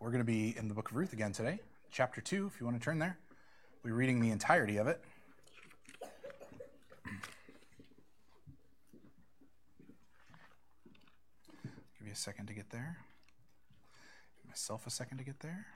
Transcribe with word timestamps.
We're 0.00 0.10
going 0.10 0.24
to 0.24 0.24
be 0.24 0.56
in 0.56 0.66
the 0.68 0.72
book 0.72 0.90
of 0.90 0.96
Ruth 0.96 1.12
again 1.12 1.32
today, 1.32 1.60
chapter 1.92 2.22
2, 2.22 2.46
if 2.46 2.58
you 2.58 2.64
want 2.64 2.80
to 2.80 2.82
turn 2.82 2.98
there. 2.98 3.18
We're 3.84 3.92
reading 3.92 4.22
the 4.22 4.30
entirety 4.30 4.78
of 4.78 4.86
it. 4.86 4.98
Give 11.98 12.06
you 12.06 12.12
a 12.12 12.16
second 12.16 12.46
to 12.46 12.54
get 12.54 12.70
there. 12.70 12.96
Give 14.40 14.48
myself 14.48 14.86
a 14.86 14.90
second 14.90 15.18
to 15.18 15.24
get 15.24 15.40
there. 15.40 15.66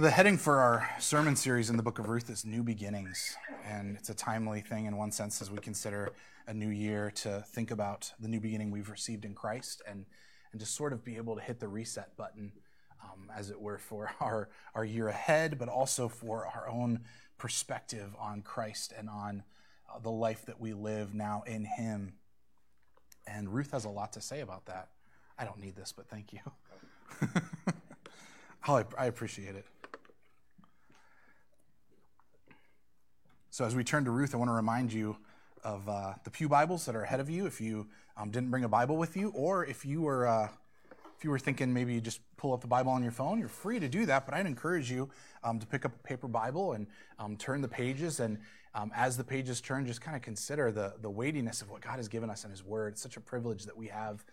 The 0.00 0.10
heading 0.10 0.38
for 0.38 0.60
our 0.60 0.88
sermon 0.98 1.36
series 1.36 1.68
in 1.68 1.76
the 1.76 1.82
book 1.82 1.98
of 1.98 2.08
Ruth 2.08 2.30
is 2.30 2.46
New 2.46 2.62
Beginnings. 2.62 3.36
And 3.66 3.98
it's 3.98 4.08
a 4.08 4.14
timely 4.14 4.62
thing 4.62 4.86
in 4.86 4.96
one 4.96 5.12
sense 5.12 5.42
as 5.42 5.50
we 5.50 5.58
consider 5.58 6.14
a 6.46 6.54
new 6.54 6.70
year 6.70 7.10
to 7.16 7.44
think 7.48 7.70
about 7.70 8.10
the 8.18 8.26
new 8.26 8.40
beginning 8.40 8.70
we've 8.70 8.88
received 8.88 9.26
in 9.26 9.34
Christ 9.34 9.82
and, 9.86 10.06
and 10.52 10.60
to 10.60 10.66
sort 10.66 10.94
of 10.94 11.04
be 11.04 11.18
able 11.18 11.36
to 11.36 11.42
hit 11.42 11.60
the 11.60 11.68
reset 11.68 12.16
button, 12.16 12.52
um, 13.04 13.30
as 13.36 13.50
it 13.50 13.60
were, 13.60 13.76
for 13.76 14.10
our, 14.22 14.48
our 14.74 14.86
year 14.86 15.08
ahead, 15.08 15.58
but 15.58 15.68
also 15.68 16.08
for 16.08 16.46
our 16.46 16.66
own 16.66 17.00
perspective 17.36 18.16
on 18.18 18.40
Christ 18.40 18.94
and 18.98 19.10
on 19.10 19.42
uh, 19.94 19.98
the 19.98 20.10
life 20.10 20.46
that 20.46 20.58
we 20.58 20.72
live 20.72 21.12
now 21.12 21.42
in 21.46 21.66
Him. 21.66 22.14
And 23.26 23.52
Ruth 23.52 23.72
has 23.72 23.84
a 23.84 23.90
lot 23.90 24.14
to 24.14 24.22
say 24.22 24.40
about 24.40 24.64
that. 24.64 24.88
I 25.38 25.44
don't 25.44 25.60
need 25.60 25.76
this, 25.76 25.92
but 25.94 26.08
thank 26.08 26.32
you. 26.32 26.40
oh, 28.66 28.82
I 28.96 29.04
appreciate 29.04 29.56
it. 29.56 29.66
So, 33.52 33.64
as 33.64 33.74
we 33.74 33.82
turn 33.82 34.04
to 34.04 34.12
Ruth, 34.12 34.32
I 34.32 34.38
want 34.38 34.48
to 34.48 34.54
remind 34.54 34.92
you 34.92 35.16
of 35.64 35.88
uh, 35.88 36.14
the 36.22 36.30
Pew 36.30 36.48
Bibles 36.48 36.86
that 36.86 36.94
are 36.94 37.02
ahead 37.02 37.18
of 37.18 37.28
you. 37.28 37.46
If 37.46 37.60
you 37.60 37.88
um, 38.16 38.30
didn't 38.30 38.48
bring 38.52 38.62
a 38.62 38.68
Bible 38.68 38.96
with 38.96 39.16
you, 39.16 39.30
or 39.30 39.66
if 39.66 39.84
you 39.84 40.02
were 40.02 40.28
uh, 40.28 40.48
if 41.18 41.24
you 41.24 41.30
were 41.30 41.38
thinking 41.38 41.74
maybe 41.74 41.92
you 41.92 42.00
just 42.00 42.20
pull 42.36 42.52
up 42.52 42.60
the 42.60 42.68
Bible 42.68 42.92
on 42.92 43.02
your 43.02 43.10
phone, 43.10 43.40
you're 43.40 43.48
free 43.48 43.80
to 43.80 43.88
do 43.88 44.06
that. 44.06 44.24
But 44.24 44.36
I'd 44.36 44.46
encourage 44.46 44.88
you 44.88 45.10
um, 45.42 45.58
to 45.58 45.66
pick 45.66 45.84
up 45.84 45.90
a 45.92 45.98
paper 46.06 46.28
Bible 46.28 46.74
and 46.74 46.86
um, 47.18 47.36
turn 47.36 47.60
the 47.60 47.66
pages. 47.66 48.20
And 48.20 48.38
um, 48.72 48.92
as 48.94 49.16
the 49.16 49.24
pages 49.24 49.60
turn, 49.60 49.84
just 49.84 50.00
kind 50.00 50.16
of 50.16 50.22
consider 50.22 50.70
the 50.70 50.94
the 51.02 51.10
weightiness 51.10 51.60
of 51.60 51.70
what 51.72 51.80
God 51.80 51.96
has 51.96 52.06
given 52.06 52.30
us 52.30 52.44
in 52.44 52.52
His 52.52 52.62
Word. 52.62 52.92
It's 52.92 53.02
such 53.02 53.16
a 53.16 53.20
privilege 53.20 53.64
that 53.64 53.76
we 53.76 53.88
have 53.88 54.24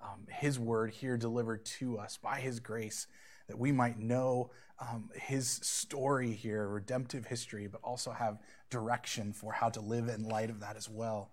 um, 0.00 0.26
His 0.30 0.58
Word 0.58 0.92
here 0.92 1.18
delivered 1.18 1.62
to 1.66 1.98
us 1.98 2.16
by 2.16 2.40
His 2.40 2.58
grace 2.58 3.06
that 3.48 3.58
we 3.58 3.72
might 3.72 3.98
know 3.98 4.50
um, 4.78 5.10
his 5.14 5.48
story 5.48 6.32
here, 6.32 6.66
redemptive 6.66 7.26
history, 7.26 7.66
but 7.66 7.80
also 7.82 8.10
have 8.10 8.38
direction 8.70 9.32
for 9.32 9.52
how 9.52 9.68
to 9.68 9.80
live 9.80 10.08
in 10.08 10.24
light 10.24 10.50
of 10.50 10.60
that 10.60 10.76
as 10.76 10.88
well. 10.88 11.30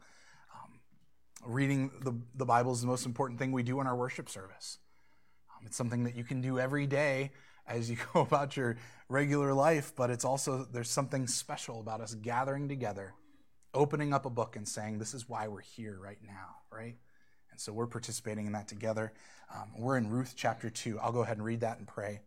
Um, 0.53 0.79
reading 1.45 1.91
the, 2.01 2.13
the 2.35 2.45
Bible 2.45 2.71
is 2.73 2.81
the 2.81 2.87
most 2.87 3.05
important 3.05 3.39
thing 3.39 3.51
we 3.51 3.63
do 3.63 3.79
in 3.81 3.87
our 3.87 3.95
worship 3.95 4.29
service. 4.29 4.77
Um, 5.49 5.65
it's 5.65 5.77
something 5.77 6.03
that 6.03 6.15
you 6.15 6.23
can 6.23 6.41
do 6.41 6.59
every 6.59 6.85
day 6.85 7.31
as 7.67 7.89
you 7.89 7.97
go 8.13 8.21
about 8.21 8.57
your 8.57 8.77
regular 9.07 9.53
life, 9.53 9.93
but 9.95 10.09
it's 10.09 10.25
also, 10.25 10.67
there's 10.71 10.89
something 10.89 11.25
special 11.25 11.79
about 11.79 12.01
us 12.01 12.13
gathering 12.15 12.67
together, 12.67 13.13
opening 13.73 14.13
up 14.13 14.25
a 14.25 14.29
book 14.29 14.55
and 14.55 14.67
saying, 14.67 14.99
This 14.99 15.13
is 15.13 15.27
why 15.27 15.47
we're 15.47 15.61
here 15.61 15.97
right 15.99 16.19
now, 16.23 16.57
right? 16.71 16.97
And 17.59 17.63
so 17.65 17.73
we're 17.73 17.87
participating 17.87 18.45
in 18.45 18.53
that 18.53 18.69
together. 18.69 19.11
Um, 19.53 19.71
we're 19.77 19.97
in 19.97 20.09
Ruth 20.09 20.33
chapter 20.37 20.69
2. 20.69 20.97
I'll 20.97 21.11
go 21.11 21.23
ahead 21.23 21.35
and 21.35 21.45
read 21.45 21.59
that 21.59 21.77
and 21.77 21.85
pray. 21.85 22.21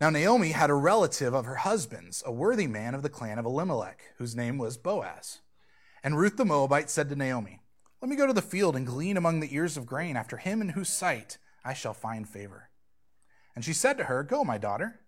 Now, 0.00 0.10
Naomi 0.10 0.52
had 0.52 0.70
a 0.70 0.74
relative 0.74 1.34
of 1.34 1.44
her 1.46 1.56
husband's, 1.56 2.22
a 2.24 2.30
worthy 2.30 2.68
man 2.68 2.94
of 2.94 3.02
the 3.02 3.08
clan 3.08 3.40
of 3.40 3.44
Elimelech, 3.44 4.12
whose 4.18 4.36
name 4.36 4.58
was 4.58 4.76
Boaz. 4.76 5.40
And 6.04 6.16
Ruth 6.16 6.36
the 6.36 6.44
Moabite 6.44 6.88
said 6.88 7.08
to 7.08 7.16
Naomi, 7.16 7.58
Let 8.00 8.08
me 8.08 8.14
go 8.14 8.28
to 8.28 8.32
the 8.32 8.42
field 8.42 8.76
and 8.76 8.86
glean 8.86 9.16
among 9.16 9.40
the 9.40 9.52
ears 9.52 9.76
of 9.76 9.86
grain 9.86 10.16
after 10.16 10.36
him 10.36 10.60
in 10.60 10.68
whose 10.68 10.88
sight 10.88 11.38
I 11.64 11.74
shall 11.74 11.94
find 11.94 12.28
favor. 12.28 12.70
And 13.56 13.64
she 13.64 13.72
said 13.72 13.98
to 13.98 14.04
her, 14.04 14.22
Go, 14.22 14.44
my 14.44 14.56
daughter. 14.56 15.00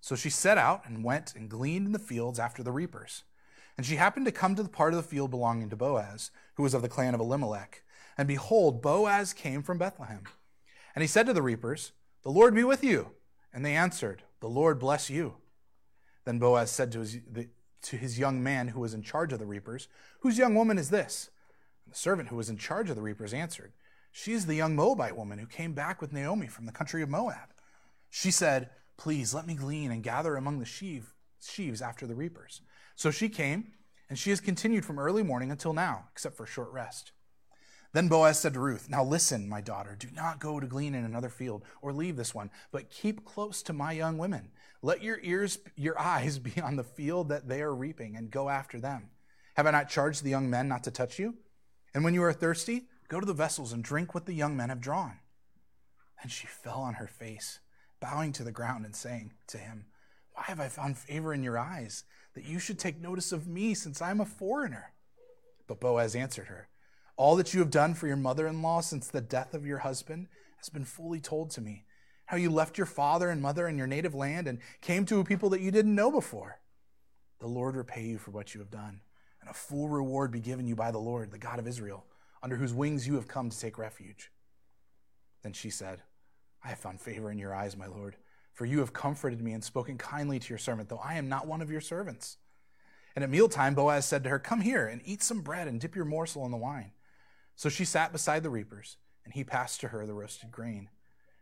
So 0.00 0.16
she 0.16 0.30
set 0.30 0.56
out 0.56 0.88
and 0.88 1.04
went 1.04 1.34
and 1.34 1.50
gleaned 1.50 1.84
in 1.84 1.92
the 1.92 1.98
fields 1.98 2.38
after 2.38 2.62
the 2.62 2.72
reapers. 2.72 3.24
And 3.76 3.86
she 3.86 3.96
happened 3.96 4.26
to 4.26 4.32
come 4.32 4.54
to 4.54 4.62
the 4.62 4.68
part 4.68 4.92
of 4.92 4.96
the 4.96 5.08
field 5.08 5.30
belonging 5.30 5.70
to 5.70 5.76
Boaz, 5.76 6.30
who 6.54 6.62
was 6.62 6.74
of 6.74 6.82
the 6.82 6.88
clan 6.88 7.14
of 7.14 7.20
Elimelech. 7.20 7.82
And 8.18 8.28
behold, 8.28 8.82
Boaz 8.82 9.32
came 9.32 9.62
from 9.62 9.78
Bethlehem. 9.78 10.24
And 10.94 11.02
he 11.02 11.08
said 11.08 11.26
to 11.26 11.32
the 11.32 11.42
reapers, 11.42 11.92
The 12.22 12.30
Lord 12.30 12.54
be 12.54 12.64
with 12.64 12.84
you. 12.84 13.12
And 13.52 13.64
they 13.64 13.74
answered, 13.74 14.22
The 14.40 14.48
Lord 14.48 14.78
bless 14.78 15.08
you. 15.08 15.36
Then 16.24 16.38
Boaz 16.38 16.70
said 16.70 16.92
to 16.92 17.00
his, 17.00 17.18
the, 17.30 17.48
to 17.82 17.96
his 17.96 18.18
young 18.18 18.42
man 18.42 18.68
who 18.68 18.80
was 18.80 18.94
in 18.94 19.02
charge 19.02 19.32
of 19.32 19.38
the 19.38 19.46
reapers, 19.46 19.88
Whose 20.20 20.38
young 20.38 20.54
woman 20.54 20.78
is 20.78 20.90
this? 20.90 21.30
And 21.84 21.94
the 21.94 21.98
servant 21.98 22.28
who 22.28 22.36
was 22.36 22.50
in 22.50 22.58
charge 22.58 22.90
of 22.90 22.96
the 22.96 23.02
reapers 23.02 23.32
answered, 23.32 23.72
She 24.12 24.32
is 24.32 24.46
the 24.46 24.54
young 24.54 24.76
Moabite 24.76 25.16
woman 25.16 25.38
who 25.38 25.46
came 25.46 25.72
back 25.72 26.00
with 26.00 26.12
Naomi 26.12 26.46
from 26.46 26.66
the 26.66 26.72
country 26.72 27.02
of 27.02 27.08
Moab. 27.08 27.54
She 28.10 28.30
said, 28.30 28.70
Please 28.96 29.32
let 29.32 29.46
me 29.46 29.54
glean 29.54 29.90
and 29.90 30.02
gather 30.02 30.36
among 30.36 30.58
the 30.58 30.66
sheaf, 30.66 31.14
sheaves 31.42 31.82
after 31.82 32.06
the 32.06 32.14
reapers. 32.14 32.60
So 32.96 33.10
she 33.10 33.28
came, 33.28 33.72
and 34.08 34.18
she 34.18 34.30
has 34.30 34.40
continued 34.40 34.84
from 34.84 34.98
early 34.98 35.22
morning 35.22 35.50
until 35.50 35.72
now, 35.72 36.06
except 36.12 36.36
for 36.36 36.44
a 36.44 36.48
short 36.48 36.70
rest. 36.72 37.12
Then 37.92 38.08
Boaz 38.08 38.38
said 38.38 38.54
to 38.54 38.60
Ruth, 38.60 38.88
Now 38.88 39.02
listen, 39.02 39.48
my 39.48 39.60
daughter, 39.60 39.96
do 39.98 40.08
not 40.14 40.38
go 40.38 40.60
to 40.60 40.66
glean 40.66 40.94
in 40.94 41.04
another 41.04 41.28
field 41.28 41.64
or 41.82 41.92
leave 41.92 42.16
this 42.16 42.34
one, 42.34 42.50
but 42.70 42.90
keep 42.90 43.24
close 43.24 43.62
to 43.62 43.72
my 43.72 43.92
young 43.92 44.16
women. 44.16 44.50
Let 44.82 45.02
your 45.02 45.18
ears, 45.22 45.58
your 45.76 45.98
eyes 45.98 46.38
be 46.38 46.60
on 46.60 46.76
the 46.76 46.84
field 46.84 47.28
that 47.28 47.48
they 47.48 47.62
are 47.62 47.74
reaping 47.74 48.16
and 48.16 48.30
go 48.30 48.48
after 48.48 48.78
them. 48.78 49.10
Have 49.54 49.66
I 49.66 49.72
not 49.72 49.88
charged 49.88 50.22
the 50.22 50.30
young 50.30 50.48
men 50.48 50.68
not 50.68 50.84
to 50.84 50.90
touch 50.90 51.18
you? 51.18 51.34
And 51.92 52.04
when 52.04 52.14
you 52.14 52.22
are 52.22 52.32
thirsty, 52.32 52.84
go 53.08 53.18
to 53.18 53.26
the 53.26 53.34
vessels 53.34 53.72
and 53.72 53.82
drink 53.82 54.14
what 54.14 54.26
the 54.26 54.34
young 54.34 54.56
men 54.56 54.68
have 54.68 54.80
drawn. 54.80 55.18
And 56.22 56.30
she 56.30 56.46
fell 56.46 56.80
on 56.80 56.94
her 56.94 57.08
face, 57.08 57.58
bowing 57.98 58.32
to 58.34 58.44
the 58.44 58.52
ground 58.52 58.84
and 58.84 58.94
saying 58.94 59.32
to 59.48 59.58
him, 59.58 59.86
Why 60.40 60.46
have 60.46 60.60
I 60.60 60.68
found 60.68 60.96
favor 60.96 61.34
in 61.34 61.42
your 61.42 61.58
eyes? 61.58 62.04
that 62.34 62.44
you 62.44 62.58
should 62.58 62.78
take 62.78 63.00
notice 63.00 63.32
of 63.32 63.46
me, 63.46 63.74
since 63.74 64.00
I 64.00 64.10
am 64.10 64.20
a 64.20 64.26
foreigner. 64.26 64.92
But 65.66 65.80
Boaz 65.80 66.14
answered 66.14 66.46
her, 66.46 66.68
All 67.16 67.36
that 67.36 67.52
you 67.52 67.60
have 67.60 67.70
done 67.70 67.94
for 67.94 68.06
your 68.06 68.16
mother 68.16 68.46
in 68.46 68.62
law 68.62 68.80
since 68.80 69.08
the 69.08 69.20
death 69.20 69.54
of 69.54 69.66
your 69.66 69.78
husband 69.78 70.28
has 70.56 70.68
been 70.68 70.84
fully 70.84 71.20
told 71.20 71.50
to 71.50 71.60
me. 71.60 71.84
How 72.26 72.36
you 72.36 72.50
left 72.50 72.78
your 72.78 72.86
father 72.86 73.28
and 73.30 73.42
mother 73.42 73.66
in 73.66 73.76
your 73.76 73.86
native 73.86 74.14
land 74.14 74.46
and 74.46 74.60
came 74.80 75.04
to 75.06 75.18
a 75.18 75.24
people 75.24 75.50
that 75.50 75.60
you 75.60 75.70
didn't 75.70 75.94
know 75.94 76.10
before. 76.10 76.60
The 77.40 77.48
Lord 77.48 77.74
repay 77.74 78.04
you 78.04 78.18
for 78.18 78.30
what 78.30 78.54
you 78.54 78.60
have 78.60 78.70
done, 78.70 79.00
and 79.40 79.50
a 79.50 79.54
full 79.54 79.88
reward 79.88 80.30
be 80.30 80.40
given 80.40 80.66
you 80.66 80.76
by 80.76 80.90
the 80.90 80.98
Lord, 80.98 81.32
the 81.32 81.38
God 81.38 81.58
of 81.58 81.66
Israel, 81.66 82.04
under 82.42 82.56
whose 82.56 82.72
wings 82.72 83.06
you 83.06 83.14
have 83.14 83.26
come 83.26 83.50
to 83.50 83.58
take 83.58 83.78
refuge. 83.78 84.30
Then 85.42 85.52
she 85.52 85.70
said, 85.70 86.02
I 86.62 86.68
have 86.68 86.78
found 86.78 87.00
favor 87.00 87.30
in 87.30 87.38
your 87.38 87.54
eyes, 87.54 87.76
my 87.76 87.86
Lord 87.86 88.16
for 88.60 88.66
you 88.66 88.80
have 88.80 88.92
comforted 88.92 89.40
me 89.40 89.54
and 89.54 89.64
spoken 89.64 89.96
kindly 89.96 90.38
to 90.38 90.48
your 90.50 90.58
servant, 90.58 90.90
though 90.90 91.00
I 91.02 91.14
am 91.14 91.30
not 91.30 91.46
one 91.46 91.62
of 91.62 91.70
your 91.70 91.80
servants. 91.80 92.36
And 93.16 93.24
at 93.24 93.30
mealtime, 93.30 93.74
Boaz 93.74 94.04
said 94.04 94.22
to 94.24 94.28
her, 94.28 94.38
Come 94.38 94.60
here 94.60 94.86
and 94.86 95.00
eat 95.02 95.22
some 95.22 95.40
bread 95.40 95.66
and 95.66 95.80
dip 95.80 95.96
your 95.96 96.04
morsel 96.04 96.44
in 96.44 96.50
the 96.50 96.58
wine. 96.58 96.92
So 97.56 97.70
she 97.70 97.86
sat 97.86 98.12
beside 98.12 98.42
the 98.42 98.50
reapers, 98.50 98.98
and 99.24 99.32
he 99.32 99.44
passed 99.44 99.80
to 99.80 99.88
her 99.88 100.04
the 100.04 100.12
roasted 100.12 100.50
grain. 100.50 100.90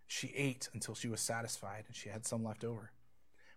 She 0.06 0.32
ate 0.36 0.68
until 0.72 0.94
she 0.94 1.08
was 1.08 1.20
satisfied, 1.20 1.86
and 1.88 1.96
she 1.96 2.08
had 2.08 2.24
some 2.24 2.44
left 2.44 2.62
over. 2.62 2.92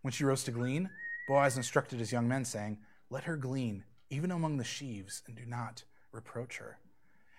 When 0.02 0.12
she 0.12 0.26
rose 0.26 0.44
to 0.46 0.52
glean, 0.52 0.90
Boaz 1.28 1.56
instructed 1.56 2.00
his 2.00 2.12
young 2.12 2.28
men, 2.28 2.46
saying, 2.46 2.80
Let 3.12 3.26
her 3.26 3.38
glean, 3.38 3.84
even 4.10 4.32
among 4.32 4.58
the 4.58 4.64
sheaves, 4.64 5.22
and 5.28 5.36
do 5.36 5.46
not 5.46 5.84
reproach 6.12 6.58
her. 6.58 6.80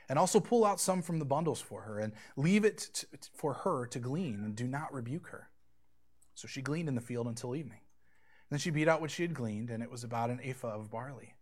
And 0.09 0.21
also 0.21 0.39
pull 0.39 0.65
out 0.65 0.79
some 0.79 1.03
from 1.03 1.19
the 1.19 1.25
bundles 1.25 1.61
for 1.61 1.83
her, 1.83 1.99
and 1.99 2.13
leave 2.37 2.65
it 2.65 2.79
to, 2.79 3.07
for 3.35 3.55
her 3.55 3.87
to 3.87 3.99
glean, 3.99 4.45
and 4.45 4.55
do 4.55 4.69
not 4.69 4.95
rebuke 4.95 5.27
her. 5.31 5.49
So 6.35 6.49
she 6.49 6.63
gleaned 6.63 6.89
in 6.89 6.95
the 6.95 7.01
field 7.01 7.27
until 7.27 7.55
evening. 7.55 7.81
Then 8.51 8.59
she 8.59 8.71
beat 8.71 8.89
out 8.89 9.01
what 9.01 9.11
she 9.11 9.23
had 9.23 9.35
gleaned, 9.35 9.71
and 9.71 9.83
it 9.83 9.91
was 9.91 10.05
about 10.05 10.31
an 10.31 10.41
ephah 10.43 10.75
of 10.75 10.91
barley. 10.91 11.35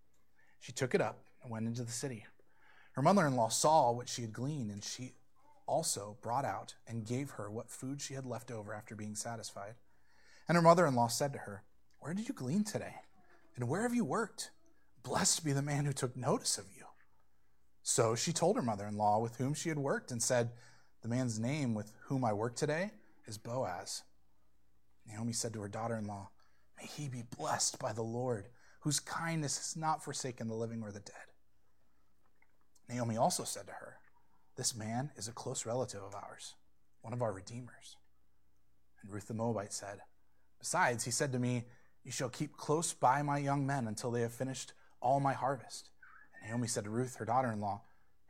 She 0.60 0.72
took 0.72 0.94
it 0.94 1.00
up 1.00 1.18
and 1.42 1.50
went 1.50 1.66
into 1.66 1.82
the 1.82 1.90
city. 1.90 2.26
Her 2.92 3.02
mother 3.02 3.26
in 3.26 3.36
law 3.36 3.48
saw 3.48 3.90
what 3.90 4.08
she 4.08 4.22
had 4.22 4.32
gleaned, 4.32 4.70
and 4.70 4.84
she 4.84 5.14
also 5.66 6.16
brought 6.20 6.44
out 6.44 6.74
and 6.86 7.06
gave 7.06 7.30
her 7.30 7.50
what 7.50 7.70
food 7.70 8.00
she 8.00 8.14
had 8.14 8.26
left 8.26 8.50
over 8.50 8.74
after 8.74 8.94
being 8.94 9.14
satisfied. 9.14 9.74
And 10.48 10.56
her 10.56 10.62
mother 10.62 10.86
in 10.86 10.94
law 10.94 11.06
said 11.06 11.32
to 11.32 11.40
her, 11.40 11.62
Where 12.00 12.12
did 12.12 12.28
you 12.28 12.34
glean 12.34 12.64
today? 12.64 12.96
And 13.56 13.68
where 13.68 13.82
have 13.82 13.94
you 13.94 14.04
worked? 14.04 14.50
Blessed 15.02 15.44
be 15.44 15.52
the 15.52 15.62
man 15.62 15.84
who 15.84 15.92
took 15.92 16.16
notice 16.16 16.58
of 16.58 16.66
you. 16.76 16.84
So 17.82 18.14
she 18.14 18.32
told 18.32 18.56
her 18.56 18.62
mother 18.62 18.86
in 18.86 18.96
law 18.96 19.20
with 19.20 19.36
whom 19.36 19.54
she 19.54 19.68
had 19.68 19.78
worked 19.78 20.10
and 20.10 20.22
said, 20.22 20.50
The 21.02 21.08
man's 21.08 21.38
name 21.38 21.74
with 21.74 21.92
whom 22.06 22.24
I 22.24 22.32
work 22.32 22.56
today 22.56 22.90
is 23.26 23.38
Boaz. 23.38 24.02
Naomi 25.12 25.32
said 25.32 25.52
to 25.54 25.60
her 25.60 25.68
daughter 25.68 25.96
in 25.96 26.04
law, 26.04 26.30
May 26.78 26.86
he 26.86 27.08
be 27.08 27.24
blessed 27.36 27.78
by 27.78 27.92
the 27.92 28.02
Lord, 28.02 28.48
whose 28.80 29.00
kindness 29.00 29.58
has 29.58 29.76
not 29.76 30.02
forsaken 30.02 30.48
the 30.48 30.54
living 30.54 30.82
or 30.82 30.92
the 30.92 31.00
dead. 31.00 31.14
Naomi 32.88 33.16
also 33.16 33.44
said 33.44 33.66
to 33.66 33.72
her, 33.72 33.98
This 34.56 34.74
man 34.74 35.10
is 35.16 35.28
a 35.28 35.32
close 35.32 35.66
relative 35.66 36.02
of 36.02 36.14
ours, 36.14 36.54
one 37.02 37.12
of 37.12 37.22
our 37.22 37.32
redeemers. 37.32 37.96
And 39.02 39.12
Ruth 39.12 39.28
the 39.28 39.34
Moabite 39.34 39.72
said, 39.72 40.00
Besides, 40.58 41.04
he 41.04 41.10
said 41.10 41.32
to 41.32 41.38
me, 41.38 41.64
You 42.04 42.12
shall 42.12 42.28
keep 42.28 42.56
close 42.56 42.92
by 42.92 43.22
my 43.22 43.38
young 43.38 43.66
men 43.66 43.86
until 43.86 44.10
they 44.10 44.22
have 44.22 44.32
finished 44.32 44.72
all 45.00 45.20
my 45.20 45.32
harvest. 45.32 45.90
And 46.40 46.50
Naomi 46.50 46.68
said 46.68 46.84
to 46.84 46.90
Ruth, 46.90 47.16
her 47.16 47.24
daughter 47.24 47.52
in 47.52 47.60
law, 47.60 47.82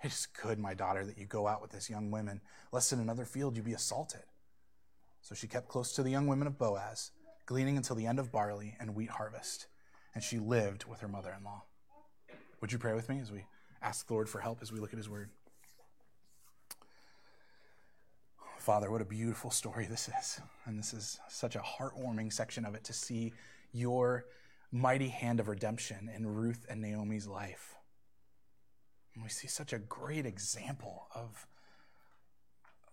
It 0.02 0.12
is 0.12 0.28
good, 0.42 0.58
my 0.58 0.74
daughter, 0.74 1.04
that 1.04 1.18
you 1.18 1.26
go 1.26 1.46
out 1.46 1.62
with 1.62 1.70
this 1.70 1.90
young 1.90 2.10
woman, 2.10 2.40
lest 2.72 2.92
in 2.92 3.00
another 3.00 3.24
field 3.24 3.56
you 3.56 3.62
be 3.62 3.72
assaulted. 3.72 4.22
So 5.22 5.34
she 5.34 5.46
kept 5.46 5.68
close 5.68 5.92
to 5.92 6.02
the 6.02 6.10
young 6.10 6.26
women 6.26 6.46
of 6.46 6.58
Boaz, 6.58 7.10
gleaning 7.46 7.76
until 7.76 7.96
the 7.96 8.06
end 8.06 8.18
of 8.18 8.32
barley 8.32 8.76
and 8.80 8.94
wheat 8.94 9.10
harvest. 9.10 9.66
And 10.14 10.24
she 10.24 10.38
lived 10.38 10.84
with 10.84 11.00
her 11.00 11.08
mother 11.08 11.34
in 11.36 11.44
law. 11.44 11.64
Would 12.60 12.72
you 12.72 12.78
pray 12.78 12.94
with 12.94 13.08
me 13.08 13.20
as 13.20 13.30
we 13.30 13.46
ask 13.82 14.06
the 14.06 14.14
Lord 14.14 14.28
for 14.28 14.40
help 14.40 14.58
as 14.60 14.72
we 14.72 14.80
look 14.80 14.92
at 14.92 14.98
his 14.98 15.08
word? 15.08 15.30
Father, 18.58 18.90
what 18.90 19.00
a 19.00 19.06
beautiful 19.06 19.50
story 19.50 19.86
this 19.86 20.10
is. 20.20 20.40
And 20.66 20.78
this 20.78 20.92
is 20.92 21.18
such 21.28 21.56
a 21.56 21.60
heartwarming 21.60 22.32
section 22.32 22.66
of 22.66 22.74
it 22.74 22.84
to 22.84 22.92
see 22.92 23.32
your 23.72 24.26
mighty 24.70 25.08
hand 25.08 25.40
of 25.40 25.48
redemption 25.48 26.10
in 26.14 26.26
Ruth 26.26 26.66
and 26.68 26.80
Naomi's 26.82 27.26
life. 27.26 27.76
And 29.14 29.22
we 29.24 29.30
see 29.30 29.48
such 29.48 29.72
a 29.72 29.78
great 29.78 30.26
example 30.26 31.06
of, 31.14 31.46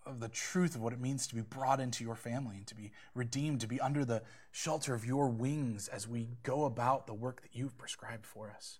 of 0.08 0.20
the 0.20 0.30
truth 0.30 0.76
of 0.76 0.82
what 0.82 0.94
it 0.94 1.00
means 1.00 1.28
to 1.28 1.36
be 1.36 1.42
brought 1.42 1.80
into 1.80 2.04
your 2.04 2.16
family 2.16 2.58
and 2.58 2.68
to 2.68 2.76
be 2.76 2.92
redeemed, 3.14 3.62
to 3.62 3.68
be 3.68 3.80
under 3.80 4.06
the 4.06 4.24
shelter 4.52 4.94
of 4.94 5.06
your 5.06 5.30
wings 5.30 5.88
as 5.88 6.08
we 6.08 6.30
go 6.44 6.66
about 6.66 7.08
the 7.08 7.14
work 7.14 7.42
that 7.42 7.56
you've 7.56 7.78
prescribed 7.78 8.26
for 8.26 8.50
us. 8.50 8.80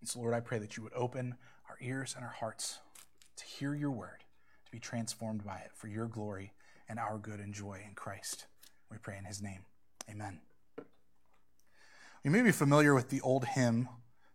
And 0.00 0.08
so, 0.08 0.20
Lord, 0.20 0.34
I 0.34 0.40
pray 0.40 0.58
that 0.58 0.76
you 0.76 0.82
would 0.82 0.94
open 0.94 1.36
our 1.68 1.76
ears 1.80 2.14
and 2.16 2.24
our 2.24 2.32
hearts 2.32 2.78
to 3.36 3.44
hear 3.44 3.74
your 3.74 3.90
word 3.90 4.24
to 4.66 4.72
be 4.72 4.78
transformed 4.78 5.44
by 5.44 5.58
it 5.58 5.70
for 5.74 5.88
your 5.88 6.06
glory 6.06 6.52
and 6.88 6.98
our 6.98 7.18
good 7.18 7.40
and 7.40 7.54
joy 7.54 7.82
in 7.86 7.94
Christ. 7.94 8.46
We 8.90 8.98
pray 8.98 9.16
in 9.18 9.24
his 9.24 9.42
name. 9.42 9.60
Amen. 10.10 10.40
You 12.24 12.30
may 12.30 12.42
be 12.42 12.52
familiar 12.52 12.94
with 12.94 13.10
the 13.10 13.20
old 13.20 13.44
hymn. 13.44 13.88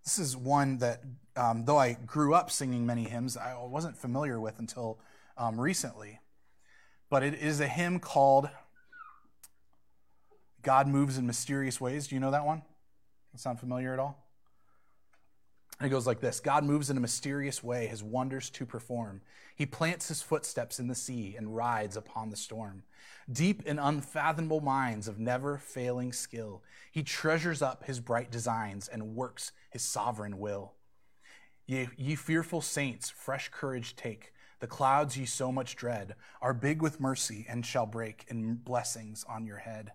This 0.03 0.17
is 0.17 0.37
one 0.37 0.77
that, 0.77 1.01
um, 1.35 1.65
though 1.65 1.77
I 1.77 1.93
grew 1.93 2.33
up 2.33 2.49
singing 2.49 2.85
many 2.85 3.03
hymns, 3.03 3.37
I 3.37 3.55
wasn't 3.59 3.97
familiar 3.97 4.39
with 4.39 4.59
until 4.59 4.99
um, 5.37 5.59
recently. 5.59 6.19
But 7.09 7.23
it 7.23 7.35
is 7.35 7.59
a 7.59 7.67
hymn 7.67 7.99
called 7.99 8.49
God 10.61 10.87
Moves 10.87 11.17
in 11.17 11.27
Mysterious 11.27 11.79
Ways. 11.79 12.07
Do 12.07 12.15
you 12.15 12.21
know 12.21 12.31
that 12.31 12.45
one? 12.45 12.63
That 13.31 13.39
sound 13.39 13.59
familiar 13.59 13.93
at 13.93 13.99
all? 13.99 14.25
And 15.79 15.87
it 15.87 15.89
goes 15.89 16.07
like 16.07 16.21
this 16.21 16.39
God 16.39 16.63
moves 16.63 16.89
in 16.89 16.97
a 16.97 17.01
mysterious 17.01 17.63
way, 17.63 17.87
his 17.87 18.01
wonders 18.01 18.49
to 18.51 18.65
perform. 18.65 19.21
He 19.55 19.65
plants 19.65 20.07
his 20.07 20.21
footsteps 20.21 20.79
in 20.79 20.87
the 20.87 20.95
sea 20.95 21.35
and 21.37 21.55
rides 21.55 21.95
upon 21.95 22.29
the 22.29 22.35
storm. 22.35 22.83
Deep 23.31 23.63
in 23.65 23.79
unfathomable 23.79 24.61
minds 24.61 25.07
of 25.07 25.19
never 25.19 25.57
failing 25.57 26.11
skill, 26.13 26.61
he 26.91 27.03
treasures 27.03 27.61
up 27.61 27.85
his 27.85 27.99
bright 27.99 28.31
designs 28.31 28.87
and 28.87 29.15
works 29.15 29.51
his 29.69 29.81
sovereign 29.81 30.39
will. 30.39 30.73
Ye, 31.65 31.89
ye 31.97 32.15
fearful 32.15 32.61
saints, 32.61 33.09
fresh 33.09 33.49
courage 33.49 33.95
take. 33.95 34.33
The 34.59 34.67
clouds 34.67 35.17
ye 35.17 35.25
so 35.25 35.51
much 35.51 35.75
dread 35.75 36.15
are 36.41 36.53
big 36.53 36.81
with 36.81 36.99
mercy 37.01 37.45
and 37.49 37.65
shall 37.65 37.85
break 37.85 38.25
in 38.27 38.55
blessings 38.55 39.25
on 39.27 39.45
your 39.45 39.57
head. 39.57 39.91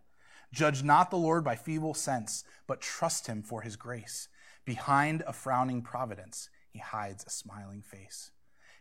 Judge 0.52 0.82
not 0.82 1.10
the 1.10 1.16
Lord 1.16 1.44
by 1.44 1.56
feeble 1.56 1.94
sense, 1.94 2.44
but 2.66 2.80
trust 2.80 3.26
him 3.26 3.42
for 3.42 3.62
his 3.62 3.76
grace. 3.76 4.28
Behind 4.64 5.22
a 5.26 5.32
frowning 5.32 5.80
providence, 5.80 6.50
he 6.68 6.78
hides 6.78 7.24
a 7.24 7.30
smiling 7.30 7.82
face. 7.82 8.32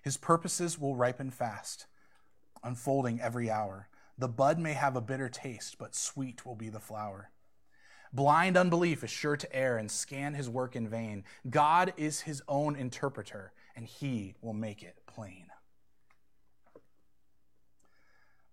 His 0.02 0.18
purposes 0.18 0.80
will 0.80 0.96
ripen 0.96 1.30
fast, 1.30 1.86
unfolding 2.64 3.22
every 3.22 3.50
hour. 3.50 3.88
The 4.18 4.28
bud 4.28 4.60
may 4.60 4.74
have 4.74 4.96
a 4.96 5.02
bitter 5.02 5.30
taste, 5.30 5.78
but 5.78 5.96
sweet 5.96 6.46
will 6.46 6.56
be 6.56 6.70
the 6.70 6.80
flower. 6.80 7.32
Blind 8.12 8.58
unbelief 8.58 9.04
is 9.04 9.12
sure 9.12 9.38
to 9.38 9.56
err 9.56 9.78
and 9.78 9.90
scan 9.90 10.34
his 10.34 10.50
work 10.50 10.76
in 10.76 10.90
vain. 10.90 11.24
God 11.50 11.94
is 11.96 12.22
his 12.22 12.42
own 12.48 12.76
interpreter, 12.76 13.54
and 13.76 13.86
he 13.86 14.34
will 14.42 14.54
make 14.54 14.82
it 14.82 14.98
plain 15.06 15.49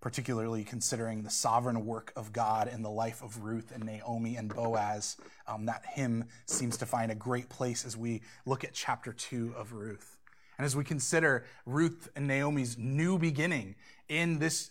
particularly 0.01 0.63
considering 0.63 1.23
the 1.23 1.31
sovereign 1.31 1.85
work 1.87 2.13
of 2.17 2.33
God 2.33 2.69
in 2.69 2.83
the 2.83 2.91
life 2.91 3.23
of 3.23 3.43
Ruth 3.43 3.73
and 3.75 3.85
Naomi 3.85 4.37
and 4.37 4.55
Boaz. 4.55 5.17
Um, 5.47 5.67
that 5.67 5.85
hymn 5.95 6.25
seems 6.45 6.77
to 6.79 6.87
find 6.87 7.11
a 7.11 7.15
great 7.15 7.49
place 7.49 7.85
as 7.85 7.97
we 7.97 8.23
look 8.45 8.65
at 8.65 8.73
chapter 8.73 9.13
2 9.13 9.55
of 9.57 9.73
Ruth. 9.73 10.19
And 10.59 10.65
as 10.65 10.75
we 10.75 10.85
consider 10.85 11.45
Ruth 11.65 12.09
and 12.17 12.27
Naomi's 12.27 12.79
new 12.79 13.19
beginning 13.19 13.75
in 14.09 14.39
this 14.39 14.71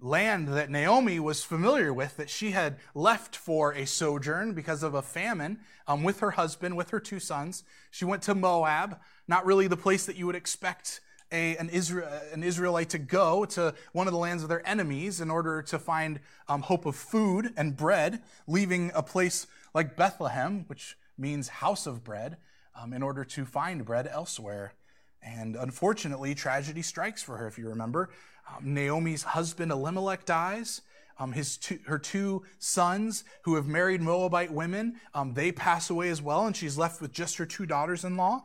land 0.00 0.48
that 0.48 0.68
Naomi 0.68 1.20
was 1.20 1.44
familiar 1.44 1.92
with, 1.92 2.16
that 2.16 2.28
she 2.28 2.50
had 2.50 2.76
left 2.94 3.36
for 3.36 3.72
a 3.72 3.86
sojourn 3.86 4.52
because 4.52 4.82
of 4.82 4.94
a 4.94 5.02
famine 5.02 5.60
um, 5.86 6.02
with 6.02 6.20
her 6.20 6.32
husband, 6.32 6.76
with 6.76 6.90
her 6.90 7.00
two 7.00 7.20
sons. 7.20 7.62
She 7.90 8.04
went 8.04 8.22
to 8.22 8.34
Moab, 8.34 8.98
not 9.28 9.46
really 9.46 9.68
the 9.68 9.76
place 9.76 10.04
that 10.06 10.16
you 10.16 10.26
would 10.26 10.34
expect 10.34 11.00
a, 11.32 11.56
an, 11.56 11.68
Israel, 11.70 12.08
an, 12.32 12.42
Israelite 12.42 12.90
to 12.90 12.98
go 12.98 13.44
to 13.46 13.74
one 13.92 14.06
of 14.06 14.12
the 14.12 14.18
lands 14.18 14.42
of 14.42 14.48
their 14.48 14.66
enemies 14.68 15.20
in 15.20 15.30
order 15.30 15.62
to 15.62 15.78
find 15.78 16.20
um, 16.48 16.62
hope 16.62 16.86
of 16.86 16.94
food 16.94 17.52
and 17.56 17.76
bread, 17.76 18.22
leaving 18.46 18.92
a 18.94 19.02
place 19.02 19.46
like 19.74 19.96
Bethlehem, 19.96 20.64
which 20.68 20.96
means 21.16 21.48
house 21.48 21.86
of 21.86 22.04
bread, 22.04 22.36
um, 22.80 22.92
in 22.92 23.02
order 23.02 23.24
to 23.24 23.44
find 23.44 23.84
bread 23.84 24.06
elsewhere. 24.06 24.74
And 25.22 25.56
unfortunately, 25.56 26.34
tragedy 26.34 26.82
strikes 26.82 27.22
for 27.22 27.36
her, 27.36 27.46
if 27.46 27.58
you 27.58 27.68
remember. 27.68 28.10
Um, 28.48 28.74
Naomi's 28.74 29.22
husband 29.22 29.72
Elimelech 29.72 30.24
dies. 30.24 30.82
Um, 31.18 31.32
his 31.32 31.56
two, 31.56 31.78
her 31.86 31.98
two 31.98 32.42
sons, 32.58 33.22
who 33.42 33.54
have 33.54 33.66
married 33.66 34.00
Moabite 34.00 34.52
women, 34.52 35.00
um, 35.14 35.34
they 35.34 35.52
pass 35.52 35.90
away 35.90 36.08
as 36.08 36.20
well, 36.20 36.46
and 36.46 36.56
she's 36.56 36.76
left 36.76 37.00
with 37.00 37.12
just 37.12 37.36
her 37.36 37.46
two 37.46 37.66
daughters 37.66 38.04
in 38.04 38.16
law. 38.16 38.42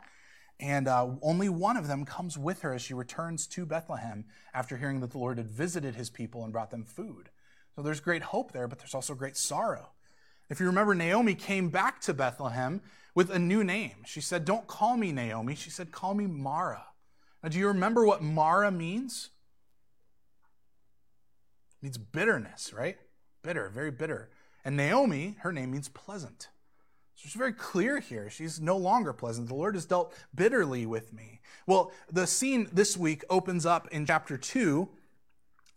And 0.60 0.88
uh, 0.88 1.10
only 1.22 1.50
one 1.50 1.78
of 1.78 1.88
them 1.88 2.04
comes 2.04 2.38
with 2.38 2.62
her 2.62 2.74
as 2.74 2.82
she 2.82 2.94
returns 2.94 3.46
to 3.48 3.66
Bethlehem 3.66 4.26
after 4.54 4.78
hearing 4.78 5.02
that 5.02 5.12
the 5.12 5.20
Lord 5.20 5.38
had 5.38 5.50
visited 5.50 5.96
his 5.96 6.10
people 6.10 6.44
and 6.44 6.52
brought 6.52 6.72
them 6.72 6.84
food. 6.84 7.30
So 7.76 7.84
there's 7.84 8.00
great 8.00 8.24
hope 8.24 8.54
there, 8.54 8.68
but 8.68 8.80
there's 8.80 8.96
also 8.96 9.14
great 9.14 9.38
sorrow. 9.38 9.90
If 10.50 10.60
you 10.60 10.66
remember, 10.66 10.96
Naomi 10.96 11.36
came 11.36 11.70
back 11.70 12.02
to 12.02 12.14
Bethlehem 12.14 12.82
with 13.14 13.30
a 13.30 13.38
new 13.38 13.64
name. 13.64 13.98
She 14.06 14.22
said, 14.22 14.46
Don't 14.46 14.66
call 14.66 14.98
me 14.98 15.12
Naomi. 15.12 15.54
She 15.54 15.70
said, 15.70 15.92
Call 15.92 16.16
me 16.16 16.26
Mara. 16.26 16.86
Now, 17.44 17.50
do 17.50 17.60
you 17.60 17.68
remember 17.68 18.06
what 18.06 18.24
Mara 18.24 18.72
means? 18.72 19.30
It 21.78 21.84
means 21.84 21.98
bitterness, 21.98 22.74
right? 22.74 22.98
Bitter, 23.44 23.70
very 23.70 23.92
bitter. 23.92 24.30
And 24.66 24.76
Naomi, 24.76 25.36
her 25.42 25.52
name 25.52 25.72
means 25.72 25.90
pleasant. 25.90 26.48
She's 27.18 27.34
very 27.34 27.52
clear 27.52 28.00
here. 28.00 28.30
She's 28.30 28.62
no 28.62 28.78
longer 28.78 29.12
pleasant. 29.12 29.48
The 29.48 29.56
Lord 29.56 29.74
has 29.74 29.86
dealt 29.86 30.14
bitterly 30.36 30.86
with 30.86 31.14
me. 31.14 31.42
Well, 31.66 31.92
the 32.12 32.28
scene 32.28 32.70
this 32.72 32.96
week 32.96 33.24
opens 33.28 33.66
up 33.66 33.88
in 33.88 34.06
chapter 34.06 34.38
2 34.38 34.88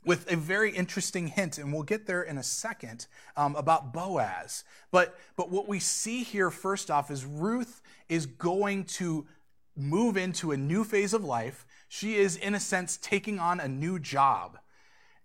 with 0.05 0.31
a 0.31 0.37
very 0.37 0.71
interesting 0.71 1.29
hint, 1.29 1.57
and 1.57 1.73
we'll 1.73 1.83
get 1.83 2.07
there 2.07 2.23
in 2.23 2.37
a 2.37 2.43
second, 2.43 3.07
um, 3.39 3.57
about 3.57 3.91
Boaz. 3.93 4.65
But, 4.91 5.19
but 5.35 5.51
what 5.51 5.67
we 5.67 5.79
see 5.79 6.25
here, 6.25 6.51
first 6.51 6.91
off, 6.91 7.11
is 7.11 7.25
Ruth 7.25 7.81
is 8.11 8.27
going 8.27 8.85
to 8.85 9.27
move 9.75 10.19
into 10.19 10.53
a 10.53 10.59
new 10.59 10.85
phase 10.85 11.15
of 11.15 11.25
life. 11.25 11.65
She 11.89 12.17
is, 12.17 12.37
in 12.37 12.55
a 12.55 12.61
sense, 12.61 12.99
taking 12.99 13.39
on 13.39 13.61
a 13.61 13.69
new 13.69 13.99
job. 13.99 14.59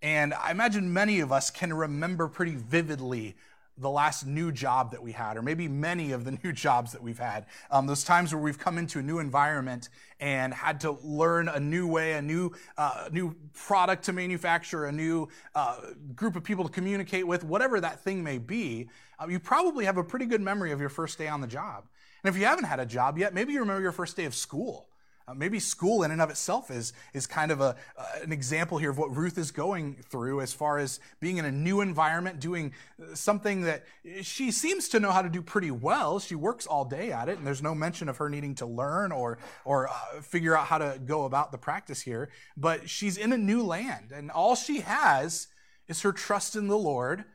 And 0.02 0.34
I 0.34 0.52
imagine 0.52 0.94
many 0.94 1.20
of 1.20 1.34
us 1.34 1.50
can 1.50 1.74
remember 1.74 2.30
pretty 2.30 2.56
vividly 2.56 3.36
the 3.78 3.90
last 3.90 4.26
new 4.26 4.52
job 4.52 4.92
that 4.92 5.02
we 5.02 5.12
had, 5.12 5.38
or 5.38 5.42
maybe 5.42 5.68
many 5.68 6.12
of 6.12 6.24
the 6.24 6.32
new 6.44 6.52
jobs 6.52 6.92
that 6.94 7.02
we've 7.02 7.20
had. 7.20 7.46
Um, 7.72 7.88
those 7.88 8.04
times 8.04 8.34
where 8.34 8.42
we've 8.42 8.60
come 8.60 8.78
into 8.78 9.00
a 9.00 9.02
new 9.02 9.20
environment 9.20 9.90
and 10.20 10.54
had 10.54 10.80
to 10.82 10.92
learn 11.04 11.48
a 11.50 11.60
new 11.60 11.88
way, 11.88 12.14
a 12.14 12.22
new 12.22 12.52
uh, 12.78 13.10
new 13.12 13.36
product 13.54 14.06
to 14.06 14.14
manufacture, 14.14 14.86
a 14.86 14.92
new 14.92 15.28
uh, 15.56 15.78
group 16.16 16.36
of 16.36 16.44
people 16.44 16.64
to 16.64 16.72
communicate 16.72 17.28
with, 17.28 17.44
whatever 17.44 17.82
that 17.82 18.00
thing 18.02 18.24
may 18.24 18.38
be. 18.38 18.90
Uh, 19.20 19.28
you 19.28 19.40
probably 19.40 19.86
have 19.86 19.98
a 19.98 20.04
pretty 20.04 20.26
good 20.26 20.42
memory 20.42 20.72
of 20.72 20.80
your 20.80 20.90
first 20.90 21.18
day 21.18 21.28
on 21.28 21.42
the 21.42 21.48
job. 21.48 21.86
And 22.24 22.34
if 22.34 22.40
you 22.40 22.46
haven't 22.46 22.66
had 22.66 22.80
a 22.80 22.86
job 22.86 23.18
yet, 23.18 23.34
maybe 23.34 23.54
you 23.54 23.60
remember 23.60 23.82
your 23.82 23.92
first 23.92 24.18
day 24.18 24.26
of 24.26 24.34
school. 24.34 24.88
Uh, 25.28 25.34
maybe 25.34 25.60
school 25.60 26.04
in 26.04 26.12
and 26.12 26.22
of 26.22 26.30
itself 26.30 26.70
is, 26.70 26.94
is 27.14 27.26
kind 27.26 27.52
of 27.52 27.60
a, 27.60 27.76
uh, 27.98 28.06
an 28.22 28.32
example 28.32 28.78
here 28.78 28.92
of 28.92 28.98
what 28.98 29.16
Ruth 29.16 29.38
is 29.40 29.50
going 29.50 29.96
through 30.10 30.42
as 30.42 30.54
far 30.54 30.78
as 30.78 31.00
being 31.20 31.38
in 31.38 31.46
a 31.46 31.52
new 31.52 31.82
environment, 31.82 32.40
doing 32.40 32.74
uh, 33.02 33.16
something 33.16 33.62
that 33.62 33.86
she 34.22 34.52
seems 34.52 34.88
to 34.90 35.00
know 35.00 35.12
how 35.12 35.24
to 35.24 35.30
do 35.30 35.42
pretty 35.42 35.72
well. 35.72 36.20
She 36.20 36.36
works 36.36 36.68
all 36.68 36.86
day 36.86 37.12
at 37.12 37.28
it, 37.28 37.40
and 37.40 37.48
there's 37.48 37.64
no 37.64 37.74
mention 37.74 38.08
of 38.08 38.18
her 38.18 38.30
needing 38.30 38.54
to 38.56 38.68
learn 38.68 39.12
or, 39.12 39.40
or 39.64 39.88
uh, 39.88 40.22
figure 40.22 40.56
out 40.56 40.68
how 40.68 40.78
to 40.78 41.00
go 41.04 41.26
about 41.26 41.52
the 41.52 41.58
practice 41.58 42.02
here. 42.02 42.30
But 42.56 42.88
she's 42.88 43.18
in 43.18 43.34
a 43.34 43.38
new 43.38 43.64
land, 43.64 44.12
and 44.14 44.30
all 44.30 44.56
she 44.56 44.82
has 44.82 45.48
is 45.88 46.02
her 46.02 46.12
trust 46.12 46.56
in 46.56 46.68
the 46.68 46.78
Lord 46.78 47.26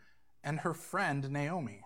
and 0.45 0.61
her 0.61 0.75
friend 0.75 1.29
Naomi. 1.31 1.81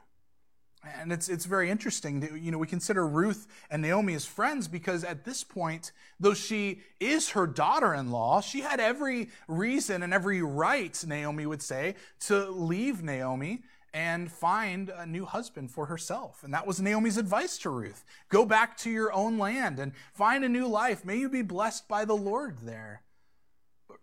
And 1.00 1.12
it's, 1.12 1.28
it's 1.28 1.44
very 1.44 1.70
interesting. 1.70 2.20
That, 2.20 2.40
you 2.40 2.50
know, 2.50 2.58
we 2.58 2.66
consider 2.66 3.06
Ruth 3.06 3.46
and 3.70 3.82
Naomi 3.82 4.14
as 4.14 4.24
friends 4.24 4.68
because 4.68 5.04
at 5.04 5.24
this 5.24 5.44
point, 5.44 5.92
though 6.20 6.34
she 6.34 6.80
is 7.00 7.30
her 7.30 7.46
daughter 7.46 7.94
in 7.94 8.10
law, 8.10 8.40
she 8.40 8.60
had 8.60 8.80
every 8.80 9.30
reason 9.48 10.02
and 10.02 10.12
every 10.12 10.42
right, 10.42 11.02
Naomi 11.06 11.46
would 11.46 11.62
say, 11.62 11.94
to 12.20 12.50
leave 12.50 13.02
Naomi 13.02 13.62
and 13.94 14.30
find 14.30 14.90
a 14.90 15.06
new 15.06 15.24
husband 15.24 15.70
for 15.70 15.86
herself. 15.86 16.42
And 16.42 16.52
that 16.52 16.66
was 16.66 16.82
Naomi's 16.82 17.16
advice 17.16 17.56
to 17.58 17.70
Ruth. 17.70 18.04
Go 18.28 18.44
back 18.44 18.76
to 18.78 18.90
your 18.90 19.12
own 19.12 19.38
land 19.38 19.78
and 19.78 19.92
find 20.12 20.44
a 20.44 20.48
new 20.48 20.66
life. 20.66 21.04
May 21.04 21.16
you 21.16 21.28
be 21.28 21.42
blessed 21.42 21.86
by 21.86 22.04
the 22.04 22.16
Lord 22.16 22.58
there. 22.64 23.03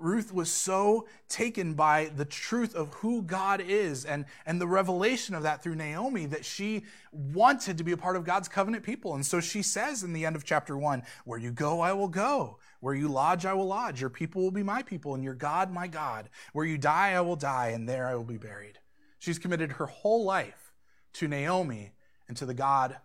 Ruth 0.02 0.34
was 0.34 0.52
so 0.52 1.08
taken 1.30 1.74
by 1.74 2.12
the 2.16 2.26
truth 2.26 2.76
of 2.76 2.94
who 2.96 3.22
God 3.22 3.62
is 3.62 4.06
and, 4.06 4.26
and 4.46 4.60
the 4.60 4.68
revelation 4.68 5.36
of 5.36 5.44
that 5.44 5.62
through 5.62 5.76
Naomi 5.76 6.26
that 6.28 6.44
she 6.44 6.84
wanted 7.12 7.78
to 7.78 7.84
be 7.84 7.92
a 7.92 7.98
part 7.98 8.16
of 8.16 8.24
God's 8.24 8.48
covenant 8.48 8.84
people. 8.84 9.16
And 9.16 9.26
so 9.26 9.40
she 9.40 9.62
says 9.62 10.04
in 10.04 10.14
the 10.14 10.26
end 10.26 10.36
of 10.36 10.44
chapter 10.44 10.78
one, 10.78 11.04
Where 11.26 11.40
you 11.40 11.52
go, 11.52 11.82
I 11.82 11.94
will 11.94 12.08
go. 12.08 12.58
Where 12.80 12.96
you 12.96 13.08
lodge, 13.08 13.46
I 13.46 13.54
will 13.54 13.68
lodge. 13.68 14.02
Your 14.02 14.10
people 14.10 14.42
will 14.42 14.52
be 14.52 14.64
my 14.64 14.82
people, 14.82 15.14
and 15.14 15.24
your 15.24 15.36
God, 15.36 15.72
my 15.72 15.88
God. 15.88 16.30
Where 16.52 16.66
you 16.66 16.78
die, 16.78 17.12
I 17.14 17.22
will 17.22 17.36
die, 17.36 17.70
and 17.70 17.88
there 17.88 18.08
I 18.08 18.16
will 18.16 18.24
be 18.24 18.38
buried. 18.38 18.80
She's 19.20 19.38
committed 19.38 19.74
her 19.74 19.86
whole 19.86 20.26
life 20.26 20.74
to 21.14 21.28
Naomi 21.28 21.92
and 22.28 22.36
to 22.38 22.46
the 22.48 22.56
God 22.56 22.98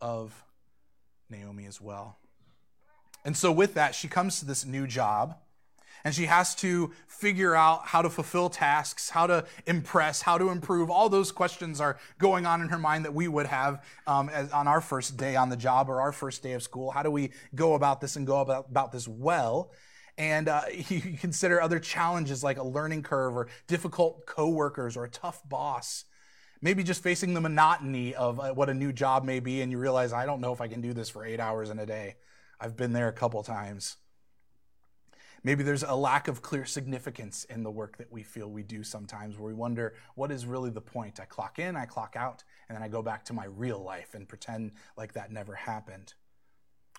of 0.00 0.44
Naomi 1.30 1.64
as 1.64 1.80
well. 1.80 2.18
And 3.24 3.36
so, 3.36 3.50
with 3.50 3.74
that, 3.74 3.94
she 3.94 4.08
comes 4.08 4.38
to 4.40 4.44
this 4.44 4.66
new 4.66 4.86
job 4.86 5.36
and 6.04 6.14
she 6.14 6.26
has 6.26 6.54
to 6.56 6.92
figure 7.06 7.54
out 7.54 7.86
how 7.86 8.02
to 8.02 8.10
fulfill 8.10 8.48
tasks, 8.48 9.10
how 9.10 9.26
to 9.26 9.44
impress, 9.66 10.22
how 10.22 10.38
to 10.38 10.48
improve. 10.48 10.90
All 10.90 11.08
those 11.08 11.30
questions 11.30 11.80
are 11.80 11.98
going 12.18 12.46
on 12.46 12.60
in 12.60 12.68
her 12.68 12.78
mind 12.78 13.04
that 13.04 13.14
we 13.14 13.28
would 13.28 13.46
have 13.46 13.84
um, 14.06 14.28
as, 14.28 14.50
on 14.50 14.66
our 14.66 14.80
first 14.80 15.16
day 15.16 15.36
on 15.36 15.48
the 15.48 15.56
job 15.56 15.88
or 15.88 16.00
our 16.00 16.12
first 16.12 16.42
day 16.42 16.52
of 16.52 16.62
school. 16.62 16.90
How 16.90 17.02
do 17.02 17.10
we 17.10 17.30
go 17.54 17.74
about 17.74 18.00
this 18.00 18.16
and 18.16 18.26
go 18.26 18.40
about, 18.40 18.66
about 18.70 18.92
this 18.92 19.06
well? 19.06 19.70
And 20.18 20.48
uh, 20.48 20.62
you 20.88 21.00
consider 21.18 21.60
other 21.60 21.78
challenges 21.78 22.42
like 22.42 22.58
a 22.58 22.64
learning 22.64 23.02
curve 23.02 23.36
or 23.36 23.48
difficult 23.66 24.26
coworkers 24.26 24.96
or 24.96 25.04
a 25.04 25.10
tough 25.10 25.42
boss. 25.48 26.04
Maybe 26.60 26.84
just 26.84 27.02
facing 27.02 27.34
the 27.34 27.40
monotony 27.40 28.14
of 28.14 28.38
uh, 28.38 28.52
what 28.54 28.68
a 28.68 28.74
new 28.74 28.92
job 28.92 29.24
may 29.24 29.40
be, 29.40 29.62
and 29.62 29.72
you 29.72 29.78
realize, 29.78 30.12
I 30.12 30.26
don't 30.26 30.40
know 30.40 30.52
if 30.52 30.60
I 30.60 30.68
can 30.68 30.80
do 30.80 30.92
this 30.92 31.08
for 31.08 31.24
eight 31.24 31.40
hours 31.40 31.70
in 31.70 31.78
a 31.80 31.86
day. 31.86 32.14
I've 32.60 32.76
been 32.76 32.92
there 32.92 33.08
a 33.08 33.12
couple 33.12 33.42
times. 33.42 33.96
Maybe 35.44 35.64
there's 35.64 35.82
a 35.82 35.94
lack 35.94 36.28
of 36.28 36.40
clear 36.40 36.64
significance 36.64 37.44
in 37.44 37.64
the 37.64 37.70
work 37.70 37.96
that 37.96 38.12
we 38.12 38.22
feel 38.22 38.48
we 38.48 38.62
do 38.62 38.84
sometimes, 38.84 39.36
where 39.36 39.48
we 39.48 39.54
wonder, 39.54 39.94
what 40.14 40.30
is 40.30 40.46
really 40.46 40.70
the 40.70 40.80
point? 40.80 41.18
I 41.18 41.24
clock 41.24 41.58
in, 41.58 41.74
I 41.74 41.84
clock 41.84 42.14
out, 42.16 42.44
and 42.68 42.76
then 42.76 42.82
I 42.82 42.88
go 42.88 43.02
back 43.02 43.24
to 43.24 43.32
my 43.32 43.46
real 43.46 43.82
life 43.82 44.14
and 44.14 44.28
pretend 44.28 44.72
like 44.96 45.14
that 45.14 45.32
never 45.32 45.54
happened. 45.54 46.14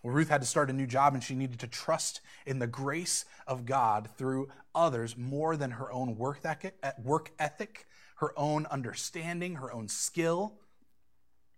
Well, 0.04 0.14
Ruth 0.14 0.28
had 0.28 0.42
to 0.42 0.48
start 0.48 0.70
a 0.70 0.74
new 0.74 0.86
job 0.86 1.14
and 1.14 1.24
she 1.24 1.36
needed 1.36 1.60
to 1.60 1.68
trust 1.68 2.20
in 2.46 2.60
the 2.60 2.68
grace 2.68 3.24
of 3.48 3.66
God 3.66 4.10
through 4.18 4.50
others 4.76 5.16
more 5.16 5.56
than 5.56 5.72
her 5.72 5.90
own 5.94 6.18
work 6.18 6.42
ethic, 7.40 7.88
her 8.18 8.38
own 8.38 8.66
understanding, 8.66 9.56
her 9.56 9.72
own 9.72 9.88
skill. 9.88 10.60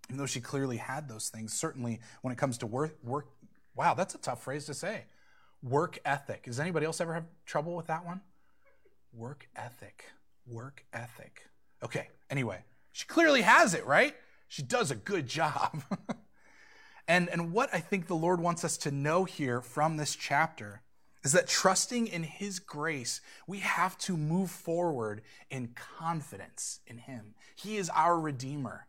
Even 0.08 0.20
though 0.20 0.28
she 0.28 0.40
clearly 0.40 0.78
had 0.78 1.10
those 1.10 1.30
things, 1.30 1.52
certainly 1.54 2.00
when 2.22 2.32
it 2.32 2.38
comes 2.38 2.60
to 2.60 2.68
work, 2.68 2.96
work 3.04 3.26
wow, 3.74 3.96
that's 3.96 4.14
a 4.14 4.20
tough 4.20 4.44
phrase 4.44 4.66
to 4.66 4.76
say. 4.76 5.06
Work 5.68 6.00
ethic. 6.06 6.44
Does 6.44 6.60
anybody 6.60 6.86
else 6.86 7.02
ever 7.02 7.14
have 7.14 7.26
trouble 7.46 7.76
with 7.76 7.88
that 7.88 8.06
one? 8.06 8.22
Work 9.12 9.50
ethic. 9.56 10.06
Work 10.48 10.86
ethic. 10.94 11.42
Okay, 11.84 12.10
anyway, 12.30 12.64
she 12.92 13.06
clearly 13.06 13.42
has 13.42 13.74
it, 13.74 13.86
right? 13.86 14.16
She 14.48 14.62
does 14.62 14.92
a 14.92 14.96
good 14.96 15.28
job. 15.28 15.84
And, 17.08 17.30
and 17.30 17.52
what 17.52 17.70
I 17.74 17.80
think 17.80 18.08
the 18.08 18.16
Lord 18.16 18.42
wants 18.42 18.64
us 18.64 18.78
to 18.78 18.92
know 18.92 19.26
here 19.26 19.62
from 19.62 19.98
this 19.98 20.16
chapter 20.16 20.82
is 21.24 21.32
that 21.34 21.48
trusting 21.48 22.08
in 22.08 22.24
His 22.24 22.60
grace, 22.60 23.22
we 23.48 23.60
have 23.60 23.98
to 24.00 24.18
move 24.18 24.52
forward 24.52 25.22
in 25.50 25.76
confidence 25.76 26.80
in 26.88 27.00
Him. 27.00 27.36
He 27.56 27.78
is 27.78 27.90
our 27.90 28.20
Redeemer. 28.20 28.88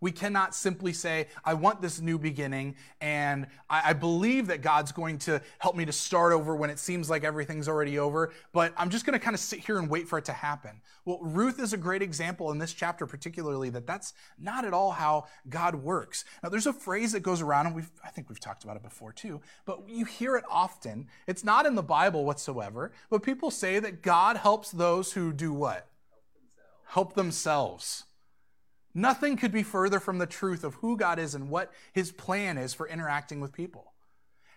We 0.00 0.12
cannot 0.12 0.54
simply 0.54 0.92
say, 0.92 1.28
I 1.44 1.54
want 1.54 1.80
this 1.80 2.00
new 2.00 2.18
beginning, 2.18 2.76
and 3.00 3.46
I, 3.70 3.90
I, 3.90 3.92
believe 3.92 4.48
that 4.48 4.62
God's 4.62 4.92
going 4.92 5.18
to 5.20 5.40
help 5.58 5.76
me 5.76 5.84
to 5.84 5.92
start 5.92 6.32
over 6.32 6.54
when 6.56 6.70
it 6.70 6.78
seems 6.78 7.08
like 7.08 7.24
everything's 7.24 7.68
already 7.68 7.98
over, 7.98 8.32
but 8.52 8.72
I'm 8.76 8.90
just 8.90 9.06
going 9.06 9.18
to 9.18 9.24
kind 9.24 9.34
of 9.34 9.40
sit 9.40 9.60
here 9.60 9.78
and 9.78 9.88
wait 9.88 10.08
for 10.08 10.18
it 10.18 10.24
to 10.26 10.32
happen. 10.32 10.80
Well, 11.04 11.18
Ruth 11.20 11.60
is 11.60 11.72
a 11.72 11.76
great 11.76 12.02
example 12.02 12.50
in 12.50 12.58
this 12.58 12.72
chapter, 12.72 13.06
particularly, 13.06 13.70
that 13.70 13.86
that's 13.86 14.14
not 14.38 14.64
at 14.64 14.72
all 14.72 14.92
how 14.92 15.26
God 15.48 15.74
works. 15.76 16.24
Now, 16.42 16.48
there's 16.48 16.66
a 16.66 16.72
phrase 16.72 17.12
that 17.12 17.20
goes 17.20 17.40
around, 17.40 17.66
and 17.66 17.74
we've, 17.74 17.90
I 18.04 18.08
think 18.08 18.28
we've 18.28 18.40
talked 18.40 18.64
about 18.64 18.76
it 18.76 18.82
before 18.82 19.12
too, 19.12 19.40
but 19.64 19.88
you 19.88 20.04
hear 20.04 20.36
it 20.36 20.44
often. 20.50 21.08
It's 21.26 21.44
not 21.44 21.66
in 21.66 21.74
the 21.74 21.82
Bible 21.82 22.24
whatsoever, 22.24 22.92
but 23.10 23.22
people 23.22 23.50
say 23.50 23.78
that 23.78 24.02
God 24.02 24.36
helps 24.36 24.70
those 24.70 25.12
who 25.12 25.32
do 25.32 25.52
what? 25.52 25.86
Help 26.86 27.14
themselves. 27.14 27.14
Help 27.14 27.14
themselves. 27.14 28.04
Nothing 28.94 29.36
could 29.36 29.50
be 29.50 29.64
further 29.64 29.98
from 29.98 30.18
the 30.18 30.26
truth 30.26 30.62
of 30.62 30.74
who 30.74 30.96
God 30.96 31.18
is 31.18 31.34
and 31.34 31.48
what 31.48 31.72
his 31.92 32.12
plan 32.12 32.56
is 32.56 32.72
for 32.72 32.88
interacting 32.88 33.40
with 33.40 33.52
people. 33.52 33.92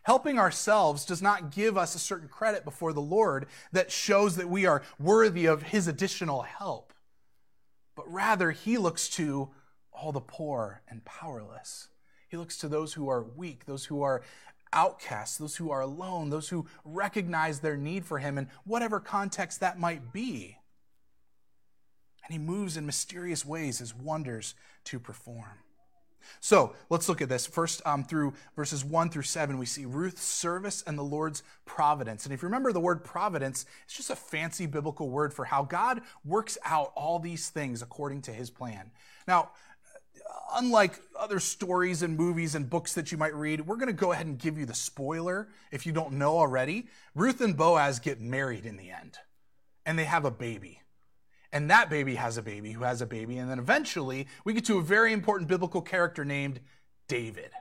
Helping 0.04 0.38
ourselves 0.40 1.06
does 1.06 1.22
not 1.22 1.52
give 1.52 1.78
us 1.78 1.96
a 1.96 2.00
certain 2.00 2.30
credit 2.30 2.64
before 2.64 2.94
the 2.94 3.02
Lord 3.02 3.48
that 3.72 3.92
shows 3.92 4.36
that 4.36 4.50
we 4.50 4.66
are 4.66 4.84
worthy 5.00 5.48
of 5.48 5.64
his 5.64 5.88
additional 5.88 6.44
help. 6.44 6.94
But 7.96 8.10
rather, 8.12 8.52
he 8.52 8.78
looks 8.78 9.10
to 9.10 9.50
all 9.92 10.12
the 10.12 10.22
poor 10.22 10.82
and 10.88 11.04
powerless. 11.04 11.90
He 12.30 12.38
looks 12.38 12.58
to 12.60 12.68
those 12.68 12.94
who 12.94 13.10
are 13.10 13.24
weak, 13.24 13.66
those 13.66 13.86
who 13.86 14.02
are 14.04 14.22
outcasts, 14.72 15.38
those 15.38 15.56
who 15.56 15.72
are 15.72 15.82
alone, 15.82 16.30
those 16.30 16.50
who 16.50 16.68
recognize 16.86 17.60
their 17.60 17.78
need 17.78 18.06
for 18.06 18.20
him 18.20 18.38
in 18.38 18.50
whatever 18.66 19.00
context 19.00 19.60
that 19.62 19.80
might 19.80 20.14
be 20.14 20.57
and 22.28 22.34
he 22.34 22.40
moves 22.40 22.78
in 22.78 22.86
mysterious 22.86 23.46
ways 23.46 23.80
his 23.80 23.96
wonders 23.96 24.54
to 24.86 25.00
perform. 25.00 25.64
So 26.42 26.76
let's 26.90 27.08
look 27.08 27.22
at 27.22 27.30
this. 27.30 27.48
First, 27.48 27.82
um, 27.86 28.04
through 28.04 28.34
verses 28.56 28.84
1 28.84 29.10
through 29.10 29.24
7, 29.24 29.58
we 29.58 29.66
see 29.66 29.86
Ruth's 29.86 30.24
service 30.24 30.84
and 30.86 30.98
the 30.98 31.04
Lord's 31.04 31.42
providence. 31.66 32.26
And 32.26 32.34
if 32.34 32.42
you 32.42 32.48
remember 32.48 32.74
the 32.74 32.82
word 32.82 33.04
providence, 33.04 33.66
it's 33.86 33.96
just 33.96 34.10
a 34.10 34.16
fancy 34.16 34.66
biblical 34.66 35.10
word 35.10 35.34
for 35.34 35.46
how 35.46 35.64
God 35.64 36.02
works 36.26 36.58
out 36.66 36.92
all 36.96 37.20
these 37.20 37.50
things 37.50 37.82
according 37.82 38.24
to 38.24 38.34
his 38.34 38.50
plan. 38.50 38.92
Now, 39.26 39.52
unlike 40.54 41.00
other 41.18 41.40
stories 41.40 42.02
and 42.02 42.18
movies 42.18 42.56
and 42.56 42.70
books 42.70 42.94
that 42.96 43.12
you 43.12 43.18
might 43.18 43.36
read, 43.36 43.66
we're 43.66 43.78
going 43.78 43.88
to 43.88 43.94
go 43.94 44.12
ahead 44.12 44.26
and 44.26 44.38
give 44.38 44.58
you 44.58 44.66
the 44.66 44.74
spoiler 44.74 45.48
if 45.72 45.86
you 45.86 45.94
don't 45.94 46.14
know 46.14 46.38
already. 46.38 46.88
Ruth 47.16 47.40
and 47.40 47.56
Boaz 47.56 48.00
get 48.00 48.20
married 48.20 48.66
in 48.66 48.76
the 48.76 48.92
end, 48.92 49.18
and 49.86 49.98
they 49.98 50.04
have 50.04 50.26
a 50.26 50.32
baby 50.32 50.82
and 51.52 51.70
that 51.70 51.90
baby 51.90 52.16
has 52.16 52.38
a 52.38 52.42
baby 52.42 52.72
who 52.72 52.84
has 52.84 53.02
a 53.02 53.06
baby. 53.06 53.38
And 53.38 53.50
then 53.50 53.60
eventually 53.60 54.28
we 54.44 54.54
get 54.54 54.66
to 54.66 54.78
a 54.78 54.82
very 54.82 55.14
important 55.14 55.48
biblical 55.48 55.82
character 55.82 56.26
named 56.26 56.60
David. 57.08 57.52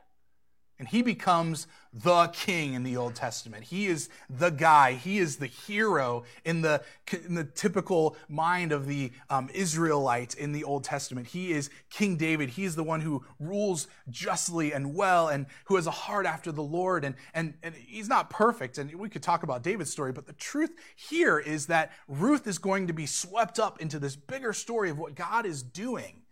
And 0.79 0.87
he 0.89 1.01
becomes 1.01 1.67
the 1.95 2.27
king 2.29 2.75
in 2.75 2.83
the 2.83 2.99
Old 2.99 3.15
Testament. 3.15 3.65
He 3.65 3.87
is 3.87 4.11
the 4.29 4.51
guy. 4.51 4.93
He 4.93 5.17
is 5.17 5.37
the 5.37 5.47
hero 5.47 6.25
in 6.45 6.61
the, 6.61 6.83
in 7.25 7.35
the 7.35 7.45
typical 7.45 8.15
mind 8.29 8.73
of 8.73 8.87
the 8.87 9.11
um, 9.31 9.49
Israelite 9.55 10.35
in 10.35 10.53
the 10.53 10.65
Old 10.65 10.85
Testament. 10.85 11.29
He 11.29 11.53
is 11.53 11.71
King 11.89 12.17
David. 12.17 12.51
He 12.51 12.65
is 12.65 12.77
the 12.77 12.83
one 12.83 13.01
who 13.01 13.25
rules 13.41 13.89
justly 14.11 14.73
and 14.75 14.95
well 14.95 15.29
and 15.29 15.47
who 15.65 15.77
has 15.77 15.87
a 15.87 15.93
heart 15.93 16.27
after 16.27 16.53
the 16.53 16.63
Lord. 16.63 17.07
And, 17.07 17.15
and, 17.33 17.55
and 17.63 17.75
he's 17.75 18.09
not 18.09 18.29
perfect. 18.29 18.77
And 18.77 18.95
we 18.97 19.09
could 19.09 19.23
talk 19.23 19.43
about 19.43 19.63
David's 19.63 19.91
story, 19.91 20.13
but 20.13 20.27
the 20.27 20.35
truth 20.35 20.75
here 20.95 21.39
is 21.39 21.67
that 21.69 21.93
Ruth 22.07 22.47
is 22.47 22.59
going 22.59 22.89
to 22.89 22.93
be 22.93 23.07
swept 23.07 23.59
up 23.59 23.81
into 23.81 23.99
this 23.99 24.15
bigger 24.15 24.53
story 24.53 24.91
of 24.91 24.99
what 24.99 25.15
God 25.15 25.47
is 25.47 25.63
doing. 25.63 26.25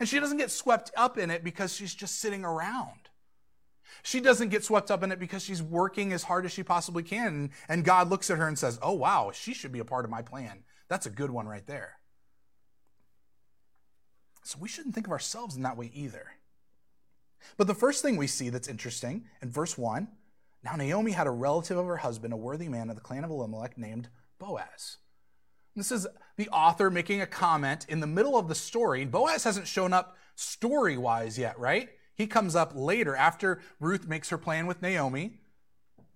And 0.00 0.08
she 0.08 0.18
doesn't 0.18 0.38
get 0.38 0.50
swept 0.50 0.90
up 0.96 1.18
in 1.18 1.30
it 1.30 1.44
because 1.44 1.72
she's 1.72 1.94
just 1.94 2.18
sitting 2.18 2.44
around. 2.44 3.01
She 4.02 4.20
doesn't 4.20 4.48
get 4.48 4.64
swept 4.64 4.90
up 4.90 5.02
in 5.02 5.12
it 5.12 5.18
because 5.18 5.42
she's 5.42 5.62
working 5.62 6.12
as 6.12 6.24
hard 6.24 6.44
as 6.44 6.52
she 6.52 6.62
possibly 6.62 7.02
can. 7.02 7.50
And 7.68 7.84
God 7.84 8.08
looks 8.08 8.30
at 8.30 8.38
her 8.38 8.48
and 8.48 8.58
says, 8.58 8.78
Oh, 8.82 8.92
wow, 8.92 9.30
she 9.32 9.54
should 9.54 9.72
be 9.72 9.78
a 9.78 9.84
part 9.84 10.04
of 10.04 10.10
my 10.10 10.22
plan. 10.22 10.64
That's 10.88 11.06
a 11.06 11.10
good 11.10 11.30
one 11.30 11.46
right 11.46 11.66
there. 11.66 11.96
So 14.44 14.58
we 14.60 14.68
shouldn't 14.68 14.94
think 14.94 15.06
of 15.06 15.12
ourselves 15.12 15.56
in 15.56 15.62
that 15.62 15.76
way 15.76 15.90
either. 15.94 16.32
But 17.56 17.66
the 17.66 17.74
first 17.74 18.02
thing 18.02 18.16
we 18.16 18.26
see 18.26 18.48
that's 18.48 18.68
interesting 18.68 19.24
in 19.40 19.50
verse 19.50 19.76
1 19.76 20.08
now 20.64 20.76
Naomi 20.76 21.12
had 21.12 21.26
a 21.26 21.30
relative 21.30 21.76
of 21.76 21.86
her 21.86 21.96
husband, 21.96 22.32
a 22.32 22.36
worthy 22.36 22.68
man 22.68 22.88
of 22.88 22.96
the 22.96 23.02
clan 23.02 23.24
of 23.24 23.30
Elimelech 23.30 23.76
named 23.76 24.08
Boaz. 24.38 24.98
This 25.74 25.90
is 25.90 26.06
the 26.36 26.48
author 26.50 26.90
making 26.90 27.20
a 27.20 27.26
comment 27.26 27.86
in 27.88 28.00
the 28.00 28.06
middle 28.06 28.38
of 28.38 28.48
the 28.48 28.54
story. 28.54 29.04
Boaz 29.04 29.44
hasn't 29.44 29.66
shown 29.66 29.92
up 29.92 30.16
story 30.34 30.96
wise 30.96 31.38
yet, 31.38 31.58
right? 31.58 31.88
He 32.22 32.28
comes 32.28 32.54
up 32.54 32.70
later 32.76 33.16
after 33.16 33.58
Ruth 33.80 34.06
makes 34.06 34.28
her 34.28 34.38
plan 34.38 34.68
with 34.68 34.80
Naomi. 34.80 35.40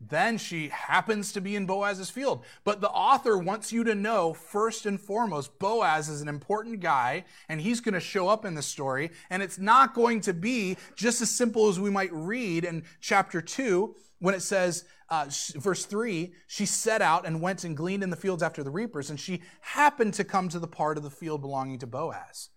Then 0.01 0.39
she 0.39 0.69
happens 0.69 1.33
to 1.33 1.41
be 1.41 1.57
in 1.57 1.67
Boaz's 1.67 2.11
field. 2.11 2.45
But 2.63 2.81
the 2.81 2.91
author 2.91 3.37
wants 3.37 3.73
you 3.73 3.83
to 3.83 3.93
know, 3.93 4.33
first 4.33 4.87
and 4.87 5.01
foremost, 5.01 5.59
Boaz 5.59 6.09
is 6.09 6.23
an 6.23 6.29
important 6.29 6.79
guy, 6.79 7.25
and 7.49 7.61
he's 7.61 7.81
going 7.81 7.95
to 7.95 8.01
show 8.01 8.29
up 8.29 8.45
in 8.45 8.55
the 8.55 8.63
story. 8.63 9.11
And 9.31 9.43
it's 9.43 9.59
not 9.59 9.95
going 9.95 10.21
to 10.21 10.33
be 10.33 10.77
just 10.95 11.21
as 11.23 11.29
simple 11.29 11.67
as 11.67 11.81
we 11.81 11.91
might 11.91 12.13
read 12.13 12.65
in 12.65 12.85
chapter 13.01 13.43
2 13.43 13.97
when 14.21 14.37
it 14.37 14.43
says, 14.43 14.85
uh, 15.11 15.27
verse 15.57 15.87
3, 15.87 16.33
she 16.47 16.67
set 16.67 17.03
out 17.03 17.27
and 17.27 17.43
went 17.43 17.65
and 17.65 17.77
gleaned 17.77 18.05
in 18.05 18.11
the 18.11 18.17
fields 18.17 18.45
after 18.45 18.63
the 18.63 18.71
reapers, 18.71 19.11
and 19.11 19.19
she 19.19 19.43
happened 19.61 20.15
to 20.15 20.23
come 20.23 20.49
to 20.51 20.61
the 20.61 20.69
part 20.69 20.99
of 20.99 21.03
the 21.03 21.11
field 21.11 21.41
belonging 21.41 21.81
to 21.81 21.87
Boaz. 21.89 22.51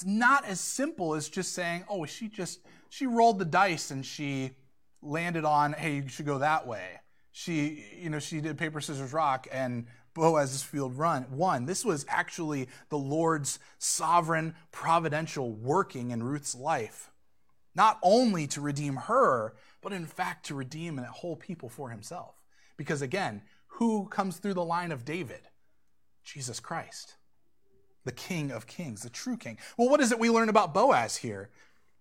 It's 0.00 0.06
not 0.06 0.46
as 0.46 0.60
simple 0.60 1.14
as 1.14 1.28
just 1.28 1.52
saying, 1.52 1.84
oh, 1.86 2.06
she 2.06 2.28
just, 2.28 2.60
she 2.88 3.06
rolled 3.06 3.38
the 3.38 3.44
dice 3.44 3.90
and 3.90 4.04
she 4.04 4.52
landed 5.02 5.44
on, 5.44 5.74
hey, 5.74 5.96
you 5.96 6.08
should 6.08 6.24
go 6.24 6.38
that 6.38 6.66
way. 6.66 7.00
She, 7.32 7.84
you 8.00 8.08
know, 8.08 8.18
she 8.18 8.40
did 8.40 8.56
paper, 8.56 8.80
scissors, 8.80 9.12
rock, 9.12 9.46
and 9.52 9.86
Boaz's 10.14 10.62
field 10.62 10.96
run 10.96 11.26
won. 11.30 11.66
This 11.66 11.84
was 11.84 12.06
actually 12.08 12.68
the 12.88 12.96
Lord's 12.96 13.58
sovereign, 13.76 14.54
providential 14.72 15.52
working 15.52 16.12
in 16.12 16.22
Ruth's 16.22 16.54
life. 16.54 17.10
Not 17.74 17.98
only 18.02 18.46
to 18.46 18.62
redeem 18.62 18.96
her, 18.96 19.54
but 19.82 19.92
in 19.92 20.06
fact 20.06 20.46
to 20.46 20.54
redeem 20.54 20.98
a 20.98 21.04
whole 21.04 21.36
people 21.36 21.68
for 21.68 21.90
himself. 21.90 22.40
Because 22.78 23.02
again, 23.02 23.42
who 23.66 24.08
comes 24.08 24.38
through 24.38 24.54
the 24.54 24.64
line 24.64 24.92
of 24.92 25.04
David? 25.04 25.42
Jesus 26.24 26.58
Christ, 26.58 27.16
the 28.04 28.12
King 28.12 28.50
of 28.50 28.66
Kings, 28.66 29.02
the 29.02 29.10
true 29.10 29.36
King. 29.36 29.58
Well, 29.76 29.88
what 29.88 30.00
is 30.00 30.12
it 30.12 30.18
we 30.18 30.30
learn 30.30 30.48
about 30.48 30.74
Boaz 30.74 31.16
here? 31.16 31.50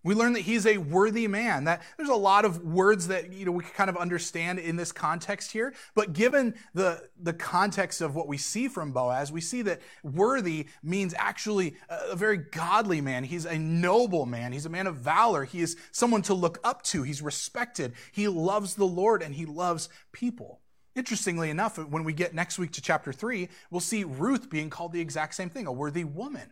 We 0.01 0.15
learn 0.15 0.31
that 0.33 0.41
he's 0.41 0.65
a 0.65 0.77
worthy 0.77 1.27
man. 1.27 1.65
That 1.65 1.81
there's 1.97 2.07
a 2.09 2.15
lot 2.15 2.45
of 2.45 2.63
words 2.63 3.09
that 3.09 3.33
you 3.33 3.45
know 3.45 3.51
we 3.51 3.63
kind 3.63 3.89
of 3.89 3.97
understand 3.97 4.57
in 4.57 4.77
this 4.77 4.93
context 4.93 5.51
here, 5.51 5.73
but 5.93 6.13
given 6.13 6.55
the 6.73 7.09
the 7.21 7.33
context 7.33 7.99
of 7.99 8.15
what 8.15 8.27
we 8.27 8.37
see 8.37 8.69
from 8.69 8.93
Boaz, 8.93 9.29
we 9.29 9.41
see 9.41 9.61
that 9.63 9.81
worthy 10.01 10.67
means 10.81 11.13
actually 11.17 11.75
a, 11.89 12.11
a 12.11 12.15
very 12.15 12.37
godly 12.37 13.01
man. 13.01 13.25
He's 13.25 13.45
a 13.45 13.59
noble 13.59 14.25
man. 14.25 14.53
He's 14.53 14.65
a 14.65 14.69
man 14.69 14.87
of 14.87 14.95
valor. 14.95 15.43
He 15.43 15.59
is 15.59 15.75
someone 15.91 16.21
to 16.23 16.33
look 16.33 16.59
up 16.63 16.81
to. 16.83 17.03
He's 17.03 17.21
respected. 17.21 17.93
He 18.13 18.29
loves 18.29 18.75
the 18.75 18.87
Lord 18.87 19.21
and 19.21 19.35
he 19.35 19.45
loves 19.45 19.89
people. 20.13 20.61
Interestingly 20.99 21.49
enough, 21.49 21.77
when 21.77 22.03
we 22.03 22.11
get 22.11 22.33
next 22.33 22.59
week 22.59 22.73
to 22.73 22.81
chapter 22.81 23.13
3, 23.13 23.47
we'll 23.71 23.79
see 23.79 24.03
Ruth 24.03 24.49
being 24.49 24.69
called 24.69 24.91
the 24.91 24.99
exact 24.99 25.33
same 25.33 25.49
thing, 25.49 25.65
a 25.65 25.71
worthy 25.71 26.03
woman. 26.03 26.51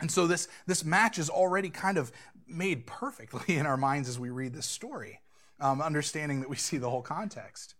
And 0.00 0.10
so 0.10 0.26
this, 0.26 0.48
this 0.66 0.84
match 0.84 1.18
is 1.18 1.30
already 1.30 1.70
kind 1.70 1.96
of 1.96 2.12
made 2.46 2.86
perfectly 2.86 3.56
in 3.56 3.64
our 3.64 3.78
minds 3.78 4.10
as 4.10 4.18
we 4.18 4.28
read 4.28 4.52
this 4.52 4.66
story, 4.66 5.20
um, 5.60 5.80
understanding 5.80 6.40
that 6.40 6.50
we 6.50 6.56
see 6.56 6.76
the 6.76 6.90
whole 6.90 7.00
context. 7.00 7.74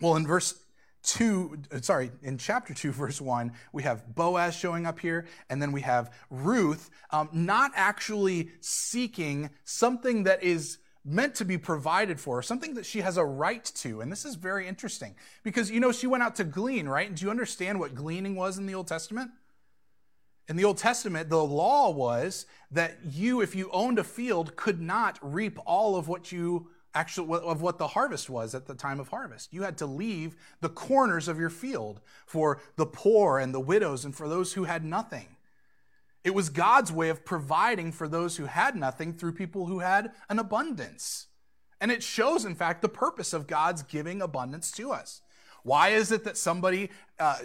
Well, 0.00 0.14
in 0.14 0.28
verse 0.28 0.62
2, 1.02 1.62
sorry, 1.80 2.12
in 2.22 2.38
chapter 2.38 2.72
2, 2.72 2.92
verse 2.92 3.20
1, 3.20 3.50
we 3.72 3.82
have 3.82 4.14
Boaz 4.14 4.54
showing 4.54 4.86
up 4.86 5.00
here, 5.00 5.26
and 5.50 5.60
then 5.60 5.72
we 5.72 5.80
have 5.80 6.14
Ruth 6.30 6.88
um, 7.10 7.30
not 7.32 7.72
actually 7.74 8.50
seeking 8.60 9.50
something 9.64 10.22
that 10.22 10.44
is 10.44 10.78
meant 11.04 11.34
to 11.36 11.44
be 11.44 11.58
provided 11.58 12.18
for, 12.18 12.42
something 12.42 12.74
that 12.74 12.86
she 12.86 13.00
has 13.02 13.16
a 13.16 13.24
right 13.24 13.64
to. 13.76 14.00
And 14.00 14.10
this 14.10 14.24
is 14.24 14.36
very 14.36 14.66
interesting 14.66 15.14
because, 15.42 15.70
you 15.70 15.80
know, 15.80 15.92
she 15.92 16.06
went 16.06 16.22
out 16.22 16.36
to 16.36 16.44
glean, 16.44 16.88
right? 16.88 17.06
And 17.06 17.16
do 17.16 17.24
you 17.24 17.30
understand 17.30 17.78
what 17.78 17.94
gleaning 17.94 18.36
was 18.36 18.56
in 18.56 18.66
the 18.66 18.74
Old 18.74 18.86
Testament? 18.86 19.30
In 20.48 20.56
the 20.56 20.64
Old 20.64 20.78
Testament, 20.78 21.28
the 21.28 21.44
law 21.44 21.90
was 21.90 22.46
that 22.70 22.98
you, 23.04 23.40
if 23.40 23.54
you 23.54 23.70
owned 23.72 23.98
a 23.98 24.04
field, 24.04 24.56
could 24.56 24.80
not 24.80 25.18
reap 25.22 25.58
all 25.66 25.96
of 25.96 26.08
what 26.08 26.32
you 26.32 26.68
actually 26.94 27.40
of 27.40 27.60
what 27.60 27.78
the 27.78 27.88
harvest 27.88 28.30
was 28.30 28.54
at 28.54 28.66
the 28.66 28.74
time 28.74 29.00
of 29.00 29.08
harvest. 29.08 29.52
You 29.52 29.62
had 29.62 29.76
to 29.78 29.86
leave 29.86 30.36
the 30.60 30.68
corners 30.68 31.28
of 31.28 31.40
your 31.40 31.50
field 31.50 32.00
for 32.24 32.60
the 32.76 32.86
poor 32.86 33.38
and 33.38 33.52
the 33.52 33.60
widows 33.60 34.04
and 34.04 34.14
for 34.14 34.28
those 34.28 34.52
who 34.52 34.64
had 34.64 34.84
nothing. 34.84 35.33
It 36.24 36.34
was 36.34 36.48
God's 36.48 36.90
way 36.90 37.10
of 37.10 37.24
providing 37.24 37.92
for 37.92 38.08
those 38.08 38.38
who 38.38 38.46
had 38.46 38.74
nothing 38.74 39.12
through 39.12 39.32
people 39.32 39.66
who 39.66 39.80
had 39.80 40.12
an 40.30 40.38
abundance. 40.38 41.26
And 41.80 41.92
it 41.92 42.02
shows, 42.02 42.46
in 42.46 42.54
fact, 42.54 42.80
the 42.80 42.88
purpose 42.88 43.34
of 43.34 43.46
God's 43.46 43.82
giving 43.82 44.22
abundance 44.22 44.72
to 44.72 44.90
us. 44.90 45.20
Why 45.64 45.90
is 45.90 46.12
it 46.12 46.24
that 46.24 46.38
somebody 46.38 46.90
uh, 47.18 47.38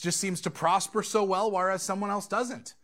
just 0.00 0.18
seems 0.18 0.40
to 0.42 0.50
prosper 0.50 1.04
so 1.04 1.22
well, 1.22 1.50
whereas 1.50 1.82
someone 1.82 2.10
else 2.10 2.26
doesn't? 2.26 2.74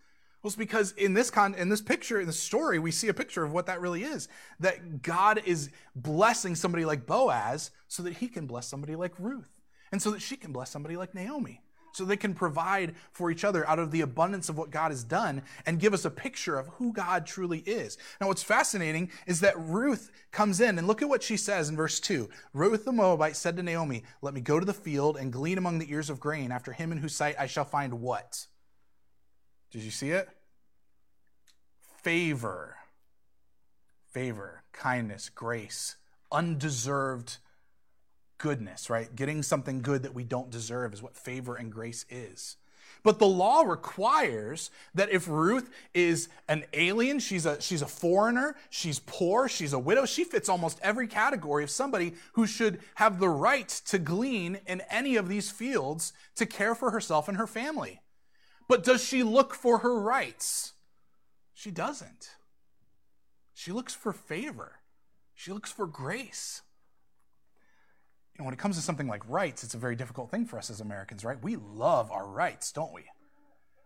Well, 0.42 0.48
it's 0.48 0.56
because 0.56 0.92
in 0.92 1.14
this 1.14 1.30
con- 1.30 1.54
in 1.54 1.68
this 1.68 1.80
picture, 1.80 2.20
in 2.20 2.26
the 2.26 2.32
story, 2.32 2.80
we 2.80 2.90
see 2.90 3.08
a 3.08 3.14
picture 3.14 3.44
of 3.44 3.52
what 3.52 3.66
that 3.66 3.80
really 3.80 4.02
is. 4.02 4.28
That 4.58 5.02
God 5.02 5.40
is 5.44 5.70
blessing 5.94 6.56
somebody 6.56 6.84
like 6.84 7.06
Boaz 7.06 7.70
so 7.86 8.02
that 8.02 8.14
he 8.14 8.26
can 8.26 8.46
bless 8.46 8.66
somebody 8.66 8.96
like 8.96 9.12
Ruth, 9.20 9.60
and 9.92 10.02
so 10.02 10.10
that 10.10 10.20
she 10.20 10.36
can 10.36 10.52
bless 10.52 10.70
somebody 10.70 10.96
like 10.96 11.14
Naomi 11.14 11.62
so 11.92 12.04
they 12.04 12.16
can 12.16 12.34
provide 12.34 12.94
for 13.12 13.30
each 13.30 13.44
other 13.44 13.68
out 13.68 13.78
of 13.78 13.90
the 13.90 14.00
abundance 14.00 14.48
of 14.48 14.58
what 14.58 14.70
God 14.70 14.90
has 14.90 15.04
done 15.04 15.42
and 15.66 15.80
give 15.80 15.94
us 15.94 16.04
a 16.04 16.10
picture 16.10 16.58
of 16.58 16.68
who 16.68 16.92
God 16.92 17.26
truly 17.26 17.60
is. 17.60 17.98
Now, 18.20 18.28
what's 18.28 18.42
fascinating 18.42 19.10
is 19.26 19.40
that 19.40 19.58
Ruth 19.58 20.10
comes 20.30 20.60
in 20.60 20.78
and 20.78 20.86
look 20.86 21.02
at 21.02 21.08
what 21.08 21.22
she 21.22 21.36
says 21.36 21.68
in 21.68 21.76
verse 21.76 22.00
2. 22.00 22.28
Ruth 22.52 22.84
the 22.84 22.92
Moabite 22.92 23.36
said 23.36 23.56
to 23.56 23.62
Naomi, 23.62 24.04
Let 24.20 24.34
me 24.34 24.40
go 24.40 24.58
to 24.58 24.66
the 24.66 24.72
field 24.72 25.16
and 25.16 25.32
glean 25.32 25.58
among 25.58 25.78
the 25.78 25.90
ears 25.90 26.10
of 26.10 26.20
grain. 26.20 26.50
After 26.50 26.72
him 26.72 26.92
in 26.92 26.98
whose 26.98 27.14
sight 27.14 27.36
I 27.38 27.46
shall 27.46 27.64
find 27.64 28.00
what? 28.00 28.46
Did 29.70 29.82
you 29.82 29.90
see 29.90 30.10
it? 30.10 30.28
Favor. 32.02 32.76
Favor, 34.10 34.62
kindness, 34.72 35.30
grace, 35.30 35.96
undeserved 36.30 37.38
goodness, 38.42 38.90
right? 38.90 39.14
Getting 39.14 39.44
something 39.44 39.82
good 39.82 40.02
that 40.02 40.14
we 40.14 40.24
don't 40.24 40.50
deserve 40.50 40.92
is 40.92 41.00
what 41.00 41.16
favor 41.16 41.54
and 41.54 41.70
grace 41.72 42.04
is. 42.10 42.56
But 43.04 43.20
the 43.20 43.26
law 43.26 43.62
requires 43.62 44.68
that 44.94 45.10
if 45.10 45.28
Ruth 45.28 45.70
is 45.94 46.28
an 46.48 46.64
alien, 46.72 47.20
she's 47.20 47.46
a, 47.46 47.60
she's 47.60 47.82
a 47.82 47.86
foreigner, 47.86 48.56
she's 48.68 48.98
poor, 48.98 49.48
she's 49.48 49.72
a 49.72 49.78
widow, 49.78 50.06
she 50.06 50.24
fits 50.24 50.48
almost 50.48 50.80
every 50.82 51.06
category 51.06 51.62
of 51.62 51.70
somebody 51.70 52.14
who 52.32 52.44
should 52.44 52.80
have 52.96 53.20
the 53.20 53.28
right 53.28 53.68
to 53.86 53.98
glean 54.00 54.58
in 54.66 54.82
any 54.90 55.14
of 55.14 55.28
these 55.28 55.48
fields 55.48 56.12
to 56.34 56.44
care 56.44 56.74
for 56.74 56.90
herself 56.90 57.28
and 57.28 57.38
her 57.38 57.46
family. 57.46 58.00
But 58.68 58.82
does 58.82 59.04
she 59.04 59.22
look 59.22 59.54
for 59.54 59.78
her 59.78 60.00
rights? 60.00 60.72
She 61.54 61.70
doesn't. 61.70 62.30
She 63.54 63.70
looks 63.70 63.94
for 63.94 64.12
favor, 64.12 64.80
she 65.32 65.52
looks 65.52 65.70
for 65.70 65.86
grace 65.86 66.62
know, 68.42 68.46
when 68.46 68.54
it 68.54 68.58
comes 68.58 68.76
to 68.76 68.82
something 68.82 69.08
like 69.08 69.28
rights, 69.28 69.64
it's 69.64 69.74
a 69.74 69.78
very 69.78 69.96
difficult 69.96 70.30
thing 70.30 70.44
for 70.46 70.58
us 70.58 70.70
as 70.70 70.80
Americans, 70.80 71.24
right? 71.24 71.42
We 71.42 71.56
love 71.56 72.10
our 72.10 72.26
rights, 72.26 72.72
don't 72.72 72.92
we? 72.92 73.04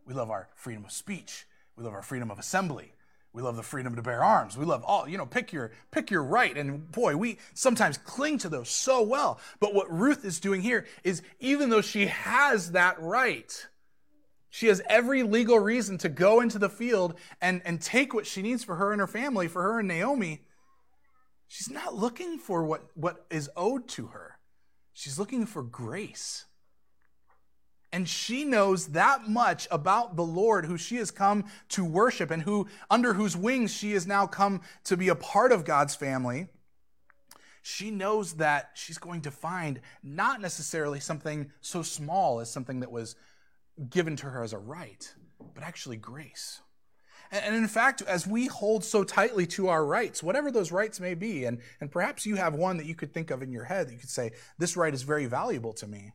We 0.07 0.15
love 0.15 0.31
our 0.31 0.49
freedom 0.55 0.85
of 0.85 0.93
speech. 0.93 1.47
We 1.77 1.85
love 1.85 1.93
our 1.93 2.03
freedom 2.03 2.31
of 2.31 2.39
assembly. 2.39 2.93
We 3.33 3.43
love 3.43 3.57
the 3.57 3.63
freedom 3.63 3.95
to 3.97 4.03
bear 4.03 4.25
arms. 4.25 4.57
We 4.57 4.65
love 4.65 4.83
all, 4.83 5.07
you 5.07 5.19
know, 5.19 5.27
pick 5.27 5.53
your 5.53 5.73
pick 5.91 6.11
your 6.11 6.23
right. 6.23 6.57
And 6.57 6.91
boy, 6.91 7.17
we 7.17 7.37
sometimes 7.53 7.99
cling 7.99 8.39
to 8.39 8.49
those 8.49 8.71
so 8.71 9.03
well. 9.03 9.39
But 9.61 9.75
what 9.75 9.93
Ruth 9.93 10.25
is 10.25 10.41
doing 10.41 10.63
here 10.63 10.87
is 11.05 11.21
even 11.39 11.69
though 11.69 11.83
she 11.83 12.07
has 12.07 12.73
that 12.73 12.99
right, 12.99 13.67
she 14.49 14.69
has 14.69 14.81
every 14.89 15.23
legal 15.23 15.59
reason 15.59 15.99
to 15.99 16.09
go 16.09 16.41
into 16.41 16.59
the 16.59 16.71
field 16.71 17.19
and, 17.43 17.61
and 17.67 17.79
take 17.79 18.15
what 18.15 18.27
she 18.27 18.41
needs 18.41 18.65
for 18.65 18.77
her 18.77 18.93
and 18.93 19.01
her 19.01 19.07
family, 19.07 19.49
for 19.49 19.63
her 19.63 19.81
and 19.81 19.89
Naomi. 19.89 20.41
She's 21.47 21.69
not 21.69 21.95
looking 21.95 22.39
for 22.39 22.65
what, 22.65 22.87
what 22.95 23.27
is 23.31 23.51
owed 23.55 23.87
to 23.89 24.07
her. 24.07 24.36
She's 24.99 25.19
looking 25.19 25.45
for 25.45 25.63
grace. 25.63 26.47
And 27.93 28.09
she 28.09 28.47
knows 28.47 28.89
that 28.89 29.29
much 29.29 29.69
about 29.71 30.17
the 30.17 30.25
Lord 30.25 30.65
who 30.65 30.79
she 30.79 30.97
has 30.97 31.11
come 31.11 31.45
to 31.69 31.85
worship 31.85 32.31
and 32.31 32.43
who 32.43 32.67
under 32.89 33.13
whose 33.13 33.37
wings 33.37 33.75
she 33.75 33.93
has 33.93 34.07
now 34.07 34.27
come 34.27 34.63
to 34.85 34.97
be 34.97 35.09
a 35.09 35.15
part 35.15 35.53
of 35.53 35.67
God's 35.67 35.95
family. 35.95 36.49
She 37.61 37.91
knows 37.91 38.37
that 38.37 38.71
she's 38.73 38.97
going 38.97 39.21
to 39.23 39.31
find 39.31 39.83
not 40.03 40.41
necessarily 40.41 40.99
something 40.99 41.53
so 41.61 41.83
small 41.83 42.41
as 42.41 42.51
something 42.51 42.81
that 42.81 42.91
was 42.91 43.17
given 43.91 44.17
to 44.17 44.31
her 44.31 44.43
as 44.43 44.55
a 44.55 44.59
right, 44.59 45.15
but 45.55 45.63
actually 45.63 45.99
grace. 45.99 46.63
And 47.31 47.55
in 47.55 47.69
fact, 47.69 48.03
as 48.03 48.27
we 48.27 48.47
hold 48.47 48.85
so 48.85 49.05
tightly 49.05 49.47
to 49.49 49.69
our 49.69 49.85
rights, 49.85 50.23
whatever 50.23 50.51
those 50.51 50.73
rights 50.73 51.01
may 51.01 51.15
be, 51.15 51.45
and, 51.45 51.61
and 51.81 51.91
perhaps 51.91 52.27
you 52.27 52.37
have 52.37 52.55
one 52.55 52.77
that 52.77 52.87
you 52.87 52.95
could 52.95 53.13
think 53.13 53.31
of 53.31 53.43
in 53.43 53.53
your 53.53 53.65
head 53.65 53.89
that 53.89 53.93
you 53.93 53.99
could 53.99 54.11
say, 54.11 54.33
this 54.59 54.77
right 54.77 54.95
is 54.95 55.03
very 55.03 55.27
valuable 55.27 55.73
to 55.75 55.87
me. 55.87 56.13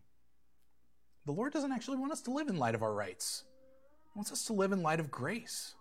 The 1.25 1.31
Lord 1.31 1.53
doesn't 1.53 1.71
actually 1.71 1.97
want 1.97 2.11
us 2.11 2.21
to 2.21 2.31
live 2.31 2.47
in 2.47 2.57
light 2.57 2.75
of 2.75 2.81
our 2.81 2.93
rights. 2.93 3.43
He 4.03 4.17
wants 4.17 4.31
us 4.31 4.45
to 4.45 4.53
live 4.53 4.71
in 4.71 4.81
light 4.81 4.99
of 4.99 5.11
grace. 5.11 5.75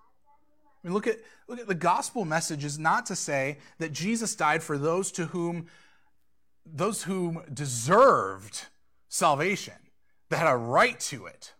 I 0.83 0.87
mean, 0.87 0.95
look 0.95 1.07
at, 1.07 1.19
look 1.49 1.61
at 1.61 1.67
the 1.67 1.75
gospel 1.75 2.25
message 2.25 2.65
is 2.65 2.79
not 2.79 3.07
to 3.07 3.17
say 3.17 3.59
that 3.79 3.93
Jesus 3.93 4.35
died 4.35 4.63
for 4.63 4.79
those 4.79 5.13
to 5.13 5.27
whom, 5.27 5.67
those 6.65 7.05
whom 7.05 7.43
deserved 7.53 8.67
salvation, 9.09 9.75
that 10.29 10.39
had 10.39 10.51
a 10.51 10.57
right 10.57 10.99
to 11.01 11.27
it. 11.27 11.53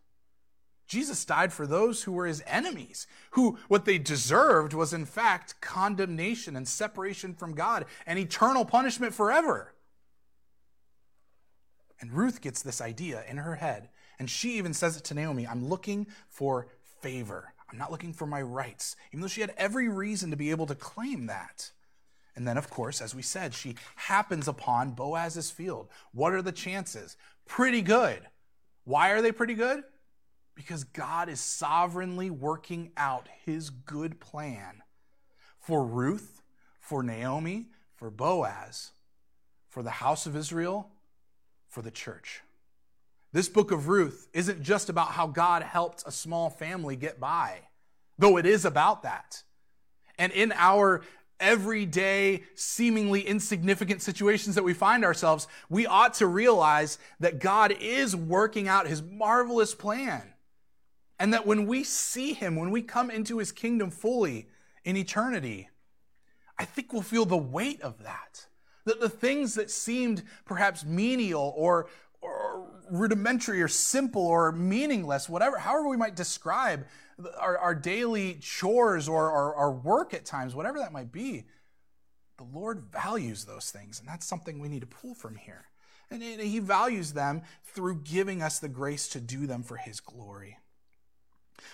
Jesus 0.91 1.25
died 1.25 1.53
for 1.53 1.69
those 1.69 2.03
who 2.03 2.11
were 2.11 2.27
his 2.27 2.43
enemies, 2.49 3.07
who 3.31 3.61
what 3.69 3.85
they 3.85 3.97
deserved 3.97 4.73
was 4.73 4.93
in 4.93 5.05
fact 5.05 5.61
condemnation 5.61 6.57
and 6.57 6.67
separation 6.67 7.33
from 7.33 7.55
God 7.55 7.85
and 8.09 8.19
eternal 8.19 8.65
punishment 8.65 9.15
forever. 9.15 9.73
And 12.01 12.13
Ruth 12.13 12.41
gets 12.41 12.61
this 12.61 12.81
idea 12.81 13.23
in 13.29 13.37
her 13.37 13.55
head, 13.55 13.91
and 14.19 14.29
she 14.29 14.59
even 14.59 14.75
says 14.75 14.97
it 14.97 15.05
to 15.05 15.15
Naomi 15.15 15.47
I'm 15.47 15.69
looking 15.69 16.09
for 16.29 16.67
favor. 17.01 17.55
I'm 17.71 17.79
not 17.79 17.93
looking 17.93 18.13
for 18.13 18.27
my 18.27 18.43
rights, 18.43 18.97
even 19.13 19.21
though 19.21 19.29
she 19.29 19.43
had 19.43 19.55
every 19.57 19.89
reason 19.89 20.31
to 20.33 20.37
be 20.37 20.51
able 20.51 20.67
to 20.67 20.75
claim 20.75 21.27
that. 21.27 21.71
And 22.35 22.49
then, 22.49 22.59
of 22.59 22.69
course, 22.69 23.01
as 23.01 23.15
we 23.15 23.23
said, 23.23 23.55
she 23.55 23.77
happens 23.95 24.49
upon 24.49 24.97
Boaz's 24.97 25.53
field. 25.53 25.89
What 26.11 26.33
are 26.33 26.43
the 26.43 26.51
chances? 26.51 27.17
Pretty 27.47 27.81
good. 27.81 28.23
Why 28.83 29.11
are 29.11 29.23
they 29.23 29.31
pretty 29.31 29.55
good? 29.55 29.85
Because 30.61 30.85
God 30.85 31.31
is 31.31 31.41
sovereignly 31.41 32.29
working 32.29 32.91
out 32.95 33.29
his 33.47 33.71
good 33.71 34.21
plan 34.21 34.83
for 35.59 35.87
Ruth, 35.87 36.43
for 36.81 37.03
Naomi, 37.03 37.69
for 37.97 38.11
Boaz, 38.11 38.91
for 39.71 39.83
the 39.83 39.89
house 39.89 40.27
of 40.27 40.37
Israel, 40.37 40.91
for 41.67 41.81
the 41.81 41.91
church. 41.91 42.43
This 43.33 43.49
book 43.49 43.71
of 43.71 43.89
Ruth 43.89 44.29
isn't 44.35 44.63
just 44.63 44.91
about 44.91 45.13
how 45.13 45.29
God 45.29 45.63
helped 45.63 46.03
a 46.07 46.13
small 46.13 46.51
family 46.51 46.95
get 46.95 47.19
by, 47.19 47.61
though 48.19 48.37
it 48.37 48.45
is 48.45 48.67
about 48.67 49.05
that. 49.05 49.43
And 50.19 50.31
in 50.31 50.53
our 50.55 51.01
everyday, 51.41 52.43
seemingly 52.55 53.23
insignificant 53.23 54.03
situations 54.03 54.57
that 54.57 54.65
we 54.65 54.75
find 54.75 55.07
ourselves, 55.07 55.49
we 55.71 55.87
ought 55.87 56.13
to 56.15 56.27
realize 56.27 56.99
that 57.19 57.39
God 57.39 57.75
is 57.81 58.15
working 58.15 58.69
out 58.69 58.87
his 58.87 59.01
marvelous 59.03 59.75
plan. 59.75 60.30
And 61.21 61.35
that 61.35 61.47
when 61.47 61.67
we 61.67 61.85
see 61.85 62.33
him, 62.33 62.57
when 62.57 62.71
we 62.71 62.81
come 62.81 63.11
into 63.11 63.39
his 63.39 63.53
kingdom 63.53 63.91
fully 63.91 64.49
in 64.85 64.97
eternity, 64.97 65.69
I 66.59 66.65
think 66.65 66.95
we'll 66.95 67.03
feel 67.03 67.27
the 67.27 67.37
weight 67.37 67.83
of 67.83 68.03
that. 68.03 68.47
That 68.87 69.01
the 69.01 69.11
things 69.11 69.55
that 69.55 69.71
seemed 69.71 70.23
perhaps 70.47 70.83
menial 70.83 71.53
or, 71.55 71.89
or 72.23 72.67
rudimentary 72.91 73.61
or 73.61 73.69
simple 73.69 74.27
or 74.27 74.51
meaningless, 74.51 75.29
whatever, 75.29 75.59
however 75.59 75.89
we 75.89 75.99
might 75.99 76.17
describe 76.17 76.87
our, 77.39 77.59
our 77.59 77.75
daily 77.75 78.39
chores 78.41 79.07
or 79.07 79.31
our, 79.31 79.55
our 79.57 79.73
work 79.73 80.15
at 80.15 80.25
times, 80.25 80.55
whatever 80.55 80.79
that 80.79 80.91
might 80.91 81.13
be, 81.13 81.45
the 82.39 82.45
Lord 82.45 82.85
values 82.91 83.45
those 83.45 83.71
things. 83.71 84.01
And 84.01 84.09
that's 84.09 84.25
something 84.25 84.59
we 84.59 84.71
need 84.71 84.81
to 84.81 84.87
pull 84.87 85.15
from 85.15 85.37
here. 85.37 85.67
And 86.11 86.23
He 86.23 86.61
values 86.61 87.13
them 87.13 87.43
through 87.63 87.97
giving 87.97 88.43
us 88.43 88.59
the 88.59 88.71
grace 88.71 89.07
to 89.09 89.21
do 89.21 89.47
them 89.47 89.63
for 89.63 89.77
His 89.77 90.01
glory. 90.01 90.57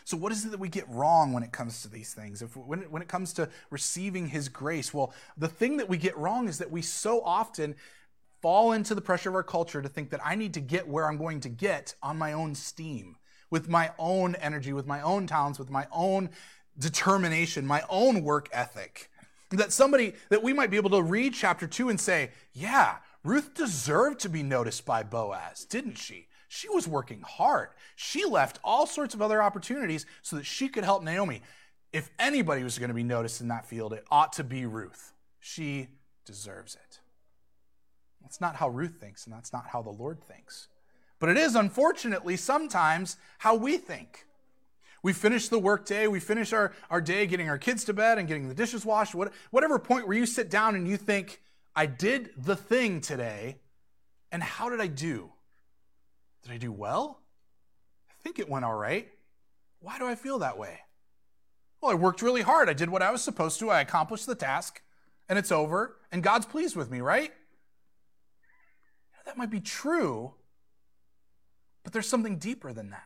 So, 0.05 0.17
what 0.17 0.33
is 0.33 0.45
it 0.45 0.51
that 0.51 0.61
we 0.61 0.69
get 0.69 0.89
wrong 0.89 1.33
when 1.33 1.43
it 1.43 1.53
comes 1.53 1.83
to 1.83 1.89
these 1.89 2.15
things? 2.15 2.43
If, 2.43 2.57
when, 2.57 2.83
it, 2.83 2.91
when 2.91 3.03
it 3.03 3.09
comes 3.09 3.33
to 3.35 3.49
receiving 3.71 4.29
His 4.29 4.49
grace? 4.49 4.93
Well, 4.93 5.13
the 5.37 5.49
thing 5.49 5.77
that 5.79 5.89
we 5.89 5.97
get 5.97 6.17
wrong 6.17 6.49
is 6.49 6.59
that 6.59 6.71
we 6.71 6.83
so 6.83 7.23
often 7.23 7.75
fall 8.43 8.73
into 8.73 8.95
the 8.95 9.01
pressure 9.01 9.29
of 9.29 9.35
our 9.35 9.43
culture 9.43 9.83
to 9.83 9.89
think 9.89 10.11
that 10.11 10.21
I 10.25 10.35
need 10.35 10.55
to 10.55 10.61
get 10.61 10.87
where 10.89 11.09
I'm 11.09 11.17
going 11.17 11.41
to 11.41 11.49
get 11.49 11.95
on 12.03 12.19
my 12.19 12.33
own 12.33 12.55
steam, 12.55 13.17
with 13.51 13.69
my 13.69 13.93
own 13.99 14.35
energy, 14.37 14.73
with 14.73 14.87
my 14.87 15.01
own 15.01 15.27
talents, 15.27 15.59
with 15.59 15.71
my 15.71 15.87
own 15.93 16.31
determination, 16.79 17.67
my 17.67 17.83
own 17.89 18.23
work 18.23 18.49
ethic. 18.53 19.11
That 19.51 19.73
somebody, 19.73 20.15
that 20.29 20.43
we 20.43 20.53
might 20.53 20.71
be 20.71 20.77
able 20.77 20.91
to 20.91 21.03
read 21.03 21.33
chapter 21.35 21.67
two 21.67 21.89
and 21.89 22.01
say, 22.01 22.31
yeah, 22.53 22.97
Ruth 23.25 23.55
deserved 23.55 24.21
to 24.21 24.29
be 24.29 24.43
noticed 24.43 24.85
by 24.85 25.03
Boaz, 25.03 25.65
didn't 25.65 25.99
she? 25.99 26.29
She 26.49 26.69
was 26.69 26.87
working 26.87 27.23
hard. 27.23 27.71
She 27.97 28.25
left 28.25 28.59
all 28.63 28.87
sorts 28.87 29.15
of 29.15 29.23
other 29.23 29.43
opportunities 29.43 30.07
so 30.23 30.37
that 30.37 30.47
she 30.47 30.69
could 30.69 30.85
help 30.85 31.03
Naomi. 31.03 31.43
If 31.93 32.11
anybody 32.19 32.63
was 32.63 32.79
going 32.79 32.89
to 32.89 32.95
be 32.95 33.03
noticed 33.03 33.41
in 33.41 33.49
that 33.49 33.67
field, 33.67 33.93
it 33.93 34.05
ought 34.11 34.33
to 34.35 34.45
be 34.45 34.67
Ruth. 34.67 35.13
She 35.41 35.89
deserves 36.25 36.75
it. 36.75 37.01
That's 38.23 38.41
not 38.41 38.57
how 38.57 38.69
Ruth 38.69 38.97
thinks, 39.01 39.25
and 39.25 39.35
that's 39.35 39.53
not 39.53 39.69
how 39.69 39.83
the 39.83 39.91
Lord 39.91 40.21
thinks. 40.23 40.69
But 41.19 41.29
it 41.29 41.37
is, 41.37 41.55
unfortunately, 41.55 42.37
sometimes 42.37 43.17
how 43.39 43.55
we 43.55 43.77
think. 43.77 44.27
We 45.03 45.13
finish 45.13 45.49
the 45.49 45.59
workday, 45.59 46.09
we 46.09 46.19
finish 46.19 46.53
our, 46.53 46.73
our 46.91 47.01
day 47.01 47.27
getting 47.27 47.49
our 47.49 47.59
kids 47.59 47.85
to 47.85 47.93
bed 47.93 48.19
and 48.19 48.27
getting 48.27 48.49
the 48.49 48.55
dishes 48.55 48.85
washed, 48.85 49.15
whatever 49.15 49.79
point 49.79 50.09
where 50.09 50.17
you 50.17 50.27
sit 50.27 50.51
down 50.51 50.75
and 50.75 50.89
you 50.89 50.97
think, 50.97 51.41
I 51.77 51.87
did 51.87 52.31
the 52.37 52.57
thing 52.57 53.01
today, 53.01 53.59
and 54.33 54.43
how 54.43 54.69
did 54.69 54.81
I 54.81 54.89
do? 54.89 55.31
Did 56.47 56.55
I 56.55 56.59
do 56.59 56.71
well? 56.71 57.19
I 58.09 58.13
think 58.23 58.39
it 58.39 58.49
went 58.49 58.65
all 58.65 58.77
right. 58.77 59.09
Why 59.81 59.99
do 59.99 60.07
I 60.07 60.15
feel 60.15 60.39
that 60.39 60.57
way? 60.57 60.79
Well, 61.81 61.91
I 61.91 61.95
worked 61.95 62.23
really 62.23 62.43
hard. 62.43 62.69
I 62.69 62.73
did 62.73 62.89
what 62.89 63.03
I 63.03 63.11
was 63.11 63.21
supposed 63.21 63.59
to. 63.59 63.71
I 63.71 63.81
accomplished 63.81 64.27
the 64.27 64.37
task, 64.37 64.81
and 65.29 65.41
it's 65.41 65.51
over, 65.51 65.97
and 66.13 66.23
God's 66.23 66.47
pleased 66.47 66.77
with 66.77 66.89
me, 66.89 67.01
right? 67.01 67.33
That 69.25 69.37
might 69.37 69.51
be 69.51 69.59
true, 69.59 70.35
but 71.83 71.93
there's 71.93 72.09
something 72.09 72.39
deeper 72.39 72.73
than 72.73 72.91
that. 72.91 73.03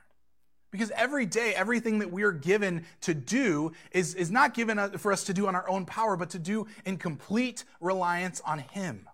Because 0.71 0.91
every 0.91 1.25
day, 1.25 1.55
everything 1.55 2.01
that 2.01 2.13
we 2.13 2.25
are 2.25 2.33
given 2.33 2.85
to 3.01 3.15
do 3.15 3.73
is, 3.91 4.15
is 4.15 4.31
not 4.31 4.53
given 4.53 4.79
uh, 4.79 4.91
for 4.91 5.13
us 5.13 5.25
to 5.25 5.33
do 5.33 5.47
on 5.47 5.55
our 5.55 5.67
own 5.67 5.87
power, 5.87 6.15
but 6.15 6.29
to 6.31 6.39
do 6.39 6.67
in 6.85 6.99
complete 6.99 7.65
reliance 7.81 8.43
on 8.43 8.59
Him. 8.59 9.09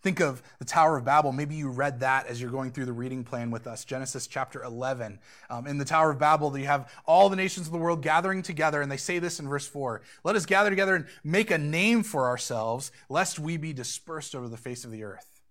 Think 0.00 0.20
of 0.20 0.42
the 0.60 0.64
Tower 0.64 0.96
of 0.96 1.04
Babel. 1.04 1.32
Maybe 1.32 1.56
you 1.56 1.70
read 1.70 2.00
that 2.00 2.28
as 2.28 2.40
you're 2.40 2.52
going 2.52 2.70
through 2.70 2.84
the 2.84 2.92
reading 2.92 3.24
plan 3.24 3.50
with 3.50 3.66
us, 3.66 3.84
Genesis 3.84 4.28
chapter 4.28 4.62
11. 4.62 5.18
Um, 5.50 5.66
in 5.66 5.78
the 5.78 5.84
Tower 5.84 6.12
of 6.12 6.20
Babel, 6.20 6.56
you 6.56 6.66
have 6.66 6.92
all 7.04 7.28
the 7.28 7.36
nations 7.36 7.66
of 7.66 7.72
the 7.72 7.78
world 7.78 8.00
gathering 8.00 8.42
together, 8.42 8.80
and 8.80 8.92
they 8.92 8.96
say 8.96 9.18
this 9.18 9.40
in 9.40 9.48
verse 9.48 9.66
4 9.66 10.00
Let 10.22 10.36
us 10.36 10.46
gather 10.46 10.70
together 10.70 10.94
and 10.94 11.06
make 11.24 11.50
a 11.50 11.58
name 11.58 12.04
for 12.04 12.26
ourselves, 12.26 12.92
lest 13.08 13.40
we 13.40 13.56
be 13.56 13.72
dispersed 13.72 14.36
over 14.36 14.48
the 14.48 14.56
face 14.56 14.84
of 14.84 14.92
the 14.92 15.02
earth. 15.02 15.42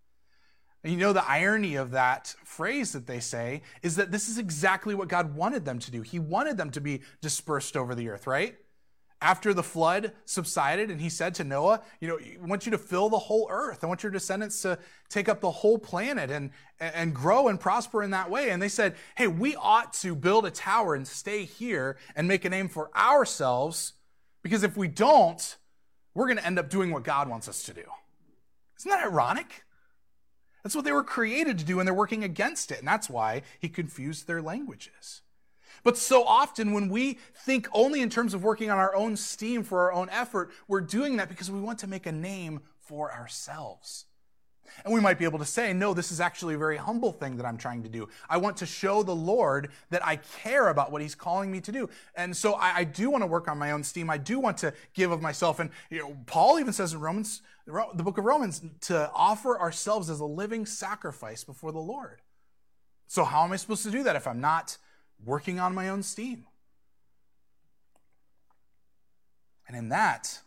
And 0.82 0.94
you 0.94 1.00
know, 1.00 1.12
the 1.12 1.30
irony 1.30 1.76
of 1.76 1.92
that 1.92 2.34
phrase 2.46 2.94
that 2.94 3.08
they 3.08 3.20
say 3.20 3.64
is 3.82 3.98
that 3.98 4.12
this 4.12 4.30
is 4.30 4.38
exactly 4.38 4.96
what 4.96 5.10
God 5.10 5.36
wanted 5.36 5.66
them 5.66 5.80
to 5.80 5.92
do. 5.92 6.02
He 6.04 6.20
wanted 6.20 6.56
them 6.56 6.72
to 6.72 6.80
be 6.80 7.02
dispersed 7.22 7.76
over 7.76 7.94
the 7.96 8.08
earth, 8.08 8.28
right? 8.28 8.56
After 9.20 9.52
the 9.52 9.64
flood 9.64 10.12
subsided, 10.26 10.92
and 10.92 11.02
he 11.02 11.10
said 11.10 11.34
to 11.36 11.44
Noah, 11.44 11.82
You 12.00 12.08
know, 12.08 12.20
I 12.20 12.46
want 12.46 12.68
you 12.68 12.72
to 12.72 12.78
fill 12.78 13.10
the 13.10 13.18
whole 13.18 13.48
earth. 13.50 13.84
I 13.84 13.88
want 13.88 14.04
your 14.04 14.12
descendants 14.12 14.62
to 14.62 14.78
take 15.10 15.28
up 15.28 15.42
the 15.42 15.50
whole 15.50 15.80
planet 15.80 16.30
and, 16.30 16.52
and 16.80 17.16
grow 17.16 17.48
and 17.48 17.60
prosper 17.60 18.04
in 18.04 18.12
that 18.12 18.30
way. 18.30 18.52
And 18.52 18.62
they 18.62 18.70
said, 18.70 18.96
Hey, 19.16 19.26
we 19.26 19.56
ought 19.56 19.94
to 19.94 20.14
build 20.14 20.46
a 20.46 20.52
tower 20.52 20.94
and 20.94 21.08
stay 21.08 21.46
here 21.46 21.98
and 22.16 22.28
make 22.28 22.46
a 22.46 22.50
name 22.50 22.70
for 22.70 22.96
ourselves, 22.96 23.94
because 24.44 24.62
if 24.62 24.78
we 24.78 24.88
don't, 24.88 25.58
we're 26.14 26.28
going 26.28 26.38
to 26.38 26.46
end 26.46 26.60
up 26.60 26.70
doing 26.70 26.92
what 26.92 27.04
God 27.04 27.28
wants 27.28 27.48
us 27.48 27.64
to 27.64 27.74
do. 27.74 27.84
Isn't 28.78 28.92
that 28.92 29.04
ironic? 29.04 29.64
That's 30.64 30.76
what 30.76 30.86
they 30.86 30.92
were 30.92 31.04
created 31.04 31.58
to 31.60 31.66
do, 31.66 31.80
and 31.80 31.88
they're 31.88 31.94
working 31.94 32.24
against 32.24 32.72
it. 32.72 32.80
And 32.80 32.88
that's 32.88 33.10
why 33.10 33.42
he 33.60 33.70
confused 33.70 34.28
their 34.28 34.42
languages. 34.42 35.22
But 35.88 35.98
so 35.98 36.26
often, 36.26 36.74
when 36.74 36.90
we 36.90 37.18
think 37.34 37.70
only 37.72 38.02
in 38.02 38.10
terms 38.10 38.34
of 38.34 38.44
working 38.44 38.70
on 38.70 38.78
our 38.78 38.94
own 38.94 39.16
steam 39.16 39.64
for 39.64 39.84
our 39.84 39.94
own 39.94 40.10
effort, 40.10 40.52
we're 40.68 40.82
doing 40.82 41.16
that 41.16 41.30
because 41.30 41.50
we 41.50 41.62
want 41.62 41.80
to 41.80 41.88
make 41.88 42.06
a 42.06 42.12
name 42.12 42.60
for 42.82 43.10
ourselves. 43.10 44.04
And 44.84 44.94
we 44.94 45.00
might 45.00 45.18
be 45.18 45.24
able 45.24 45.40
to 45.40 45.46
say, 45.46 45.72
no, 45.72 45.94
this 45.94 46.12
is 46.12 46.20
actually 46.20 46.56
a 46.56 46.58
very 46.58 46.76
humble 46.76 47.14
thing 47.14 47.38
that 47.38 47.46
I'm 47.46 47.58
trying 47.58 47.84
to 47.84 47.90
do. 47.90 48.10
I 48.30 48.36
want 48.36 48.58
to 48.58 48.66
show 48.66 49.02
the 49.02 49.16
Lord 49.16 49.70
that 49.90 50.06
I 50.06 50.18
care 50.18 50.68
about 50.68 50.92
what 50.92 51.02
He's 51.02 51.16
calling 51.16 51.50
me 51.50 51.62
to 51.62 51.72
do. 51.72 51.90
And 52.16 52.36
so 52.36 52.56
I, 52.56 52.80
I 52.80 52.84
do 52.84 53.10
want 53.10 53.22
to 53.22 53.28
work 53.28 53.48
on 53.48 53.58
my 53.58 53.72
own 53.72 53.82
steam. 53.82 54.10
I 54.10 54.18
do 54.18 54.42
want 54.42 54.58
to 54.58 54.74
give 54.94 55.14
of 55.14 55.22
myself. 55.22 55.62
And 55.62 55.70
you 55.90 56.00
know, 56.00 56.18
Paul 56.26 56.60
even 56.60 56.74
says 56.74 56.92
in 56.92 57.00
Romans, 57.00 57.42
the 57.66 58.04
book 58.04 58.18
of 58.18 58.26
Romans, 58.26 58.62
to 58.82 59.10
offer 59.16 59.58
ourselves 59.58 60.10
as 60.10 60.20
a 60.20 60.26
living 60.26 60.66
sacrifice 60.66 61.46
before 61.46 61.72
the 61.72 61.80
Lord. 61.80 62.24
So 63.08 63.24
how 63.24 63.46
am 63.46 63.54
I 63.54 63.56
supposed 63.56 63.84
to 63.84 63.90
do 63.90 64.04
that 64.04 64.18
if 64.18 64.28
I'm 64.28 64.42
not 64.42 64.78
working 65.24 65.60
on 65.60 65.76
my 65.76 65.90
own 65.90 66.04
steam? 66.04 66.46
And 69.68 69.76
in 69.76 69.90
that 69.90 70.40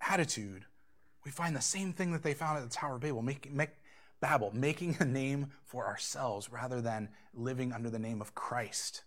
attitude, 0.00 0.64
we 1.24 1.30
find 1.30 1.54
the 1.54 1.60
same 1.60 1.92
thing 1.92 2.12
that 2.12 2.22
they 2.22 2.34
found 2.34 2.58
at 2.58 2.64
the 2.64 2.74
Tower 2.74 2.96
of 2.96 3.00
Babel, 3.00 3.22
make, 3.22 3.52
make, 3.52 3.70
Babel, 4.20 4.50
making 4.54 4.96
a 5.00 5.04
name 5.04 5.50
for 5.64 5.86
ourselves 5.86 6.50
rather 6.50 6.80
than 6.80 7.08
living 7.34 7.72
under 7.72 7.90
the 7.90 7.98
name 7.98 8.20
of 8.20 8.34
Christ. 8.34 9.02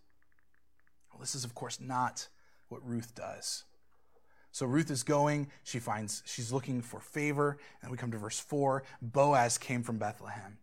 Well, 1.12 1.19
this 1.19 1.36
is, 1.36 1.43
of 1.43 1.53
course, 1.53 1.79
not 1.79 2.27
what 2.69 2.88
Ruth 2.88 3.13
does. 3.15 3.63
So 4.51 4.65
Ruth 4.67 4.91
is 4.91 5.03
going, 5.03 5.47
she 5.63 5.79
finds, 5.79 6.21
she's 6.25 6.51
looking 6.51 6.82
for 6.82 6.99
favor, 6.99 7.58
and 7.82 7.91
we 7.91 7.97
come 7.97 8.12
to 8.12 8.17
verse 8.17 8.39
4. 8.39 8.84
Boaz 9.01 9.58
came 9.58 9.82
from 9.82 9.97
Bethlehem. 9.97 10.60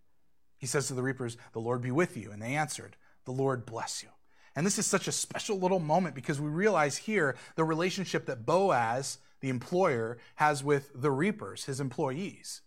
He 0.59 0.67
says 0.67 0.87
to 0.89 0.95
the 0.95 1.03
reapers, 1.03 1.37
The 1.53 1.61
Lord 1.61 1.83
be 1.83 1.91
with 1.91 2.17
you. 2.17 2.31
And 2.31 2.41
they 2.41 2.55
answered, 2.55 2.97
The 3.25 3.33
Lord 3.33 3.67
bless 3.67 4.03
you. 4.03 4.11
And 4.57 4.67
this 4.67 4.79
is 4.79 4.87
such 4.87 5.09
a 5.09 5.13
special 5.13 5.59
little 5.59 5.79
moment 5.79 6.15
because 6.15 6.41
we 6.41 6.49
realize 6.49 6.97
here 6.97 7.37
the 7.55 7.65
relationship 7.65 8.27
that 8.27 8.45
Boaz 8.45 9.19
the 9.41 9.49
employer 9.49 10.19
has 10.37 10.63
with 10.63 10.91
the 10.95 11.11
reapers, 11.11 11.65
his 11.65 11.81
employees. 11.81 12.61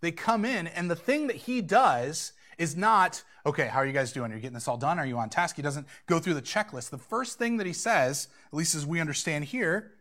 They 0.00 0.12
come 0.12 0.44
in, 0.44 0.66
and 0.66 0.90
the 0.90 0.96
thing 0.96 1.26
that 1.28 1.36
he 1.36 1.60
does 1.62 2.32
is 2.58 2.76
not, 2.76 3.22
okay, 3.46 3.66
how 3.66 3.78
are 3.78 3.86
you 3.86 3.92
guys 3.92 4.12
doing? 4.12 4.30
Are 4.30 4.34
you 4.34 4.40
getting 4.40 4.54
this 4.54 4.68
all 4.68 4.76
done? 4.76 4.98
Are 4.98 5.06
you 5.06 5.16
on 5.18 5.30
task? 5.30 5.56
He 5.56 5.62
doesn't 5.62 5.86
go 6.06 6.18
through 6.18 6.34
the 6.34 6.42
checklist. 6.42 6.90
The 6.90 6.98
first 6.98 7.38
thing 7.38 7.56
that 7.56 7.66
he 7.66 7.72
says, 7.72 8.28
at 8.52 8.56
least 8.56 8.74
as 8.74 8.84
we 8.84 9.00
understand 9.00 9.46
here, 9.46 9.92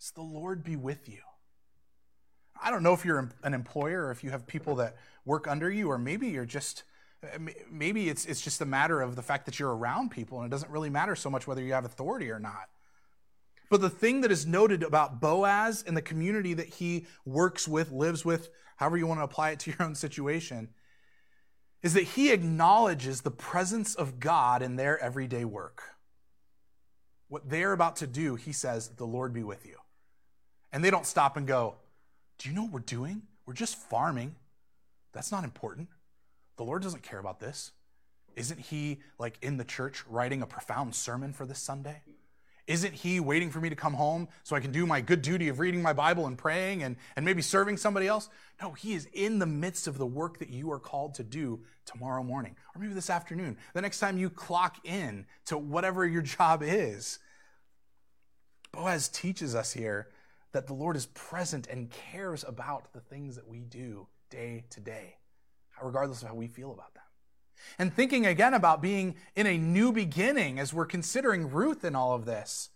is 0.00 0.12
the 0.12 0.22
Lord 0.22 0.64
be 0.64 0.76
with 0.76 1.08
you. 1.08 1.20
I 2.62 2.70
don't 2.70 2.82
know 2.82 2.94
if 2.94 3.04
you're 3.04 3.30
an 3.42 3.54
employer 3.54 4.06
or 4.06 4.10
if 4.10 4.22
you 4.22 4.30
have 4.30 4.46
people 4.46 4.76
that 4.76 4.96
work 5.24 5.48
under 5.48 5.70
you, 5.70 5.90
or 5.90 5.98
maybe 5.98 6.28
you're 6.28 6.46
just 6.46 6.84
maybe 7.70 8.08
it's 8.08 8.24
it's 8.24 8.40
just 8.40 8.60
a 8.60 8.64
matter 8.64 9.00
of 9.00 9.14
the 9.16 9.22
fact 9.22 9.46
that 9.46 9.58
you're 9.58 9.74
around 9.74 10.10
people 10.10 10.38
and 10.38 10.46
it 10.46 10.50
doesn't 10.50 10.70
really 10.70 10.90
matter 10.90 11.14
so 11.14 11.28
much 11.28 11.46
whether 11.46 11.62
you 11.62 11.72
have 11.72 11.84
authority 11.84 12.30
or 12.30 12.38
not. 12.38 12.68
But 13.68 13.80
the 13.80 13.90
thing 13.90 14.22
that 14.22 14.32
is 14.32 14.46
noted 14.46 14.82
about 14.82 15.20
Boaz 15.20 15.84
and 15.86 15.96
the 15.96 16.02
community 16.02 16.54
that 16.54 16.66
he 16.66 17.06
works 17.24 17.68
with, 17.68 17.92
lives 17.92 18.24
with, 18.24 18.50
however 18.76 18.96
you 18.96 19.06
want 19.06 19.20
to 19.20 19.24
apply 19.24 19.50
it 19.50 19.60
to 19.60 19.70
your 19.70 19.82
own 19.82 19.94
situation, 19.94 20.70
is 21.82 21.94
that 21.94 22.02
he 22.02 22.32
acknowledges 22.32 23.20
the 23.20 23.30
presence 23.30 23.94
of 23.94 24.18
God 24.18 24.60
in 24.60 24.74
their 24.74 24.98
everyday 24.98 25.44
work. 25.44 25.82
What 27.28 27.48
they're 27.48 27.72
about 27.72 27.96
to 27.96 28.08
do, 28.08 28.34
he 28.34 28.52
says, 28.52 28.88
the 28.88 29.06
Lord 29.06 29.32
be 29.32 29.44
with 29.44 29.64
you. 29.64 29.76
And 30.72 30.84
they 30.84 30.90
don't 30.90 31.06
stop 31.06 31.36
and 31.36 31.46
go, 31.46 31.76
Do 32.38 32.48
you 32.48 32.54
know 32.54 32.62
what 32.64 32.72
we're 32.72 32.80
doing? 32.80 33.22
We're 33.46 33.54
just 33.54 33.76
farming. 33.76 34.34
That's 35.12 35.30
not 35.30 35.44
important. 35.44 35.88
The 36.56 36.64
Lord 36.64 36.82
doesn't 36.82 37.02
care 37.02 37.18
about 37.18 37.40
this. 37.40 37.72
Isn't 38.36 38.60
he 38.60 39.00
like 39.18 39.38
in 39.42 39.56
the 39.56 39.64
church 39.64 40.04
writing 40.08 40.42
a 40.42 40.46
profound 40.46 40.94
sermon 40.94 41.32
for 41.32 41.46
this 41.46 41.58
Sunday? 41.58 42.02
Isn't 42.66 42.94
he 42.94 43.18
waiting 43.18 43.50
for 43.50 43.60
me 43.60 43.68
to 43.68 43.74
come 43.74 43.94
home 43.94 44.28
so 44.44 44.54
I 44.54 44.60
can 44.60 44.70
do 44.70 44.86
my 44.86 45.00
good 45.00 45.22
duty 45.22 45.48
of 45.48 45.58
reading 45.58 45.82
my 45.82 45.92
Bible 45.92 46.28
and 46.28 46.38
praying 46.38 46.84
and, 46.84 46.94
and 47.16 47.24
maybe 47.24 47.42
serving 47.42 47.76
somebody 47.78 48.06
else? 48.06 48.28
No, 48.62 48.72
he 48.72 48.92
is 48.92 49.08
in 49.12 49.40
the 49.40 49.46
midst 49.46 49.88
of 49.88 49.98
the 49.98 50.06
work 50.06 50.38
that 50.38 50.50
you 50.50 50.70
are 50.70 50.78
called 50.78 51.14
to 51.14 51.24
do 51.24 51.64
tomorrow 51.84 52.22
morning 52.22 52.54
or 52.74 52.80
maybe 52.80 52.94
this 52.94 53.10
afternoon. 53.10 53.56
The 53.74 53.82
next 53.82 53.98
time 53.98 54.18
you 54.18 54.30
clock 54.30 54.76
in 54.84 55.26
to 55.46 55.58
whatever 55.58 56.06
your 56.06 56.22
job 56.22 56.62
is. 56.62 57.18
Boaz 58.70 59.08
teaches 59.08 59.56
us 59.56 59.72
here 59.72 60.08
that 60.52 60.68
the 60.68 60.74
Lord 60.74 60.94
is 60.94 61.06
present 61.06 61.66
and 61.66 61.90
cares 61.90 62.44
about 62.44 62.92
the 62.92 63.00
things 63.00 63.34
that 63.34 63.48
we 63.48 63.60
do 63.60 64.06
day 64.30 64.64
to 64.70 64.80
day, 64.80 65.16
regardless 65.82 66.22
of 66.22 66.28
how 66.28 66.34
we 66.34 66.48
feel 66.48 66.72
about 66.72 66.94
them. 66.94 67.02
And 67.78 67.94
thinking 67.94 68.26
again 68.26 68.54
about 68.54 68.82
being 68.82 69.16
in 69.36 69.46
a 69.46 69.58
new 69.58 69.92
beginning 69.92 70.58
as 70.58 70.72
we're 70.72 70.86
considering 70.86 71.50
Ruth 71.50 71.84
in 71.84 71.94
all 71.94 72.14
of 72.14 72.24
this. 72.24 72.70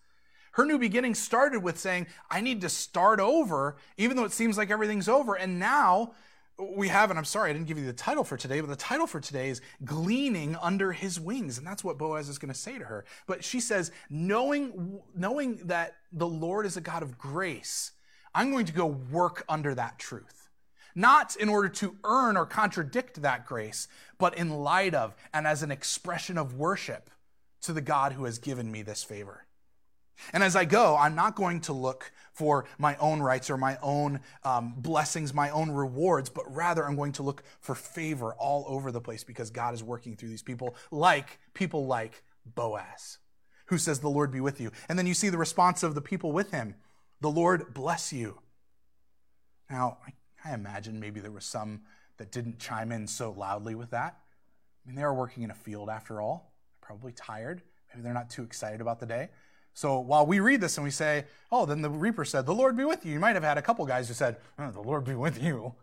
Her 0.52 0.64
new 0.64 0.78
beginning 0.78 1.14
started 1.14 1.62
with 1.62 1.78
saying, 1.78 2.06
I 2.30 2.40
need 2.40 2.60
to 2.60 2.68
start 2.68 3.18
over, 3.18 3.76
even 3.96 4.16
though 4.16 4.24
it 4.24 4.32
seems 4.32 4.56
like 4.56 4.70
everything's 4.70 5.08
over. 5.08 5.34
And 5.34 5.58
now 5.58 6.12
we 6.58 6.86
have, 6.88 7.10
and 7.10 7.18
I'm 7.18 7.24
sorry, 7.24 7.50
I 7.50 7.52
didn't 7.52 7.66
give 7.66 7.78
you 7.78 7.86
the 7.86 7.92
title 7.92 8.22
for 8.22 8.36
today, 8.36 8.60
but 8.60 8.70
the 8.70 8.76
title 8.76 9.08
for 9.08 9.18
today 9.18 9.48
is 9.48 9.60
Gleaning 9.84 10.54
Under 10.62 10.92
His 10.92 11.18
Wings. 11.18 11.58
And 11.58 11.66
that's 11.66 11.82
what 11.82 11.98
Boaz 11.98 12.28
is 12.28 12.38
going 12.38 12.52
to 12.52 12.58
say 12.58 12.78
to 12.78 12.84
her. 12.84 13.04
But 13.26 13.42
she 13.42 13.58
says, 13.58 13.90
knowing, 14.08 15.00
knowing 15.16 15.56
that 15.64 15.96
the 16.12 16.28
Lord 16.28 16.66
is 16.66 16.76
a 16.76 16.80
God 16.80 17.02
of 17.02 17.18
grace, 17.18 17.90
I'm 18.32 18.52
going 18.52 18.66
to 18.66 18.72
go 18.72 18.86
work 18.86 19.44
under 19.48 19.74
that 19.74 19.98
truth. 19.98 20.43
Not 20.94 21.37
in 21.37 21.48
order 21.48 21.68
to 21.68 21.96
earn 22.04 22.37
or 22.37 22.46
contradict 22.46 23.22
that 23.22 23.46
grace, 23.46 23.88
but 24.18 24.37
in 24.37 24.50
light 24.50 24.94
of 24.94 25.14
and 25.33 25.46
as 25.46 25.62
an 25.62 25.70
expression 25.70 26.38
of 26.38 26.54
worship 26.54 27.11
to 27.62 27.72
the 27.72 27.80
God 27.80 28.12
who 28.12 28.24
has 28.24 28.38
given 28.38 28.70
me 28.70 28.83
this 28.83 29.02
favor. 29.02 29.46
And 30.33 30.42
as 30.42 30.54
I 30.57 30.64
go, 30.64 30.96
I'm 30.96 31.14
not 31.14 31.35
going 31.35 31.61
to 31.62 31.72
look 31.72 32.12
for 32.33 32.66
my 32.78 32.96
own 32.96 33.20
rights 33.20 33.50
or 33.50 33.57
my 33.57 33.78
own 33.83 34.20
um, 34.42 34.74
blessings, 34.76 35.35
my 35.35 35.50
own 35.50 35.70
rewards, 35.70 36.28
but 36.30 36.52
rather 36.54 36.85
I'm 36.85 36.96
going 36.96 37.12
to 37.12 37.22
look 37.22 37.42
for 37.61 37.74
favor 37.74 38.35
all 38.35 38.64
over 38.68 38.92
the 38.92 39.00
place 39.00 39.24
because 39.24 39.50
God 39.50 39.74
is 39.74 39.83
working 39.83 40.16
through 40.16 40.28
these 40.28 40.42
people, 40.42 40.76
like 40.90 41.38
people 41.52 41.87
like 41.87 42.22
Boaz, 42.46 43.18
who 43.66 43.78
says, 43.78 44.00
The 44.00 44.11
Lord 44.11 44.30
be 44.30 44.40
with 44.40 44.61
you. 44.61 44.70
And 44.88 44.98
then 44.98 45.07
you 45.07 45.14
see 45.14 45.28
the 45.28 45.38
response 45.38 45.83
of 45.83 45.94
the 45.94 46.00
people 46.00 46.33
with 46.33 46.50
him 46.50 46.74
The 47.20 47.30
Lord 47.30 47.74
bless 47.74 48.12
you. 48.12 48.40
Now, 49.70 49.98
I, 50.07 50.12
I 50.44 50.54
imagine 50.54 51.00
maybe 51.00 51.20
there 51.20 51.30
was 51.30 51.44
some 51.44 51.83
that 52.18 52.30
didn't 52.30 52.59
chime 52.59 52.92
in 52.92 53.07
so 53.07 53.33
loudly 53.33 53.74
with 53.74 53.90
that. 53.90 54.18
I 54.85 54.88
mean, 54.88 54.96
they 54.96 55.02
are 55.02 55.14
working 55.14 55.42
in 55.42 55.50
a 55.50 55.54
field 55.54 55.88
after 55.88 56.20
all, 56.20 56.52
probably 56.80 57.12
tired. 57.12 57.62
Maybe 57.90 58.02
they're 58.02 58.12
not 58.12 58.30
too 58.30 58.42
excited 58.42 58.80
about 58.80 59.00
the 59.00 59.07
day. 59.07 59.30
So 59.72 59.98
while 59.98 60.26
we 60.26 60.40
read 60.40 60.61
this 60.61 60.76
and 60.76 60.85
we 60.85 60.90
say, 60.90 61.24
oh, 61.50 61.66
then 61.66 61.83
the 61.83 61.90
reaper 61.90 62.24
said, 62.24 62.46
the 62.46 62.54
Lord 62.54 62.76
be 62.76 62.85
with 62.85 63.04
you. 63.04 63.12
You 63.12 63.20
might 63.20 63.35
have 63.35 63.42
had 63.42 63.59
a 63.59 63.62
couple 63.62 63.85
guys 63.87 64.07
who 64.09 64.14
said, 64.14 64.37
oh, 64.59 64.70
the 64.70 64.80
Lord 64.80 65.04
be 65.04 65.14
with 65.14 65.42
you. 65.42 65.74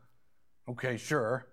Okay, 0.69 0.95
sure. 0.95 1.47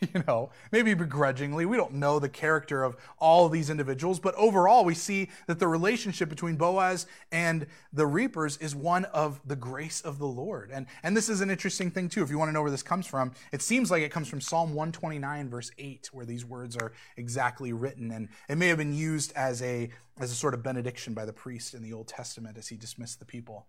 you 0.14 0.22
know, 0.26 0.50
maybe 0.70 0.94
begrudgingly. 0.94 1.66
We 1.66 1.76
don't 1.76 1.94
know 1.94 2.18
the 2.18 2.28
character 2.28 2.84
of 2.84 2.96
all 3.18 3.46
of 3.46 3.52
these 3.52 3.70
individuals, 3.70 4.20
but 4.20 4.34
overall, 4.36 4.84
we 4.84 4.94
see 4.94 5.28
that 5.46 5.58
the 5.58 5.68
relationship 5.68 6.28
between 6.28 6.56
Boaz 6.56 7.06
and 7.32 7.66
the 7.92 8.06
reapers 8.06 8.56
is 8.58 8.74
one 8.74 9.04
of 9.06 9.40
the 9.46 9.56
grace 9.56 10.00
of 10.00 10.18
the 10.18 10.26
Lord. 10.26 10.70
And, 10.72 10.86
and 11.02 11.16
this 11.16 11.28
is 11.28 11.40
an 11.40 11.50
interesting 11.50 11.90
thing, 11.90 12.08
too. 12.08 12.22
If 12.22 12.30
you 12.30 12.38
want 12.38 12.48
to 12.48 12.52
know 12.52 12.62
where 12.62 12.70
this 12.70 12.82
comes 12.82 13.06
from, 13.06 13.32
it 13.52 13.62
seems 13.62 13.90
like 13.90 14.02
it 14.02 14.12
comes 14.12 14.28
from 14.28 14.40
Psalm 14.40 14.70
129, 14.70 15.48
verse 15.48 15.70
8, 15.78 16.10
where 16.12 16.26
these 16.26 16.44
words 16.44 16.76
are 16.76 16.92
exactly 17.16 17.72
written. 17.72 18.10
And 18.10 18.28
it 18.48 18.56
may 18.56 18.68
have 18.68 18.78
been 18.78 18.94
used 18.94 19.32
as 19.34 19.62
a, 19.62 19.90
as 20.20 20.30
a 20.30 20.34
sort 20.34 20.54
of 20.54 20.62
benediction 20.62 21.14
by 21.14 21.24
the 21.24 21.32
priest 21.32 21.74
in 21.74 21.82
the 21.82 21.92
Old 21.92 22.08
Testament 22.08 22.56
as 22.56 22.68
he 22.68 22.76
dismissed 22.76 23.18
the 23.18 23.24
people. 23.24 23.66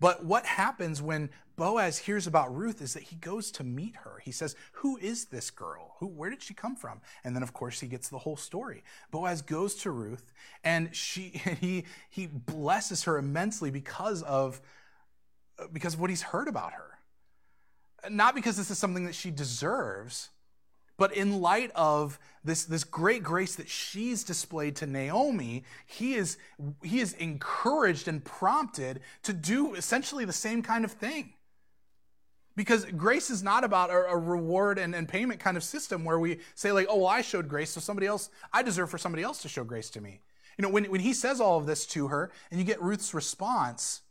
But 0.00 0.24
what 0.24 0.46
happens 0.46 1.00
when 1.00 1.30
Boaz 1.56 1.98
hears 1.98 2.26
about 2.26 2.54
Ruth 2.54 2.82
is 2.82 2.94
that 2.94 3.04
he 3.04 3.16
goes 3.16 3.50
to 3.52 3.64
meet 3.64 3.96
her. 3.96 4.20
He 4.22 4.32
says, 4.32 4.56
Who 4.72 4.96
is 4.98 5.26
this 5.26 5.50
girl? 5.50 5.94
Who, 5.98 6.06
where 6.06 6.30
did 6.30 6.42
she 6.42 6.54
come 6.54 6.76
from? 6.76 7.00
And 7.22 7.34
then, 7.34 7.42
of 7.42 7.52
course, 7.52 7.80
he 7.80 7.86
gets 7.86 8.08
the 8.08 8.18
whole 8.18 8.36
story. 8.36 8.82
Boaz 9.10 9.42
goes 9.42 9.74
to 9.76 9.90
Ruth 9.90 10.32
and 10.64 10.94
she, 10.94 11.40
he, 11.60 11.84
he 12.10 12.26
blesses 12.26 13.04
her 13.04 13.18
immensely 13.18 13.70
because 13.70 14.22
of, 14.22 14.60
because 15.72 15.94
of 15.94 16.00
what 16.00 16.10
he's 16.10 16.22
heard 16.22 16.48
about 16.48 16.72
her. 16.72 16.98
Not 18.10 18.34
because 18.34 18.56
this 18.56 18.70
is 18.70 18.78
something 18.78 19.04
that 19.04 19.14
she 19.14 19.30
deserves, 19.30 20.30
but 20.96 21.14
in 21.16 21.40
light 21.40 21.70
of 21.74 22.18
this, 22.44 22.64
this 22.64 22.84
great 22.84 23.22
grace 23.22 23.56
that 23.56 23.68
she's 23.68 24.22
displayed 24.22 24.76
to 24.76 24.86
Naomi, 24.86 25.64
he 25.86 26.14
is, 26.14 26.36
he 26.82 27.00
is 27.00 27.14
encouraged 27.14 28.06
and 28.06 28.24
prompted 28.24 29.00
to 29.22 29.32
do 29.32 29.74
essentially 29.74 30.24
the 30.24 30.32
same 30.32 30.62
kind 30.62 30.84
of 30.84 30.92
thing. 30.92 31.32
Because 32.56 32.84
grace 32.84 33.30
is 33.30 33.42
not 33.42 33.64
about 33.64 33.90
a, 33.90 34.10
a 34.10 34.16
reward 34.16 34.78
and, 34.78 34.94
and, 34.94 35.08
payment 35.08 35.40
kind 35.40 35.56
of 35.56 35.64
system 35.64 36.04
where 36.04 36.20
we 36.20 36.38
say, 36.54 36.70
like, 36.70 36.86
oh, 36.88 36.98
well, 36.98 37.08
I 37.08 37.20
showed 37.20 37.48
grace, 37.48 37.70
so 37.70 37.80
somebody 37.80 38.06
else, 38.06 38.30
I 38.52 38.62
deserve 38.62 38.90
for 38.90 38.98
somebody 38.98 39.24
else 39.24 39.42
to 39.42 39.48
show 39.48 39.64
grace 39.64 39.90
to 39.90 40.00
me. 40.00 40.20
You 40.56 40.62
know, 40.62 40.68
when, 40.68 40.84
when 40.84 41.00
he 41.00 41.12
says 41.14 41.40
all 41.40 41.58
of 41.58 41.66
this 41.66 41.84
to 41.86 42.08
her, 42.08 42.30
and 42.52 42.60
you 42.60 42.64
get 42.64 42.80
Ruth's 42.80 43.12
response, 43.12 44.02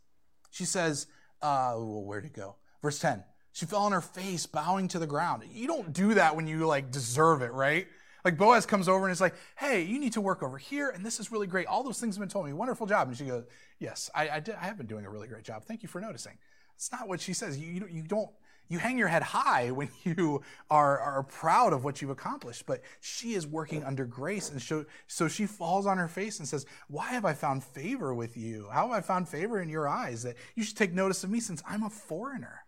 she 0.50 0.66
says, 0.66 1.06
uh, 1.40 1.72
well, 1.76 2.04
where'd 2.04 2.26
it 2.26 2.34
go? 2.34 2.56
Verse 2.82 2.98
10 2.98 3.24
she 3.54 3.66
fell 3.66 3.82
on 3.82 3.92
her 3.92 4.00
face, 4.00 4.46
bowing 4.46 4.88
to 4.88 4.98
the 4.98 5.06
ground. 5.06 5.44
You 5.52 5.68
don't 5.68 5.92
do 5.92 6.14
that 6.14 6.34
when 6.34 6.48
you 6.48 6.66
like 6.66 6.90
deserve 6.90 7.40
it, 7.40 7.52
right? 7.52 7.86
Like 8.24 8.36
Boaz 8.36 8.66
comes 8.66 8.88
over 8.88 9.04
and 9.04 9.12
is 9.12 9.20
like, 9.20 9.36
hey, 9.56 9.82
you 9.82 10.00
need 10.00 10.14
to 10.14 10.20
work 10.20 10.42
over 10.42 10.58
here, 10.58 10.90
and 10.90 11.06
this 11.06 11.20
is 11.20 11.30
really 11.30 11.46
great. 11.46 11.68
All 11.68 11.84
those 11.84 12.00
things 12.00 12.16
have 12.16 12.20
been 12.20 12.28
told 12.28 12.46
me. 12.46 12.52
Wonderful 12.52 12.86
job. 12.88 13.06
And 13.06 13.16
she 13.16 13.26
goes, 13.26 13.44
yes, 13.78 14.10
I, 14.12 14.28
I, 14.28 14.40
did, 14.40 14.56
I 14.56 14.64
have 14.64 14.76
been 14.76 14.88
doing 14.88 15.06
a 15.06 15.10
really 15.10 15.28
great 15.28 15.44
job. 15.44 15.62
Thank 15.62 15.84
you 15.84 15.88
for 15.88 16.00
noticing. 16.00 16.36
It's 16.74 16.90
not 16.90 17.06
what 17.06 17.20
she 17.20 17.32
says. 17.32 17.56
You, 17.56 17.68
you, 17.68 17.88
you 17.88 18.02
don't, 18.02 18.28
you 18.68 18.80
hang 18.80 18.98
your 18.98 19.06
head 19.06 19.22
high 19.22 19.70
when 19.70 19.88
you 20.02 20.42
are, 20.68 20.98
are 20.98 21.22
proud 21.22 21.72
of 21.72 21.84
what 21.84 22.02
you've 22.02 22.10
accomplished, 22.10 22.66
but 22.66 22.82
she 23.00 23.34
is 23.34 23.46
working 23.46 23.84
under 23.84 24.04
grace. 24.04 24.50
And 24.50 24.60
so, 24.60 24.84
so 25.06 25.28
she 25.28 25.46
falls 25.46 25.86
on 25.86 25.98
her 25.98 26.08
face 26.08 26.40
and 26.40 26.48
says, 26.48 26.66
Why 26.88 27.10
have 27.12 27.24
I 27.24 27.34
found 27.34 27.62
favor 27.62 28.12
with 28.12 28.36
you? 28.36 28.68
How 28.72 28.88
have 28.88 28.96
I 28.96 29.00
found 29.00 29.28
favor 29.28 29.60
in 29.60 29.68
your 29.68 29.86
eyes 29.86 30.24
that 30.24 30.34
you 30.56 30.64
should 30.64 30.76
take 30.76 30.92
notice 30.92 31.22
of 31.22 31.30
me 31.30 31.38
since 31.38 31.62
I'm 31.68 31.84
a 31.84 31.90
foreigner? 31.90 32.63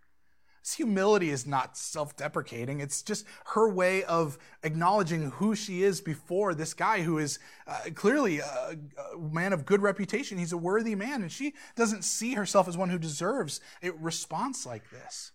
Humility 0.74 1.30
is 1.30 1.46
not 1.46 1.76
self 1.76 2.16
deprecating. 2.16 2.80
It's 2.80 3.00
just 3.02 3.24
her 3.46 3.68
way 3.68 4.02
of 4.04 4.36
acknowledging 4.64 5.30
who 5.30 5.54
she 5.54 5.84
is 5.84 6.00
before 6.00 6.54
this 6.54 6.74
guy 6.74 7.02
who 7.02 7.18
is 7.18 7.38
uh, 7.68 7.78
clearly 7.94 8.40
a, 8.40 8.76
a, 9.14 9.18
man 9.18 9.52
of 9.52 9.64
good 9.64 9.80
reputation. 9.80 10.38
He's 10.38 10.52
a 10.52 10.56
worthy 10.56 10.96
man, 10.96 11.22
and 11.22 11.30
she 11.30 11.54
doesn't 11.76 12.04
see 12.04 12.34
herself 12.34 12.66
as 12.66 12.76
one 12.76 12.90
who 12.90 12.98
deserves 12.98 13.60
a 13.80 13.90
response 13.92 14.66
like 14.66 14.90
this. 14.90 15.30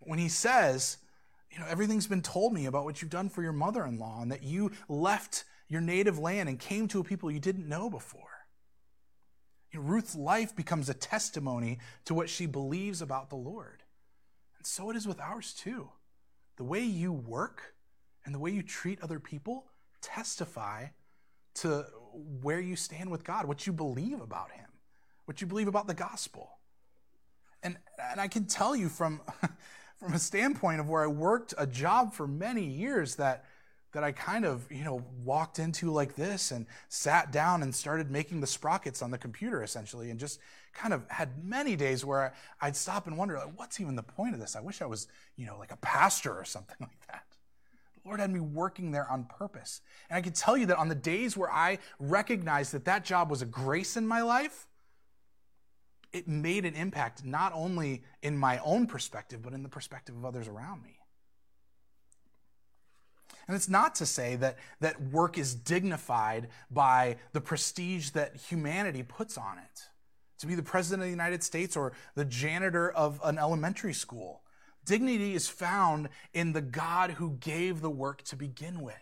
When 0.00 0.18
he 0.18 0.28
says, 0.28 0.98
You 1.52 1.60
know, 1.60 1.66
everything's 1.68 2.08
been 2.08 2.22
told 2.22 2.52
me 2.52 2.66
about 2.66 2.84
what 2.84 3.00
you've 3.00 3.10
done 3.10 3.28
for 3.28 3.42
your 3.42 3.52
mother 3.52 3.84
in 3.86 4.00
law, 4.00 4.20
and 4.20 4.32
that 4.32 4.42
you 4.42 4.72
left 4.88 5.44
your 5.68 5.80
native 5.80 6.18
land 6.18 6.48
and 6.48 6.58
came 6.58 6.88
to 6.88 7.00
a 7.00 7.04
people 7.04 7.30
you 7.30 7.40
didn't 7.40 7.68
know 7.68 7.88
before. 7.88 8.34
Ruth's 9.78 10.16
life 10.16 10.54
becomes 10.54 10.88
a 10.88 10.94
testimony 10.94 11.78
to 12.04 12.14
what 12.14 12.28
she 12.28 12.46
believes 12.46 13.00
about 13.00 13.30
the 13.30 13.36
Lord. 13.36 13.83
And 14.64 14.68
so 14.70 14.88
it 14.88 14.96
is 14.96 15.06
with 15.06 15.20
ours 15.20 15.52
too. 15.52 15.90
The 16.56 16.64
way 16.64 16.80
you 16.80 17.12
work 17.12 17.74
and 18.24 18.34
the 18.34 18.38
way 18.38 18.50
you 18.50 18.62
treat 18.62 18.98
other 19.02 19.20
people 19.20 19.66
testify 20.00 20.86
to 21.56 21.84
where 22.40 22.60
you 22.60 22.74
stand 22.74 23.10
with 23.10 23.24
God, 23.24 23.44
what 23.44 23.66
you 23.66 23.74
believe 23.74 24.22
about 24.22 24.52
Him, 24.52 24.64
what 25.26 25.42
you 25.42 25.46
believe 25.46 25.68
about 25.68 25.86
the 25.86 25.92
gospel. 25.92 26.48
And, 27.62 27.76
and 28.10 28.18
I 28.18 28.26
can 28.26 28.46
tell 28.46 28.74
you 28.74 28.88
from, 28.88 29.20
from 30.00 30.14
a 30.14 30.18
standpoint 30.18 30.80
of 30.80 30.88
where 30.88 31.04
I 31.04 31.08
worked 31.08 31.52
a 31.58 31.66
job 31.66 32.14
for 32.14 32.26
many 32.26 32.64
years 32.64 33.16
that 33.16 33.44
that 33.94 34.04
I 34.04 34.12
kind 34.12 34.44
of, 34.44 34.70
you 34.70 34.84
know, 34.84 35.02
walked 35.24 35.58
into 35.58 35.90
like 35.90 36.14
this 36.14 36.50
and 36.50 36.66
sat 36.88 37.32
down 37.32 37.62
and 37.62 37.74
started 37.74 38.10
making 38.10 38.40
the 38.40 38.46
sprockets 38.46 39.02
on 39.02 39.10
the 39.10 39.18
computer 39.18 39.62
essentially 39.62 40.10
and 40.10 40.20
just 40.20 40.38
kind 40.74 40.92
of 40.92 41.08
had 41.08 41.44
many 41.44 41.76
days 41.76 42.04
where 42.04 42.34
I'd 42.60 42.76
stop 42.76 43.06
and 43.06 43.16
wonder, 43.16 43.38
like, 43.38 43.58
what's 43.58 43.80
even 43.80 43.96
the 43.96 44.02
point 44.02 44.34
of 44.34 44.40
this? 44.40 44.56
I 44.56 44.60
wish 44.60 44.82
I 44.82 44.86
was, 44.86 45.08
you 45.36 45.46
know, 45.46 45.56
like 45.58 45.72
a 45.72 45.76
pastor 45.76 46.32
or 46.32 46.44
something 46.44 46.76
like 46.80 47.06
that. 47.08 47.24
The 47.94 48.08
Lord 48.08 48.20
had 48.20 48.30
me 48.30 48.40
working 48.40 48.90
there 48.90 49.08
on 49.10 49.24
purpose. 49.24 49.80
And 50.10 50.18
I 50.18 50.20
can 50.20 50.32
tell 50.32 50.56
you 50.56 50.66
that 50.66 50.76
on 50.76 50.88
the 50.88 50.94
days 50.94 51.36
where 51.36 51.50
I 51.50 51.78
recognized 51.98 52.72
that 52.72 52.84
that 52.84 53.04
job 53.04 53.30
was 53.30 53.42
a 53.42 53.46
grace 53.46 53.96
in 53.96 54.06
my 54.06 54.22
life, 54.22 54.66
it 56.12 56.28
made 56.28 56.64
an 56.64 56.74
impact 56.74 57.24
not 57.24 57.52
only 57.54 58.02
in 58.22 58.36
my 58.36 58.58
own 58.58 58.86
perspective, 58.86 59.40
but 59.42 59.52
in 59.52 59.62
the 59.62 59.68
perspective 59.68 60.16
of 60.16 60.24
others 60.24 60.48
around 60.48 60.82
me. 60.82 60.98
And 63.46 63.56
it's 63.56 63.68
not 63.68 63.94
to 63.96 64.06
say 64.06 64.36
that, 64.36 64.58
that 64.80 65.00
work 65.00 65.38
is 65.38 65.54
dignified 65.54 66.48
by 66.70 67.16
the 67.32 67.40
prestige 67.40 68.10
that 68.10 68.36
humanity 68.36 69.02
puts 69.02 69.36
on 69.36 69.58
it. 69.58 69.82
To 70.40 70.46
be 70.46 70.54
the 70.54 70.62
president 70.62 71.02
of 71.02 71.06
the 71.06 71.10
United 71.10 71.42
States 71.42 71.76
or 71.76 71.92
the 72.14 72.24
janitor 72.24 72.90
of 72.90 73.20
an 73.24 73.38
elementary 73.38 73.94
school. 73.94 74.42
Dignity 74.84 75.34
is 75.34 75.48
found 75.48 76.08
in 76.34 76.52
the 76.52 76.60
God 76.60 77.12
who 77.12 77.38
gave 77.40 77.80
the 77.80 77.90
work 77.90 78.22
to 78.24 78.36
begin 78.36 78.82
with. 78.82 78.94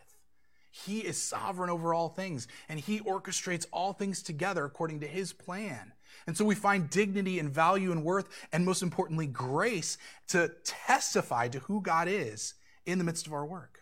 He 0.70 1.00
is 1.00 1.20
sovereign 1.20 1.68
over 1.68 1.92
all 1.92 2.08
things, 2.08 2.48
and 2.68 2.80
He 2.80 3.00
orchestrates 3.00 3.66
all 3.72 3.92
things 3.92 4.22
together 4.22 4.64
according 4.64 5.00
to 5.00 5.06
His 5.06 5.32
plan. 5.32 5.92
And 6.26 6.36
so 6.36 6.44
we 6.44 6.54
find 6.54 6.88
dignity 6.88 7.38
and 7.38 7.50
value 7.50 7.92
and 7.92 8.04
worth, 8.04 8.28
and 8.52 8.64
most 8.64 8.82
importantly, 8.82 9.26
grace 9.26 9.98
to 10.28 10.52
testify 10.64 11.48
to 11.48 11.58
who 11.60 11.82
God 11.82 12.08
is 12.08 12.54
in 12.86 12.98
the 12.98 13.04
midst 13.04 13.26
of 13.26 13.32
our 13.32 13.44
work. 13.44 13.81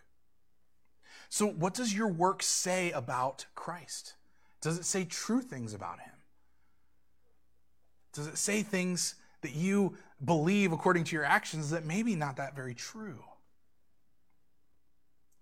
So, 1.31 1.47
what 1.47 1.73
does 1.73 1.93
your 1.93 2.09
work 2.09 2.43
say 2.43 2.91
about 2.91 3.45
Christ? 3.55 4.15
Does 4.59 4.77
it 4.77 4.83
say 4.83 5.05
true 5.05 5.41
things 5.41 5.73
about 5.73 6.01
Him? 6.01 6.11
Does 8.11 8.27
it 8.27 8.37
say 8.37 8.63
things 8.63 9.15
that 9.39 9.53
you 9.53 9.95
believe 10.23 10.73
according 10.73 11.05
to 11.05 11.15
your 11.15 11.23
actions 11.23 11.69
that 11.69 11.85
maybe 11.85 12.17
not 12.17 12.35
that 12.35 12.53
very 12.53 12.75
true? 12.75 13.23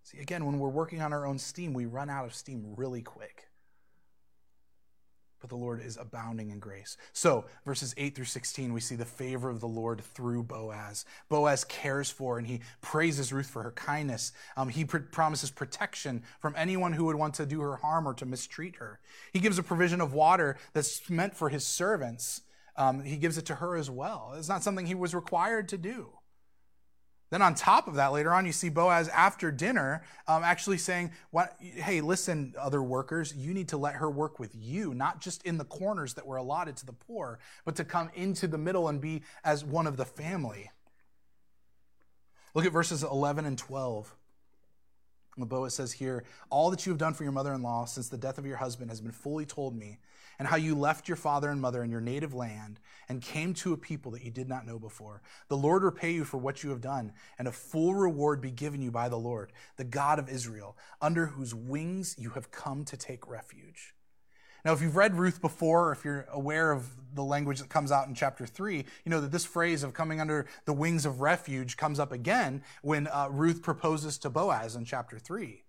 See, 0.04 0.20
again, 0.20 0.46
when 0.46 0.60
we're 0.60 0.70
working 0.70 1.02
on 1.02 1.12
our 1.12 1.26
own 1.26 1.40
steam, 1.40 1.74
we 1.74 1.88
run 1.88 2.08
out 2.08 2.26
of 2.26 2.36
steam 2.36 2.76
really 2.78 3.02
quick 3.02 3.49
but 5.40 5.50
the 5.50 5.56
Lord 5.56 5.82
is 5.82 5.98
abounding 5.98 6.50
in 6.50 6.60
grace. 6.60 6.98
So, 7.14 7.46
verses 7.66 7.94
8 7.98 8.16
through 8.16 8.26
16, 8.26 8.74
we 8.74 8.82
see 8.82 8.96
the 8.96 9.06
favor 9.06 9.50
of 9.50 9.60
the 9.60 9.68
Lord 9.68 10.02
through 10.02 10.44
Boaz. 10.44 11.06
Boaz 11.30 11.64
cares 11.64 12.10
for 12.10 12.38
and 12.38 12.48
he 12.48 12.62
praises 12.82 13.32
Ruth 13.32 13.50
for 13.50 13.64
her 13.64 13.72
kindness. 13.72 14.32
Um, 14.58 14.70
he 14.70 14.86
pr- 14.86 14.98
promises 14.98 15.52
protection 15.52 16.24
from 16.40 16.54
anyone 16.58 16.94
who 16.94 17.06
would 17.06 17.16
want 17.16 17.34
to 17.36 17.46
do 17.46 17.62
her 17.62 17.78
harm 17.78 18.08
or 18.08 18.14
to 18.16 18.26
mistreat 18.26 18.78
her. 18.78 19.00
He 19.34 19.40
gives 19.40 19.58
a 19.58 19.64
provision 19.64 20.02
of 20.02 20.14
water 20.14 20.58
that's 20.74 21.10
meant 21.10 21.36
for 21.36 21.50
his 21.50 21.66
servants. 21.66 22.42
Um, 22.76 23.04
he 23.04 23.18
gives 23.18 23.38
it 23.38 23.46
to 23.48 23.56
her 23.56 23.76
as 23.76 23.90
well. 23.90 24.34
It's 24.36 24.50
not 24.50 24.64
something 24.64 24.86
he 24.86 24.96
was 24.96 25.14
required 25.14 25.68
to 25.70 25.78
do. 25.78 26.19
Then, 27.30 27.42
on 27.44 27.54
top 27.54 27.88
of 27.88 27.96
that, 27.96 28.12
later 28.12 28.34
on, 28.34 28.46
you 28.46 28.52
see 28.52 28.70
Boaz 28.70 29.08
after 29.10 29.52
dinner 29.52 30.04
um, 30.28 30.44
actually 30.44 30.80
saying, 30.80 31.12
what, 31.30 31.56
Hey, 31.60 32.02
listen, 32.02 32.56
other 32.60 32.82
workers, 32.82 33.36
you 33.36 33.54
need 33.54 33.70
to 33.70 33.78
let 33.78 33.96
her 33.96 34.10
work 34.10 34.40
with 34.40 34.56
you, 34.56 34.94
not 34.96 35.22
just 35.22 35.44
in 35.44 35.58
the 35.58 35.66
corners 35.66 36.16
that 36.16 36.26
were 36.26 36.38
allotted 36.38 36.76
to 36.78 36.86
the 36.86 36.94
poor, 36.94 37.40
but 37.66 37.76
to 37.76 37.84
come 37.84 38.10
into 38.16 38.48
the 38.48 38.58
middle 38.58 38.88
and 38.88 39.00
be 39.00 39.22
as 39.44 39.64
one 39.64 39.86
of 39.86 39.96
the 39.96 40.06
family. 40.06 40.72
Look 42.56 42.66
at 42.66 42.72
verses 42.72 43.04
11 43.04 43.46
and 43.46 43.58
12. 43.58 44.16
Boaz 45.38 45.76
says 45.76 45.94
here, 45.94 46.24
All 46.50 46.72
that 46.72 46.86
you 46.86 46.92
have 46.92 47.00
done 47.00 47.14
for 47.14 47.24
your 47.24 47.32
mother 47.32 47.54
in 47.54 47.62
law 47.62 47.86
since 47.86 48.10
the 48.10 48.18
death 48.18 48.38
of 48.38 48.46
your 48.46 48.58
husband 48.58 48.90
has 48.90 49.02
been 49.02 49.12
fully 49.12 49.46
told 49.46 49.78
me, 49.78 50.00
and 50.40 50.48
how 50.48 50.56
you 50.56 50.74
left 50.74 51.08
your 51.08 51.18
father 51.18 51.50
and 51.50 51.62
mother 51.62 51.84
in 51.84 51.92
your 51.92 52.02
native 52.02 52.34
land 52.34 52.80
and 53.10 53.22
came 53.22 53.54
to 53.54 53.74
a 53.74 53.78
people 53.78 54.12
that 54.14 54.24
you 54.24 54.32
did 54.32 54.48
not 54.48 54.66
know 54.66 54.80
before. 54.80 55.22
The 55.50 55.58
Lord 55.58 55.84
repay 55.84 56.12
you 56.12 56.24
for 56.24 56.38
what 56.38 56.64
you 56.64 56.70
have 56.70 56.82
done, 56.82 57.12
and 57.38 57.48
a 57.48 57.52
full 57.52 57.94
reward 57.94 58.40
be 58.40 58.52
given 58.52 58.82
you 58.82 58.90
by 58.90 59.10
the 59.10 59.18
Lord, 59.18 59.52
the 59.76 59.84
God 59.84 60.18
of 60.18 60.30
Israel, 60.30 60.78
under 61.02 61.28
whose 61.28 61.54
wings 61.54 62.16
you 62.18 62.32
have 62.32 62.52
come 62.52 62.86
to 62.86 62.96
take 62.96 63.28
refuge. 63.28 63.94
Now, 64.66 64.74
if 64.74 64.82
you've 64.82 64.96
read 64.96 65.16
Ruth 65.16 65.42
before, 65.42 65.90
or 65.90 65.92
if 65.92 66.04
you're 66.04 66.28
aware 66.32 66.72
of 66.72 66.86
the 67.14 67.24
language 67.24 67.60
that 67.60 67.70
comes 67.70 67.92
out 67.92 68.08
in 68.08 68.14
chapter 68.14 68.46
3, 68.46 68.78
you 68.78 69.10
know 69.10 69.22
that 69.22 69.32
this 69.32 69.46
phrase 69.46 69.84
of 69.84 69.94
coming 69.94 70.20
under 70.20 70.48
the 70.66 70.74
wings 70.74 71.06
of 71.06 71.22
refuge 71.22 71.78
comes 71.78 72.00
up 72.00 72.12
again 72.12 72.62
when 72.82 73.08
uh, 73.08 73.28
Ruth 73.32 73.62
proposes 73.62 74.18
to 74.20 74.30
Boaz 74.30 74.76
in 74.76 74.86
chapter 74.86 75.18
3. 75.18 75.64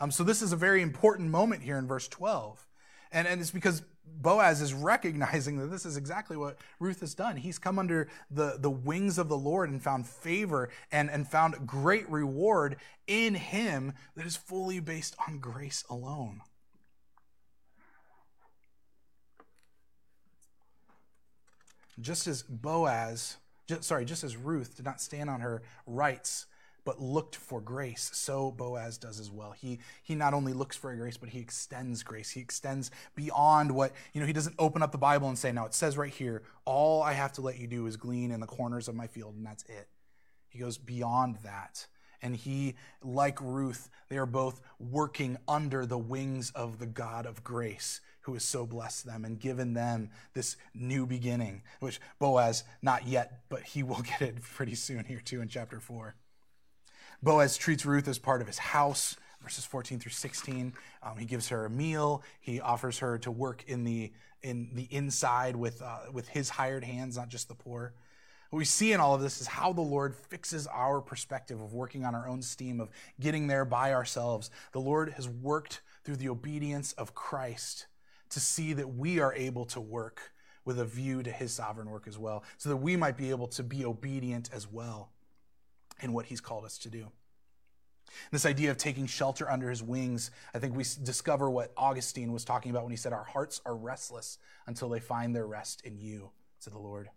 Um, 0.00 0.10
so, 0.10 0.22
this 0.22 0.42
is 0.42 0.52
a 0.52 0.56
very 0.56 0.82
important 0.82 1.30
moment 1.30 1.62
here 1.62 1.78
in 1.78 1.86
verse 1.86 2.08
12. 2.08 2.66
And, 3.10 3.26
and 3.26 3.40
it's 3.40 3.50
because 3.50 3.82
Boaz 4.06 4.60
is 4.60 4.72
recognizing 4.72 5.58
that 5.58 5.66
this 5.66 5.84
is 5.84 5.96
exactly 5.96 6.36
what 6.36 6.58
Ruth 6.80 7.00
has 7.00 7.14
done. 7.14 7.36
He's 7.36 7.58
come 7.58 7.78
under 7.78 8.08
the, 8.30 8.56
the 8.58 8.70
wings 8.70 9.18
of 9.18 9.28
the 9.28 9.36
Lord 9.36 9.70
and 9.70 9.82
found 9.82 10.06
favor 10.06 10.68
and, 10.90 11.10
and 11.10 11.28
found 11.28 11.66
great 11.66 12.08
reward 12.08 12.76
in 13.06 13.34
him 13.34 13.92
that 14.16 14.26
is 14.26 14.36
fully 14.36 14.80
based 14.80 15.16
on 15.26 15.38
grace 15.38 15.84
alone. 15.90 16.40
Just 22.00 22.26
as 22.26 22.42
Boaz, 22.42 23.36
just, 23.66 23.84
sorry, 23.84 24.04
just 24.04 24.22
as 24.22 24.36
Ruth 24.36 24.76
did 24.76 24.84
not 24.84 25.00
stand 25.00 25.30
on 25.30 25.40
her 25.40 25.62
rights 25.86 26.46
but 26.86 27.02
looked 27.02 27.34
for 27.34 27.60
grace. 27.60 28.10
So 28.14 28.52
Boaz 28.52 28.96
does 28.96 29.18
as 29.18 29.28
well. 29.28 29.50
He, 29.50 29.80
he 30.04 30.14
not 30.14 30.32
only 30.32 30.52
looks 30.52 30.76
for 30.76 30.94
grace, 30.94 31.16
but 31.16 31.28
he 31.28 31.40
extends 31.40 32.04
grace. 32.04 32.30
He 32.30 32.40
extends 32.40 32.92
beyond 33.16 33.72
what, 33.72 33.92
you 34.12 34.20
know, 34.20 34.26
he 34.26 34.32
doesn't 34.32 34.54
open 34.60 34.82
up 34.82 34.92
the 34.92 34.98
Bible 34.98 35.28
and 35.28 35.36
say, 35.36 35.50
now 35.50 35.66
it 35.66 35.74
says 35.74 35.98
right 35.98 36.12
here, 36.12 36.44
all 36.64 37.02
I 37.02 37.12
have 37.12 37.32
to 37.32 37.40
let 37.42 37.58
you 37.58 37.66
do 37.66 37.86
is 37.88 37.96
glean 37.96 38.30
in 38.30 38.38
the 38.38 38.46
corners 38.46 38.86
of 38.86 38.94
my 38.94 39.08
field, 39.08 39.34
and 39.34 39.44
that's 39.44 39.64
it. 39.64 39.88
He 40.48 40.60
goes 40.60 40.78
beyond 40.78 41.38
that. 41.42 41.88
And 42.22 42.36
he, 42.36 42.76
like 43.02 43.40
Ruth, 43.40 43.90
they 44.08 44.16
are 44.16 44.24
both 44.24 44.60
working 44.78 45.38
under 45.48 45.86
the 45.86 45.98
wings 45.98 46.52
of 46.54 46.78
the 46.78 46.86
God 46.86 47.26
of 47.26 47.42
grace 47.42 48.00
who 48.22 48.34
has 48.34 48.44
so 48.44 48.64
blessed 48.64 49.06
them 49.06 49.24
and 49.24 49.40
given 49.40 49.74
them 49.74 50.10
this 50.34 50.56
new 50.72 51.04
beginning, 51.04 51.62
which 51.80 52.00
Boaz, 52.20 52.62
not 52.80 53.08
yet, 53.08 53.40
but 53.48 53.62
he 53.62 53.82
will 53.82 54.02
get 54.18 54.22
it 54.22 54.40
pretty 54.40 54.76
soon 54.76 55.04
here 55.04 55.20
too 55.20 55.40
in 55.40 55.48
chapter 55.48 55.80
4. 55.80 56.14
Boaz 57.22 57.56
treats 57.56 57.86
Ruth 57.86 58.08
as 58.08 58.18
part 58.18 58.40
of 58.40 58.46
his 58.46 58.58
house, 58.58 59.16
verses 59.42 59.64
14 59.64 59.98
through 59.98 60.12
16. 60.12 60.72
Um, 61.02 61.16
he 61.16 61.24
gives 61.24 61.48
her 61.48 61.64
a 61.64 61.70
meal. 61.70 62.22
He 62.40 62.60
offers 62.60 62.98
her 62.98 63.18
to 63.18 63.30
work 63.30 63.64
in 63.66 63.84
the 63.84 64.12
in 64.42 64.68
the 64.74 64.86
inside 64.90 65.56
with 65.56 65.82
uh, 65.82 65.98
with 66.12 66.28
his 66.28 66.50
hired 66.50 66.84
hands, 66.84 67.16
not 67.16 67.28
just 67.28 67.48
the 67.48 67.54
poor. 67.54 67.94
What 68.50 68.58
we 68.58 68.64
see 68.64 68.92
in 68.92 69.00
all 69.00 69.14
of 69.14 69.20
this 69.20 69.40
is 69.40 69.46
how 69.48 69.72
the 69.72 69.80
Lord 69.80 70.14
fixes 70.14 70.68
our 70.68 71.00
perspective 71.00 71.60
of 71.60 71.74
working 71.74 72.04
on 72.04 72.14
our 72.14 72.28
own 72.28 72.42
steam, 72.42 72.80
of 72.80 72.90
getting 73.18 73.48
there 73.48 73.64
by 73.64 73.92
ourselves. 73.92 74.50
The 74.72 74.80
Lord 74.80 75.10
has 75.14 75.28
worked 75.28 75.80
through 76.04 76.16
the 76.16 76.28
obedience 76.28 76.92
of 76.92 77.14
Christ 77.14 77.86
to 78.30 78.40
see 78.40 78.72
that 78.74 78.94
we 78.94 79.18
are 79.18 79.34
able 79.34 79.64
to 79.66 79.80
work 79.80 80.32
with 80.64 80.78
a 80.78 80.84
view 80.84 81.22
to 81.22 81.30
his 81.30 81.52
sovereign 81.52 81.90
work 81.90 82.06
as 82.06 82.18
well, 82.18 82.44
so 82.56 82.68
that 82.68 82.76
we 82.76 82.96
might 82.96 83.16
be 83.16 83.30
able 83.30 83.48
to 83.48 83.62
be 83.62 83.84
obedient 83.84 84.50
as 84.52 84.70
well 84.70 85.10
in 86.00 86.12
what 86.12 86.26
he's 86.26 86.40
called 86.40 86.64
us 86.64 86.78
to 86.78 86.90
do. 86.90 87.08
This 88.30 88.46
idea 88.46 88.70
of 88.70 88.76
taking 88.76 89.06
shelter 89.06 89.50
under 89.50 89.68
his 89.68 89.82
wings, 89.82 90.30
I 90.54 90.58
think 90.58 90.76
we 90.76 90.84
discover 91.02 91.50
what 91.50 91.72
Augustine 91.76 92.32
was 92.32 92.44
talking 92.44 92.70
about 92.70 92.84
when 92.84 92.92
he 92.92 92.96
said, 92.96 93.12
Our 93.12 93.24
hearts 93.24 93.60
are 93.66 93.76
restless 93.76 94.38
until 94.66 94.88
they 94.88 95.00
find 95.00 95.34
their 95.34 95.46
rest 95.46 95.82
in 95.84 95.98
you, 95.98 96.30
said 96.58 96.72
the 96.72 96.78
Lord. 96.78 97.10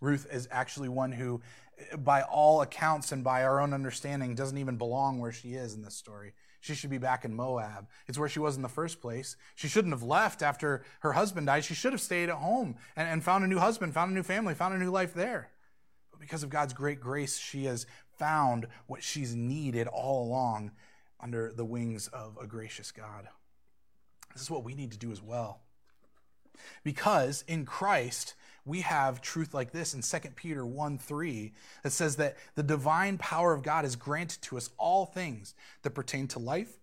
Ruth 0.00 0.26
is 0.30 0.48
actually 0.50 0.88
one 0.88 1.12
who, 1.12 1.40
by 1.96 2.22
all 2.22 2.60
accounts 2.62 3.12
and 3.12 3.24
by 3.24 3.42
our 3.42 3.60
own 3.60 3.72
understanding, 3.72 4.34
doesn't 4.34 4.58
even 4.58 4.76
belong 4.76 5.18
where 5.18 5.32
she 5.32 5.54
is 5.54 5.74
in 5.74 5.82
this 5.82 5.94
story. 5.94 6.34
She 6.60 6.74
should 6.74 6.90
be 6.90 6.98
back 6.98 7.24
in 7.24 7.34
Moab. 7.34 7.88
It's 8.06 8.18
where 8.18 8.28
she 8.28 8.38
was 8.38 8.56
in 8.56 8.62
the 8.62 8.68
first 8.68 9.00
place. 9.00 9.36
She 9.54 9.68
shouldn't 9.68 9.92
have 9.92 10.02
left 10.02 10.42
after 10.42 10.82
her 11.00 11.12
husband 11.12 11.46
died. 11.46 11.64
She 11.64 11.74
should 11.74 11.92
have 11.92 12.00
stayed 12.00 12.30
at 12.30 12.36
home 12.36 12.76
and, 12.96 13.08
and 13.08 13.22
found 13.22 13.44
a 13.44 13.46
new 13.46 13.58
husband, 13.58 13.92
found 13.92 14.10
a 14.10 14.14
new 14.14 14.22
family, 14.22 14.54
found 14.54 14.74
a 14.74 14.78
new 14.78 14.90
life 14.90 15.12
there. 15.12 15.50
But 16.14 16.20
because 16.20 16.44
of 16.44 16.50
God's 16.50 16.72
great 16.72 17.00
grace, 17.00 17.36
she 17.36 17.64
has 17.64 17.86
found 18.18 18.68
what 18.86 19.02
she's 19.02 19.34
needed 19.34 19.88
all 19.88 20.24
along 20.24 20.70
under 21.18 21.52
the 21.52 21.64
wings 21.64 22.06
of 22.06 22.38
a 22.40 22.46
gracious 22.46 22.92
God. 22.92 23.26
This 24.32 24.42
is 24.42 24.50
what 24.50 24.62
we 24.62 24.74
need 24.74 24.92
to 24.92 24.98
do 24.98 25.10
as 25.10 25.20
well. 25.20 25.58
Because 26.84 27.42
in 27.48 27.64
Christ, 27.64 28.34
we 28.64 28.82
have 28.82 29.20
truth 29.20 29.54
like 29.54 29.72
this 29.72 29.92
in 29.92 30.02
2 30.02 30.28
Peter 30.36 30.64
1 30.64 30.98
3 30.98 31.52
that 31.82 31.90
says 31.90 32.14
that 32.16 32.36
the 32.54 32.62
divine 32.62 33.18
power 33.18 33.52
of 33.52 33.64
God 33.64 33.84
is 33.84 33.96
granted 33.96 34.40
to 34.42 34.56
us 34.56 34.70
all 34.78 35.04
things 35.04 35.56
that 35.82 35.90
pertain 35.90 36.28
to 36.28 36.38
life 36.38 36.78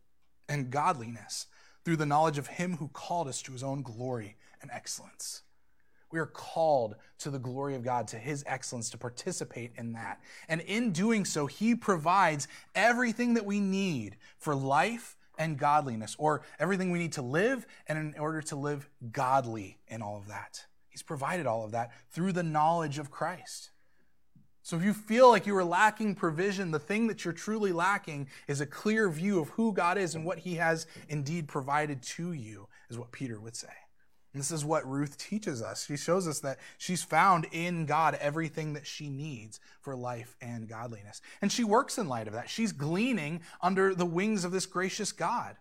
and 0.49 0.71
godliness 0.71 1.47
through 1.85 1.95
the 1.95 2.05
knowledge 2.05 2.37
of 2.37 2.47
Him 2.47 2.75
who 2.77 2.89
called 2.89 3.29
us 3.29 3.41
to 3.43 3.53
His 3.53 3.63
own 3.63 3.81
glory 3.81 4.35
and 4.61 4.69
excellence. 4.71 5.43
We 6.11 6.19
are 6.19 6.25
called 6.25 6.95
to 7.19 7.29
the 7.29 7.39
glory 7.39 7.75
of 7.75 7.83
God, 7.83 8.07
to 8.09 8.17
His 8.17 8.43
excellence, 8.47 8.89
to 8.91 8.97
participate 8.97 9.71
in 9.77 9.93
that. 9.93 10.19
And 10.49 10.61
in 10.61 10.91
doing 10.91 11.25
so, 11.25 11.45
He 11.45 11.75
provides 11.75 12.47
everything 12.75 13.35
that 13.35 13.45
we 13.45 13.59
need 13.59 14.17
for 14.37 14.55
life 14.55 15.15
and 15.37 15.57
godliness, 15.57 16.15
or 16.19 16.43
everything 16.59 16.91
we 16.91 16.99
need 16.99 17.13
to 17.13 17.21
live, 17.21 17.65
and 17.87 17.97
in 17.97 18.19
order 18.19 18.41
to 18.43 18.55
live 18.55 18.89
godly 19.11 19.79
in 19.87 20.01
all 20.01 20.17
of 20.17 20.27
that. 20.27 20.65
He's 20.89 21.01
provided 21.03 21.47
all 21.47 21.63
of 21.63 21.71
that 21.71 21.91
through 22.11 22.33
the 22.33 22.43
knowledge 22.43 22.99
of 22.99 23.09
Christ. 23.09 23.71
So 24.61 24.77
if 24.77 24.83
you 24.83 24.93
feel 24.93 25.29
like 25.29 25.47
you 25.47 25.55
are 25.55 25.63
lacking 25.63 26.15
provision, 26.15 26.69
the 26.69 26.79
thing 26.79 27.07
that 27.07 27.25
you're 27.25 27.33
truly 27.33 27.71
lacking 27.71 28.27
is 28.47 28.61
a 28.61 28.65
clear 28.65 29.09
view 29.09 29.39
of 29.39 29.49
who 29.49 29.73
God 29.73 29.97
is 29.97 30.13
and 30.13 30.23
what 30.23 30.37
He 30.39 30.55
has 30.55 30.85
indeed 31.09 31.47
provided 31.47 32.03
to 32.03 32.33
you, 32.33 32.67
is 32.89 32.99
what 32.99 33.11
Peter 33.11 33.39
would 33.39 33.55
say. 33.55 33.69
This 34.33 34.51
is 34.51 34.63
what 34.63 34.89
Ruth 34.89 35.17
teaches 35.17 35.61
us. 35.61 35.85
She 35.85 35.97
shows 35.97 36.25
us 36.27 36.39
that 36.39 36.59
she's 36.77 37.03
found 37.03 37.47
in 37.51 37.85
God 37.85 38.17
everything 38.21 38.73
that 38.73 38.87
she 38.87 39.09
needs 39.09 39.59
for 39.81 39.93
life 39.93 40.37
and 40.41 40.69
godliness. 40.69 41.21
And 41.41 41.51
she 41.51 41.65
works 41.65 41.97
in 41.97 42.07
light 42.07 42.27
of 42.27 42.33
that. 42.33 42.49
She's 42.49 42.71
gleaning 42.71 43.41
under 43.61 43.93
the 43.93 44.05
wings 44.05 44.45
of 44.45 44.53
this 44.53 44.65
gracious 44.65 45.11
God. 45.11 45.57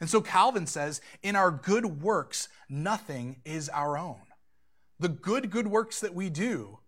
And 0.00 0.08
so 0.08 0.22
Calvin 0.22 0.66
says, 0.66 1.02
in 1.22 1.36
our 1.36 1.50
good 1.50 2.02
works, 2.02 2.48
nothing 2.70 3.36
is 3.44 3.68
our 3.68 3.98
own. 3.98 4.22
The 4.98 5.08
good, 5.10 5.50
good 5.50 5.66
works 5.66 6.00
that 6.00 6.14
we 6.14 6.30
do 6.30 6.78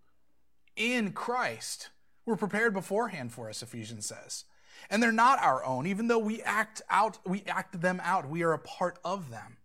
in 0.77 1.13
Christ 1.13 1.91
were 2.25 2.37
prepared 2.37 2.73
beforehand 2.73 3.33
for 3.33 3.51
us, 3.51 3.63
Ephesians 3.63 4.07
says. 4.07 4.45
And 4.89 5.03
they're 5.03 5.13
not 5.13 5.43
our 5.43 5.63
own, 5.65 5.87
even 5.87 6.09
though 6.09 6.19
we 6.19 6.41
act 6.43 6.81
out, 6.89 7.19
we 7.27 7.43
act 7.47 7.81
them 7.81 8.01
out. 8.03 8.29
We 8.29 8.43
are 8.43 8.53
a 8.53 8.59
part 8.59 8.99
of 9.05 9.31
them. 9.31 9.59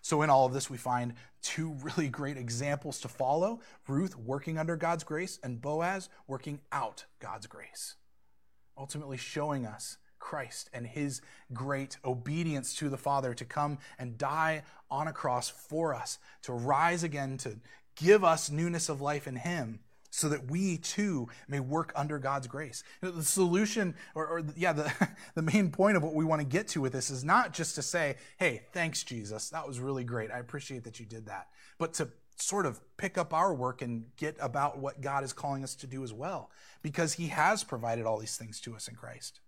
So, 0.00 0.22
in 0.22 0.30
all 0.30 0.46
of 0.46 0.52
this, 0.52 0.70
we 0.70 0.76
find 0.76 1.14
two 1.42 1.76
really 1.82 2.08
great 2.08 2.36
examples 2.36 3.00
to 3.00 3.08
follow. 3.08 3.60
Ruth 3.86 4.16
working 4.16 4.58
under 4.58 4.76
God's 4.76 5.04
grace, 5.04 5.38
and 5.42 5.60
Boaz 5.60 6.08
working 6.26 6.60
out 6.72 7.04
God's 7.20 7.46
grace, 7.46 7.96
ultimately 8.76 9.16
showing 9.16 9.66
us 9.66 9.98
Christ 10.18 10.68
and 10.72 10.86
his 10.86 11.20
great 11.52 11.96
obedience 12.04 12.74
to 12.76 12.88
the 12.88 12.96
Father 12.96 13.34
to 13.34 13.44
come 13.44 13.78
and 13.98 14.18
die 14.18 14.62
on 14.90 15.08
a 15.08 15.12
cross 15.12 15.48
for 15.48 15.94
us, 15.94 16.18
to 16.42 16.52
rise 16.52 17.02
again, 17.02 17.36
to 17.38 17.58
give 17.94 18.24
us 18.24 18.50
newness 18.50 18.88
of 18.88 19.00
life 19.00 19.26
in 19.26 19.36
him 19.36 19.80
so 20.10 20.28
that 20.28 20.50
we 20.50 20.78
too 20.78 21.28
may 21.48 21.60
work 21.60 21.92
under 21.94 22.18
God's 22.18 22.46
grace. 22.46 22.82
The 23.00 23.22
solution, 23.22 23.94
or, 24.14 24.26
or, 24.26 24.42
yeah, 24.56 24.72
the, 24.72 24.92
the 25.34 25.42
main 25.42 25.70
point 25.70 25.96
of 25.96 26.02
what 26.02 26.14
we 26.14 26.24
want 26.24 26.40
to 26.40 26.46
get 26.46 26.68
to 26.68 26.80
with 26.80 26.92
this 26.92 27.10
is 27.10 27.24
not 27.24 27.52
just 27.52 27.74
to 27.76 27.82
say, 27.82 28.16
hey, 28.38 28.62
thanks, 28.72 29.02
Jesus. 29.02 29.50
That 29.50 29.66
was 29.66 29.80
really 29.80 30.04
great. 30.04 30.30
I 30.30 30.38
appreciate 30.38 30.84
that 30.84 30.98
you 30.98 31.06
did 31.06 31.26
that. 31.26 31.48
But 31.78 31.94
to 31.94 32.08
sort 32.36 32.66
of 32.66 32.80
pick 32.96 33.18
up 33.18 33.34
our 33.34 33.52
work 33.52 33.82
and 33.82 34.04
get 34.16 34.36
about 34.40 34.78
what 34.78 35.00
God 35.00 35.24
is 35.24 35.32
calling 35.32 35.64
us 35.64 35.74
to 35.76 35.86
do 35.86 36.04
as 36.04 36.12
well, 36.12 36.50
because 36.82 37.14
He 37.14 37.28
has 37.28 37.64
provided 37.64 38.06
all 38.06 38.18
these 38.18 38.36
things 38.36 38.60
to 38.62 38.74
us 38.74 38.88
in 38.88 38.94
Christ. 38.94 39.40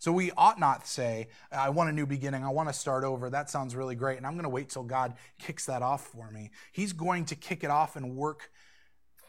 So 0.00 0.12
we 0.12 0.32
ought 0.34 0.58
not 0.58 0.86
say, 0.86 1.28
I 1.52 1.68
want 1.68 1.90
a 1.90 1.92
new 1.92 2.06
beginning. 2.06 2.42
I 2.42 2.48
want 2.48 2.70
to 2.70 2.72
start 2.72 3.04
over. 3.04 3.28
That 3.28 3.50
sounds 3.50 3.76
really 3.76 3.94
great. 3.94 4.16
And 4.16 4.26
I'm 4.26 4.32
going 4.32 4.44
to 4.44 4.48
wait 4.48 4.70
till 4.70 4.82
God 4.82 5.12
kicks 5.38 5.66
that 5.66 5.82
off 5.82 6.06
for 6.06 6.30
me. 6.30 6.52
He's 6.72 6.94
going 6.94 7.26
to 7.26 7.34
kick 7.34 7.64
it 7.64 7.70
off 7.70 7.96
and 7.96 8.16
work 8.16 8.50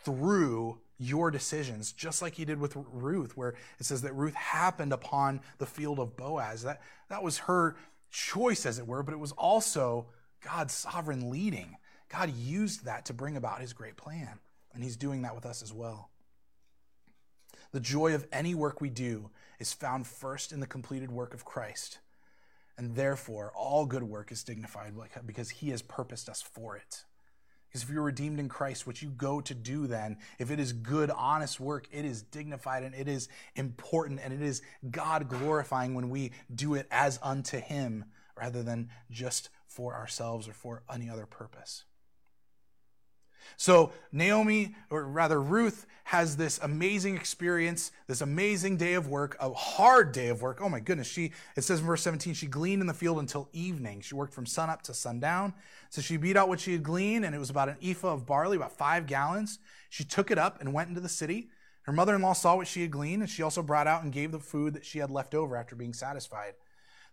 through 0.04 0.80
your 0.98 1.32
decisions, 1.32 1.94
just 1.94 2.22
like 2.22 2.36
he 2.36 2.46
did 2.46 2.60
with 2.60 2.78
Ruth, 2.92 3.36
where 3.36 3.56
it 3.80 3.86
says 3.86 4.04
that 4.04 4.14
Ruth 4.14 4.36
happened 4.36 4.94
upon 4.94 5.42
the 5.58 5.66
field 5.66 6.00
of 6.00 6.16
Boaz. 6.16 6.62
That, 6.64 6.82
that 7.10 7.24
was 7.24 7.40
her 7.40 7.76
choice, 8.12 8.66
as 8.66 8.78
it 8.78 8.86
were, 8.86 9.02
but 9.02 9.14
it 9.14 9.20
was 9.20 9.32
also 9.32 10.08
God's 10.44 10.74
sovereign 10.74 11.30
leading. 11.30 11.78
God 12.10 12.32
used 12.36 12.86
that 12.86 13.06
to 13.06 13.14
bring 13.14 13.36
about 13.36 13.62
his 13.62 13.74
great 13.74 13.98
plan, 13.98 14.40
and 14.74 14.84
he's 14.84 14.96
doing 14.96 15.24
that 15.24 15.34
with 15.34 15.46
us 15.46 15.64
as 15.64 15.74
well. 15.74 16.12
The 17.72 17.80
joy 17.80 18.14
of 18.14 18.28
any 18.32 18.54
work 18.54 18.82
we 18.82 18.90
do 18.90 19.32
is 19.60 19.74
found 19.74 20.06
first 20.06 20.52
in 20.52 20.60
the 20.60 20.68
completed 20.68 21.12
work 21.12 21.34
of 21.34 21.46
Christ. 21.46 22.00
And 22.78 22.96
therefore, 22.96 23.52
all 23.56 23.86
good 23.86 24.04
work 24.04 24.32
is 24.32 24.44
dignified 24.44 24.94
because 25.26 25.50
he 25.50 25.70
has 25.70 25.82
purposed 25.82 26.30
us 26.30 26.42
for 26.42 26.76
it. 26.76 27.06
Because 27.72 27.84
if 27.84 27.90
you're 27.90 28.04
redeemed 28.04 28.38
in 28.38 28.50
Christ, 28.50 28.86
what 28.86 29.02
you 29.02 29.08
go 29.08 29.40
to 29.40 29.54
do 29.54 29.88
then, 29.88 30.18
if 30.40 30.52
it 30.52 30.60
is 30.60 30.74
good, 30.74 31.10
honest 31.10 31.58
work, 31.58 31.88
it 31.90 32.04
is 32.04 32.22
dignified 32.22 32.84
and 32.84 32.94
it 32.94 33.08
is 33.08 33.30
important 33.56 34.20
and 34.22 34.34
it 34.34 34.42
is 34.42 34.62
God 34.90 35.30
glorifying 35.30 35.96
when 35.96 36.10
we 36.10 36.34
do 36.54 36.74
it 36.74 36.86
as 36.92 37.18
unto 37.24 37.60
Him 37.60 38.04
rather 38.36 38.62
than 38.62 38.90
just 39.10 39.50
for 39.68 39.96
ourselves 39.96 40.50
or 40.50 40.54
for 40.54 40.84
any 40.94 41.10
other 41.10 41.26
purpose. 41.26 41.86
So 43.58 43.92
Naomi, 44.12 44.76
or 44.90 45.06
rather 45.06 45.42
Ruth, 45.42 45.86
has 46.06 46.36
this 46.36 46.60
amazing 46.62 47.16
experience, 47.16 47.92
this 48.08 48.22
amazing 48.22 48.78
day 48.78 48.96
of 48.96 49.08
work, 49.08 49.38
a 49.40 49.52
hard 49.54 50.12
day 50.12 50.28
of 50.28 50.42
work. 50.42 50.60
Oh 50.62 50.68
my 50.68 50.80
goodness. 50.80 51.08
She, 51.08 51.32
it 51.56 51.64
says 51.64 51.80
in 51.80 51.86
verse 51.86 52.02
17, 52.02 52.34
she 52.34 52.48
gleaned 52.48 52.82
in 52.82 52.88
the 52.88 52.94
field 52.94 53.20
until 53.20 53.48
evening. 53.54 54.02
She 54.02 54.16
worked 54.16 54.34
from 54.34 54.46
sunup 54.46 54.82
to 54.84 54.94
sundown. 54.94 55.54
So 55.90 56.02
she 56.02 56.18
beat 56.18 56.36
out 56.36 56.50
what 56.50 56.60
she 56.60 56.74
had 56.74 56.84
gleaned, 56.84 57.24
and 57.24 57.34
it 57.34 57.40
was 57.40 57.50
about 57.50 57.70
an 57.70 57.78
ephah 57.82 58.14
of 58.14 58.26
barley, 58.26 58.58
about 58.58 58.78
five 58.78 59.08
gallons. 59.08 59.60
She 59.90 60.04
took 60.04 60.32
it 60.32 60.38
up 60.38 60.60
and 60.60 60.74
went 60.74 60.90
into 60.90 61.02
the 61.02 61.10
city. 61.10 61.50
Her 61.84 61.94
mother 61.94 62.16
in 62.16 62.22
law 62.22 62.34
saw 62.34 62.56
what 62.56 62.68
she 62.68 62.82
had 62.82 62.92
gleaned, 62.92 63.22
and 63.22 63.30
she 63.30 63.42
also 63.44 63.64
brought 63.64 63.88
out 63.88 64.04
and 64.04 64.12
gave 64.12 64.32
the 64.32 64.40
food 64.40 64.74
that 64.74 64.86
she 64.86 65.00
had 65.00 65.12
left 65.12 65.34
over 65.34 65.56
after 65.56 65.76
being 65.76 65.94
satisfied. 65.94 66.54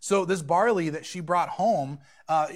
So 0.01 0.25
this 0.25 0.43
barley 0.43 0.91
that 0.91 1.07
she 1.07 1.21
brought 1.21 1.49
home, 1.49 1.99
uh, 2.29 2.49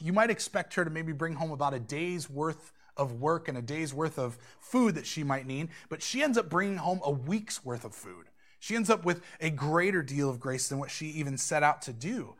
you 0.00 0.12
might 0.12 0.30
expect 0.30 0.74
her 0.74 0.84
to 0.84 0.90
maybe 0.90 1.12
bring 1.12 1.34
home 1.34 1.50
about 1.50 1.74
a 1.74 1.80
day's 1.80 2.28
worth 2.28 2.72
of 2.96 3.20
work 3.20 3.48
and 3.48 3.56
a 3.56 3.62
day's 3.62 3.94
worth 3.94 4.18
of 4.18 4.38
food 4.60 4.94
that 4.94 5.06
she 5.06 5.24
might 5.24 5.46
need, 5.46 5.68
but 5.88 6.02
she 6.02 6.22
ends 6.22 6.36
up 6.36 6.48
bringing 6.48 6.76
home 6.76 7.00
a 7.04 7.10
week's 7.10 7.64
worth 7.64 7.84
of 7.84 7.94
food. 7.94 8.26
She 8.60 8.76
ends 8.76 8.90
up 8.90 9.04
with 9.04 9.22
a 9.40 9.50
greater 9.50 10.02
deal 10.02 10.30
of 10.30 10.38
grace 10.38 10.68
than 10.68 10.78
what 10.78 10.90
she 10.90 11.06
even 11.06 11.36
set 11.36 11.62
out 11.62 11.82
to 11.82 11.92
do. 11.92 12.34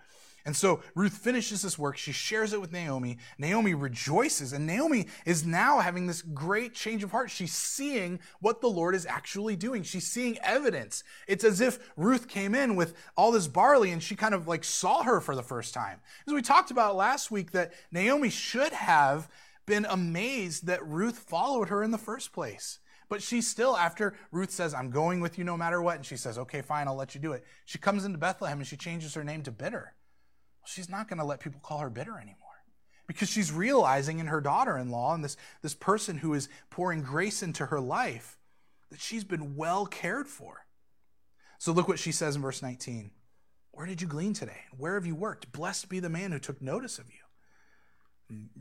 And 0.44 0.56
so 0.56 0.82
Ruth 0.96 1.16
finishes 1.16 1.62
this 1.62 1.78
work. 1.78 1.96
She 1.96 2.10
shares 2.10 2.52
it 2.52 2.60
with 2.60 2.72
Naomi. 2.72 3.18
Naomi 3.38 3.74
rejoices, 3.74 4.52
and 4.52 4.66
Naomi 4.66 5.06
is 5.24 5.46
now 5.46 5.78
having 5.78 6.06
this 6.06 6.22
great 6.22 6.74
change 6.74 7.04
of 7.04 7.12
heart. 7.12 7.30
She's 7.30 7.54
seeing 7.54 8.18
what 8.40 8.60
the 8.60 8.68
Lord 8.68 8.94
is 8.94 9.06
actually 9.06 9.54
doing. 9.54 9.84
She's 9.84 10.06
seeing 10.06 10.38
evidence. 10.38 11.04
It's 11.28 11.44
as 11.44 11.60
if 11.60 11.78
Ruth 11.96 12.26
came 12.26 12.54
in 12.54 12.74
with 12.74 12.94
all 13.16 13.30
this 13.30 13.46
barley 13.46 13.92
and 13.92 14.02
she 14.02 14.16
kind 14.16 14.34
of 14.34 14.48
like 14.48 14.64
saw 14.64 15.04
her 15.04 15.20
for 15.20 15.36
the 15.36 15.42
first 15.42 15.74
time. 15.74 16.00
As 16.26 16.34
we 16.34 16.42
talked 16.42 16.72
about 16.72 16.96
last 16.96 17.30
week, 17.30 17.52
that 17.52 17.72
Naomi 17.92 18.30
should 18.30 18.72
have 18.72 19.28
been 19.64 19.86
amazed 19.88 20.66
that 20.66 20.84
Ruth 20.84 21.18
followed 21.18 21.68
her 21.68 21.84
in 21.84 21.92
the 21.92 21.98
first 21.98 22.32
place. 22.32 22.80
But 23.08 23.22
she 23.22 23.42
still, 23.42 23.76
after 23.76 24.14
Ruth 24.32 24.50
says, 24.50 24.74
I'm 24.74 24.90
going 24.90 25.20
with 25.20 25.38
you 25.38 25.44
no 25.44 25.56
matter 25.56 25.80
what, 25.82 25.96
and 25.96 26.06
she 26.06 26.16
says, 26.16 26.38
okay, 26.38 26.62
fine, 26.62 26.88
I'll 26.88 26.96
let 26.96 27.14
you 27.14 27.20
do 27.20 27.32
it. 27.32 27.44
She 27.66 27.78
comes 27.78 28.04
into 28.04 28.18
Bethlehem 28.18 28.58
and 28.58 28.66
she 28.66 28.76
changes 28.76 29.14
her 29.14 29.22
name 29.22 29.42
to 29.42 29.52
Bitter 29.52 29.92
she's 30.64 30.88
not 30.88 31.08
going 31.08 31.18
to 31.18 31.24
let 31.24 31.40
people 31.40 31.60
call 31.62 31.78
her 31.78 31.90
bitter 31.90 32.16
anymore 32.16 32.36
because 33.06 33.28
she's 33.28 33.52
realizing 33.52 34.18
in 34.18 34.26
her 34.26 34.40
daughter 34.40 34.76
in 34.78 34.90
law 34.90 35.14
and 35.14 35.24
this, 35.24 35.36
this 35.60 35.74
person 35.74 36.18
who 36.18 36.34
is 36.34 36.48
pouring 36.70 37.02
grace 37.02 37.42
into 37.42 37.66
her 37.66 37.80
life 37.80 38.38
that 38.90 39.00
she's 39.00 39.24
been 39.24 39.56
well 39.56 39.86
cared 39.86 40.28
for. 40.28 40.66
So 41.58 41.72
look 41.72 41.88
what 41.88 41.98
she 41.98 42.12
says 42.12 42.36
in 42.36 42.42
verse 42.42 42.62
19 42.62 43.10
Where 43.72 43.86
did 43.86 44.00
you 44.00 44.08
glean 44.08 44.32
today? 44.34 44.62
Where 44.76 44.94
have 44.94 45.06
you 45.06 45.14
worked? 45.14 45.52
Blessed 45.52 45.88
be 45.88 46.00
the 46.00 46.08
man 46.08 46.32
who 46.32 46.38
took 46.38 46.60
notice 46.62 46.98
of 46.98 47.08
you. 47.08 47.21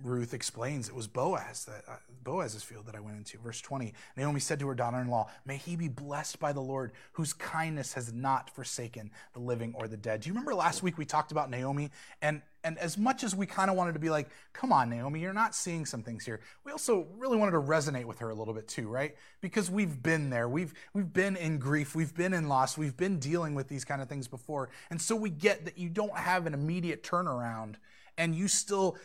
Ruth 0.03 0.33
explains 0.33 0.89
it 0.89 0.95
was 0.95 1.07
Boaz 1.07 1.65
that 1.65 1.83
uh, 1.87 1.97
Boaz's 2.23 2.63
field 2.63 2.85
that 2.87 2.95
I 2.95 2.99
went 2.99 3.17
into. 3.17 3.37
Verse 3.37 3.61
20. 3.61 3.93
Naomi 4.17 4.39
said 4.39 4.59
to 4.59 4.67
her 4.67 4.75
daughter-in-law, 4.75 5.29
"May 5.45 5.57
he 5.57 5.75
be 5.75 5.87
blessed 5.87 6.39
by 6.39 6.53
the 6.53 6.61
Lord, 6.61 6.91
whose 7.13 7.33
kindness 7.33 7.93
has 7.93 8.13
not 8.13 8.49
forsaken 8.49 9.11
the 9.33 9.39
living 9.39 9.73
or 9.75 9.87
the 9.87 9.97
dead." 9.97 10.21
Do 10.21 10.29
you 10.29 10.33
remember 10.33 10.55
last 10.55 10.83
week 10.83 10.97
we 10.97 11.05
talked 11.05 11.31
about 11.31 11.49
Naomi 11.49 11.91
and 12.21 12.41
and 12.63 12.77
as 12.77 12.95
much 12.95 13.23
as 13.23 13.35
we 13.35 13.47
kind 13.47 13.71
of 13.71 13.75
wanted 13.75 13.93
to 13.93 13.99
be 13.99 14.09
like, 14.09 14.29
"Come 14.53 14.71
on, 14.71 14.89
Naomi, 14.89 15.19
you're 15.19 15.33
not 15.33 15.55
seeing 15.55 15.85
some 15.85 16.03
things 16.03 16.25
here." 16.25 16.41
We 16.63 16.71
also 16.71 17.07
really 17.17 17.37
wanted 17.37 17.53
to 17.53 17.61
resonate 17.61 18.05
with 18.05 18.19
her 18.19 18.29
a 18.29 18.35
little 18.35 18.53
bit 18.53 18.67
too, 18.67 18.87
right? 18.87 19.15
Because 19.41 19.71
we've 19.71 20.01
been 20.03 20.29
there. 20.29 20.47
We've 20.47 20.73
we've 20.93 21.11
been 21.11 21.35
in 21.35 21.57
grief, 21.57 21.95
we've 21.95 22.13
been 22.13 22.33
in 22.33 22.47
loss, 22.47 22.77
we've 22.77 22.97
been 22.97 23.19
dealing 23.19 23.55
with 23.55 23.67
these 23.67 23.85
kind 23.85 24.01
of 24.01 24.09
things 24.09 24.27
before. 24.27 24.69
And 24.89 25.01
so 25.01 25.15
we 25.15 25.29
get 25.29 25.65
that 25.65 25.77
you 25.77 25.89
don't 25.89 26.15
have 26.15 26.45
an 26.45 26.53
immediate 26.53 27.03
turnaround 27.03 27.75
and 28.21 28.35
you 28.35 28.47
still 28.47 28.97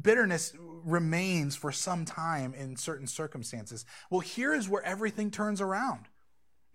bitterness 0.00 0.54
remains 0.58 1.54
for 1.54 1.70
some 1.70 2.04
time 2.04 2.54
in 2.54 2.76
certain 2.76 3.06
circumstances. 3.06 3.84
Well, 4.10 4.20
here 4.20 4.54
is 4.54 4.68
where 4.68 4.82
everything 4.82 5.30
turns 5.30 5.60
around. 5.60 6.06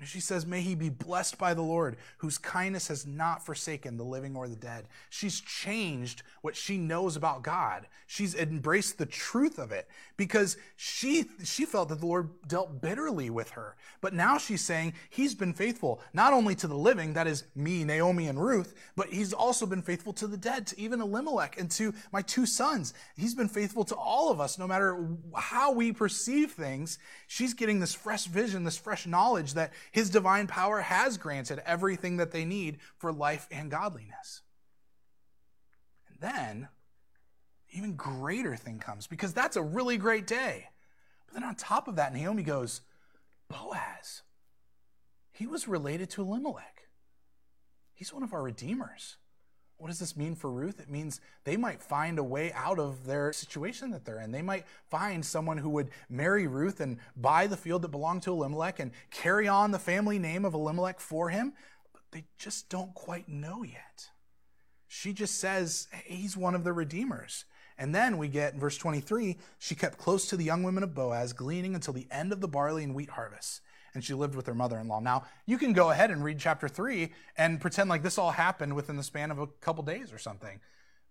She 0.01 0.19
says, 0.19 0.45
May 0.45 0.61
he 0.61 0.75
be 0.75 0.89
blessed 0.89 1.37
by 1.37 1.53
the 1.53 1.61
Lord, 1.61 1.97
whose 2.17 2.37
kindness 2.37 2.87
has 2.87 3.05
not 3.05 3.45
forsaken 3.45 3.97
the 3.97 4.03
living 4.03 4.35
or 4.35 4.47
the 4.47 4.55
dead. 4.55 4.87
She's 5.09 5.39
changed 5.39 6.23
what 6.41 6.55
she 6.55 6.77
knows 6.77 7.15
about 7.15 7.43
God. 7.43 7.87
She's 8.07 8.35
embraced 8.35 8.97
the 8.97 9.05
truth 9.05 9.59
of 9.59 9.71
it 9.71 9.87
because 10.17 10.57
she, 10.75 11.25
she 11.43 11.65
felt 11.65 11.89
that 11.89 11.99
the 11.99 12.05
Lord 12.05 12.29
dealt 12.47 12.81
bitterly 12.81 13.29
with 13.29 13.51
her. 13.51 13.75
But 14.01 14.13
now 14.13 14.37
she's 14.37 14.61
saying 14.61 14.93
he's 15.09 15.35
been 15.35 15.53
faithful, 15.53 16.01
not 16.13 16.33
only 16.33 16.55
to 16.55 16.67
the 16.67 16.75
living, 16.75 17.13
that 17.13 17.27
is 17.27 17.45
me, 17.55 17.83
Naomi, 17.83 18.27
and 18.27 18.41
Ruth, 18.41 18.75
but 18.95 19.07
he's 19.07 19.31
also 19.31 19.65
been 19.65 19.81
faithful 19.81 20.13
to 20.13 20.27
the 20.27 20.37
dead, 20.37 20.67
to 20.67 20.79
even 20.79 21.01
Elimelech 21.01 21.59
and 21.59 21.71
to 21.71 21.93
my 22.11 22.21
two 22.21 22.45
sons. 22.45 22.93
He's 23.15 23.35
been 23.35 23.47
faithful 23.47 23.85
to 23.85 23.95
all 23.95 24.31
of 24.31 24.41
us, 24.41 24.57
no 24.57 24.67
matter 24.67 25.07
how 25.33 25.71
we 25.71 25.91
perceive 25.91 26.51
things. 26.51 26.99
She's 27.27 27.53
getting 27.53 27.79
this 27.79 27.93
fresh 27.93 28.25
vision, 28.25 28.63
this 28.63 28.77
fresh 28.77 29.07
knowledge 29.07 29.53
that 29.53 29.71
his 29.91 30.09
divine 30.09 30.47
power 30.47 30.81
has 30.81 31.17
granted 31.17 31.61
everything 31.65 32.17
that 32.17 32.31
they 32.31 32.45
need 32.45 32.77
for 32.97 33.11
life 33.11 33.47
and 33.51 33.71
godliness. 33.71 34.41
And 36.09 36.19
then, 36.19 36.67
even 37.71 37.95
greater 37.95 38.55
thing 38.55 38.79
comes 38.79 39.07
because 39.07 39.33
that's 39.33 39.55
a 39.55 39.61
really 39.61 39.97
great 39.97 40.27
day. 40.27 40.69
But 41.25 41.35
then 41.35 41.43
on 41.43 41.55
top 41.55 41.87
of 41.87 41.95
that, 41.95 42.13
Naomi 42.13 42.43
goes, 42.43 42.81
Boaz, 43.49 44.21
he 45.31 45.47
was 45.47 45.67
related 45.67 46.09
to 46.11 46.21
Elimelech. 46.21 46.87
He's 47.93 48.13
one 48.13 48.23
of 48.23 48.33
our 48.33 48.41
redeemers. 48.41 49.17
What 49.83 49.89
does 49.89 49.99
this 49.99 50.15
mean 50.15 50.33
for 50.33 50.49
Ruth? 50.49 50.79
It 50.79 50.89
means 50.89 51.19
they 51.43 51.57
might 51.57 51.81
find 51.81 52.17
a 52.17 52.23
way 52.23 52.53
out 52.53 52.79
of 52.79 53.05
their 53.05 53.33
situation 53.33 53.91
that 53.91 54.05
they're 54.05 54.21
in. 54.21 54.31
They 54.31 54.41
might 54.41 54.65
find 54.89 55.25
someone 55.25 55.57
who 55.57 55.67
would 55.71 55.89
marry 56.09 56.47
Ruth 56.47 56.79
and 56.79 56.99
buy 57.17 57.47
the 57.47 57.57
field 57.57 57.81
that 57.81 57.89
belonged 57.89 58.21
to 58.21 58.31
Elimelech 58.31 58.79
and 58.79 58.91
carry 59.11 59.45
on 59.45 59.71
the 59.71 59.79
family 59.79 60.19
name 60.19 60.45
of 60.45 60.53
Elimelech 60.53 61.01
for 61.01 61.31
him, 61.31 61.51
but 61.91 62.01
they 62.11 62.23
just 62.37 62.69
don't 62.69 62.93
quite 62.93 63.27
know 63.27 63.61
yet. 63.61 64.07
She 64.87 65.11
just 65.11 65.37
says 65.37 65.89
he's 66.05 66.37
one 66.37 66.55
of 66.55 66.63
the 66.63 66.71
redeemers. 66.71 67.43
And 67.77 67.93
then 67.93 68.17
we 68.17 68.29
get 68.29 68.53
in 68.53 68.61
verse 68.61 68.77
23 68.77 69.37
she 69.59 69.75
kept 69.75 69.97
close 69.97 70.29
to 70.29 70.37
the 70.37 70.45
young 70.45 70.63
women 70.63 70.83
of 70.83 70.95
Boaz, 70.95 71.33
gleaning 71.33 71.75
until 71.75 71.93
the 71.93 72.07
end 72.09 72.31
of 72.31 72.39
the 72.39 72.47
barley 72.47 72.85
and 72.85 72.95
wheat 72.95 73.09
harvest 73.09 73.59
and 73.93 74.03
she 74.03 74.13
lived 74.13 74.35
with 74.35 74.47
her 74.47 74.55
mother 74.55 74.77
in 74.79 74.87
law. 74.87 74.99
Now, 74.99 75.23
you 75.45 75.57
can 75.57 75.73
go 75.73 75.91
ahead 75.91 76.11
and 76.11 76.23
read 76.23 76.39
chapter 76.39 76.67
3 76.67 77.11
and 77.37 77.61
pretend 77.61 77.89
like 77.89 78.03
this 78.03 78.17
all 78.17 78.31
happened 78.31 78.75
within 78.75 78.97
the 78.97 79.03
span 79.03 79.31
of 79.31 79.39
a 79.39 79.47
couple 79.47 79.83
days 79.83 80.11
or 80.11 80.17
something. 80.17 80.59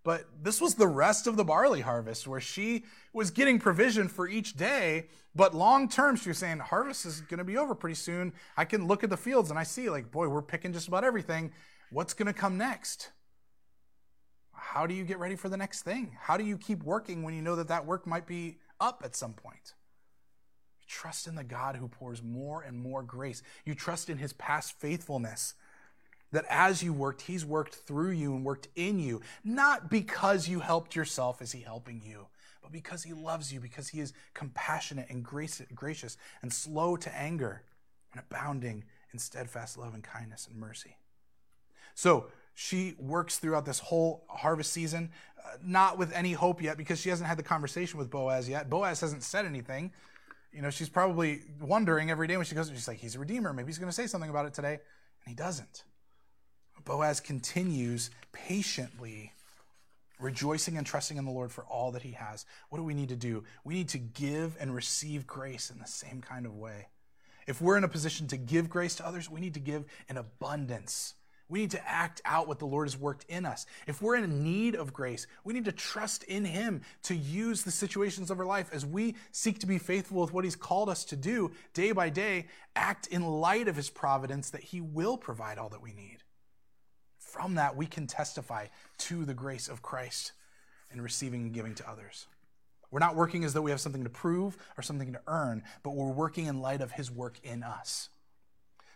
But 0.04 0.24
this 0.42 0.60
was 0.60 0.74
the 0.74 0.88
rest 0.88 1.26
of 1.26 1.36
the 1.36 1.44
barley 1.44 1.80
harvest 1.80 2.26
where 2.26 2.40
she 2.40 2.84
was 3.12 3.30
getting 3.30 3.60
provision 3.60 4.08
for 4.08 4.28
each 4.28 4.56
day. 4.56 5.06
But 5.34 5.54
long 5.54 5.88
term, 5.88 6.16
she 6.16 6.28
was 6.28 6.38
saying, 6.38 6.58
harvest 6.58 7.06
is 7.06 7.20
going 7.20 7.38
to 7.38 7.44
be 7.44 7.56
over 7.56 7.74
pretty 7.74 7.94
soon. 7.94 8.32
I 8.56 8.64
can 8.64 8.86
look 8.86 9.04
at 9.04 9.10
the 9.10 9.16
fields 9.16 9.50
and 9.50 9.58
I 9.58 9.62
see, 9.62 9.88
like, 9.90 10.10
boy, 10.10 10.28
we're 10.28 10.42
picking 10.42 10.72
just 10.72 10.88
about 10.88 11.04
everything. 11.04 11.52
What's 11.90 12.14
going 12.14 12.26
to 12.26 12.32
come 12.32 12.58
next? 12.58 13.10
How 14.52 14.86
do 14.86 14.94
you 14.94 15.04
get 15.04 15.18
ready 15.18 15.36
for 15.36 15.48
the 15.48 15.56
next 15.56 15.82
thing? 15.82 16.16
How 16.20 16.36
do 16.36 16.44
you 16.44 16.58
keep 16.58 16.82
working 16.82 17.22
when 17.22 17.34
you 17.34 17.42
know 17.42 17.56
that 17.56 17.68
that 17.68 17.86
work 17.86 18.06
might 18.06 18.26
be 18.26 18.58
up 18.80 19.02
at 19.04 19.14
some 19.14 19.34
point? 19.34 19.74
Trust 20.92 21.26
in 21.26 21.34
the 21.34 21.42
God 21.42 21.76
who 21.76 21.88
pours 21.88 22.22
more 22.22 22.62
and 22.62 22.78
more 22.78 23.02
grace. 23.02 23.42
You 23.64 23.74
trust 23.74 24.10
in 24.10 24.18
his 24.18 24.32
past 24.34 24.78
faithfulness. 24.78 25.54
That 26.32 26.44
as 26.48 26.82
you 26.82 26.92
worked, 26.92 27.22
he's 27.22 27.44
worked 27.44 27.74
through 27.74 28.12
you 28.12 28.34
and 28.34 28.44
worked 28.44 28.68
in 28.74 28.98
you, 28.98 29.20
not 29.44 29.90
because 29.90 30.48
you 30.48 30.60
helped 30.60 30.96
yourself 30.96 31.42
as 31.42 31.52
he 31.52 31.60
helping 31.60 32.00
you, 32.02 32.26
but 32.62 32.72
because 32.72 33.02
he 33.02 33.12
loves 33.12 33.52
you, 33.52 33.60
because 33.60 33.88
he 33.88 34.00
is 34.00 34.14
compassionate 34.32 35.10
and 35.10 35.22
gracious 35.24 36.16
and 36.40 36.52
slow 36.52 36.96
to 36.96 37.14
anger 37.14 37.62
and 38.12 38.22
abounding 38.22 38.84
in 39.12 39.18
steadfast 39.18 39.76
love 39.76 39.92
and 39.92 40.02
kindness 40.02 40.48
and 40.50 40.58
mercy. 40.58 40.96
So 41.94 42.28
she 42.54 42.94
works 42.98 43.38
throughout 43.38 43.66
this 43.66 43.78
whole 43.78 44.24
harvest 44.28 44.72
season, 44.72 45.10
uh, 45.38 45.56
not 45.62 45.98
with 45.98 46.12
any 46.14 46.32
hope 46.32 46.62
yet 46.62 46.78
because 46.78 46.98
she 46.98 47.10
hasn't 47.10 47.28
had 47.28 47.38
the 47.38 47.42
conversation 47.42 47.98
with 47.98 48.10
Boaz 48.10 48.48
yet. 48.48 48.70
Boaz 48.70 49.00
hasn't 49.00 49.22
said 49.22 49.44
anything 49.44 49.92
you 50.52 50.62
know, 50.62 50.70
she's 50.70 50.88
probably 50.88 51.42
wondering 51.60 52.10
every 52.10 52.26
day 52.26 52.36
when 52.36 52.44
she 52.44 52.54
goes, 52.54 52.68
she's 52.68 52.88
like, 52.88 52.98
he's 52.98 53.14
a 53.14 53.18
redeemer. 53.18 53.52
Maybe 53.52 53.68
he's 53.68 53.78
going 53.78 53.90
to 53.90 53.94
say 53.94 54.06
something 54.06 54.30
about 54.30 54.46
it 54.46 54.54
today. 54.54 54.74
And 54.74 55.28
he 55.28 55.34
doesn't. 55.34 55.84
Boaz 56.84 57.20
continues 57.20 58.10
patiently 58.32 59.32
rejoicing 60.18 60.76
and 60.76 60.86
trusting 60.86 61.16
in 61.16 61.24
the 61.24 61.30
Lord 61.30 61.50
for 61.50 61.64
all 61.64 61.90
that 61.92 62.02
he 62.02 62.12
has. 62.12 62.46
What 62.68 62.78
do 62.78 62.84
we 62.84 62.94
need 62.94 63.08
to 63.08 63.16
do? 63.16 63.44
We 63.64 63.74
need 63.74 63.88
to 63.90 63.98
give 63.98 64.56
and 64.60 64.74
receive 64.74 65.26
grace 65.26 65.70
in 65.70 65.78
the 65.78 65.86
same 65.86 66.20
kind 66.20 66.46
of 66.46 66.54
way. 66.54 66.88
If 67.46 67.60
we're 67.60 67.76
in 67.76 67.84
a 67.84 67.88
position 67.88 68.28
to 68.28 68.36
give 68.36 68.70
grace 68.70 68.94
to 68.96 69.06
others, 69.06 69.28
we 69.28 69.40
need 69.40 69.54
to 69.54 69.60
give 69.60 69.84
in 70.08 70.16
abundance. 70.16 71.14
We 71.52 71.60
need 71.60 71.72
to 71.72 71.86
act 71.86 72.22
out 72.24 72.48
what 72.48 72.58
the 72.58 72.66
Lord 72.66 72.86
has 72.88 72.96
worked 72.96 73.26
in 73.28 73.44
us. 73.44 73.66
If 73.86 74.00
we're 74.00 74.16
in 74.16 74.42
need 74.42 74.74
of 74.74 74.94
grace, 74.94 75.26
we 75.44 75.52
need 75.52 75.66
to 75.66 75.72
trust 75.72 76.22
in 76.22 76.46
Him 76.46 76.80
to 77.02 77.14
use 77.14 77.62
the 77.62 77.70
situations 77.70 78.30
of 78.30 78.40
our 78.40 78.46
life 78.46 78.70
as 78.72 78.86
we 78.86 79.16
seek 79.32 79.58
to 79.58 79.66
be 79.66 79.76
faithful 79.76 80.22
with 80.22 80.32
what 80.32 80.44
He's 80.44 80.56
called 80.56 80.88
us 80.88 81.04
to 81.04 81.14
do 81.14 81.52
day 81.74 81.92
by 81.92 82.08
day, 82.08 82.46
act 82.74 83.06
in 83.08 83.22
light 83.22 83.68
of 83.68 83.76
His 83.76 83.90
providence 83.90 84.48
that 84.48 84.62
He 84.62 84.80
will 84.80 85.18
provide 85.18 85.58
all 85.58 85.68
that 85.68 85.82
we 85.82 85.92
need. 85.92 86.20
From 87.18 87.56
that, 87.56 87.76
we 87.76 87.84
can 87.84 88.06
testify 88.06 88.68
to 89.00 89.26
the 89.26 89.34
grace 89.34 89.68
of 89.68 89.82
Christ 89.82 90.32
in 90.90 91.02
receiving 91.02 91.42
and 91.42 91.52
giving 91.52 91.74
to 91.74 91.90
others. 91.90 92.28
We're 92.90 93.00
not 93.00 93.14
working 93.14 93.44
as 93.44 93.52
though 93.52 93.60
we 93.60 93.72
have 93.72 93.80
something 93.80 94.04
to 94.04 94.10
prove 94.10 94.56
or 94.78 94.82
something 94.82 95.12
to 95.12 95.20
earn, 95.26 95.64
but 95.82 95.90
we're 95.90 96.12
working 96.12 96.46
in 96.46 96.62
light 96.62 96.80
of 96.80 96.92
His 96.92 97.10
work 97.10 97.38
in 97.42 97.62
us. 97.62 98.08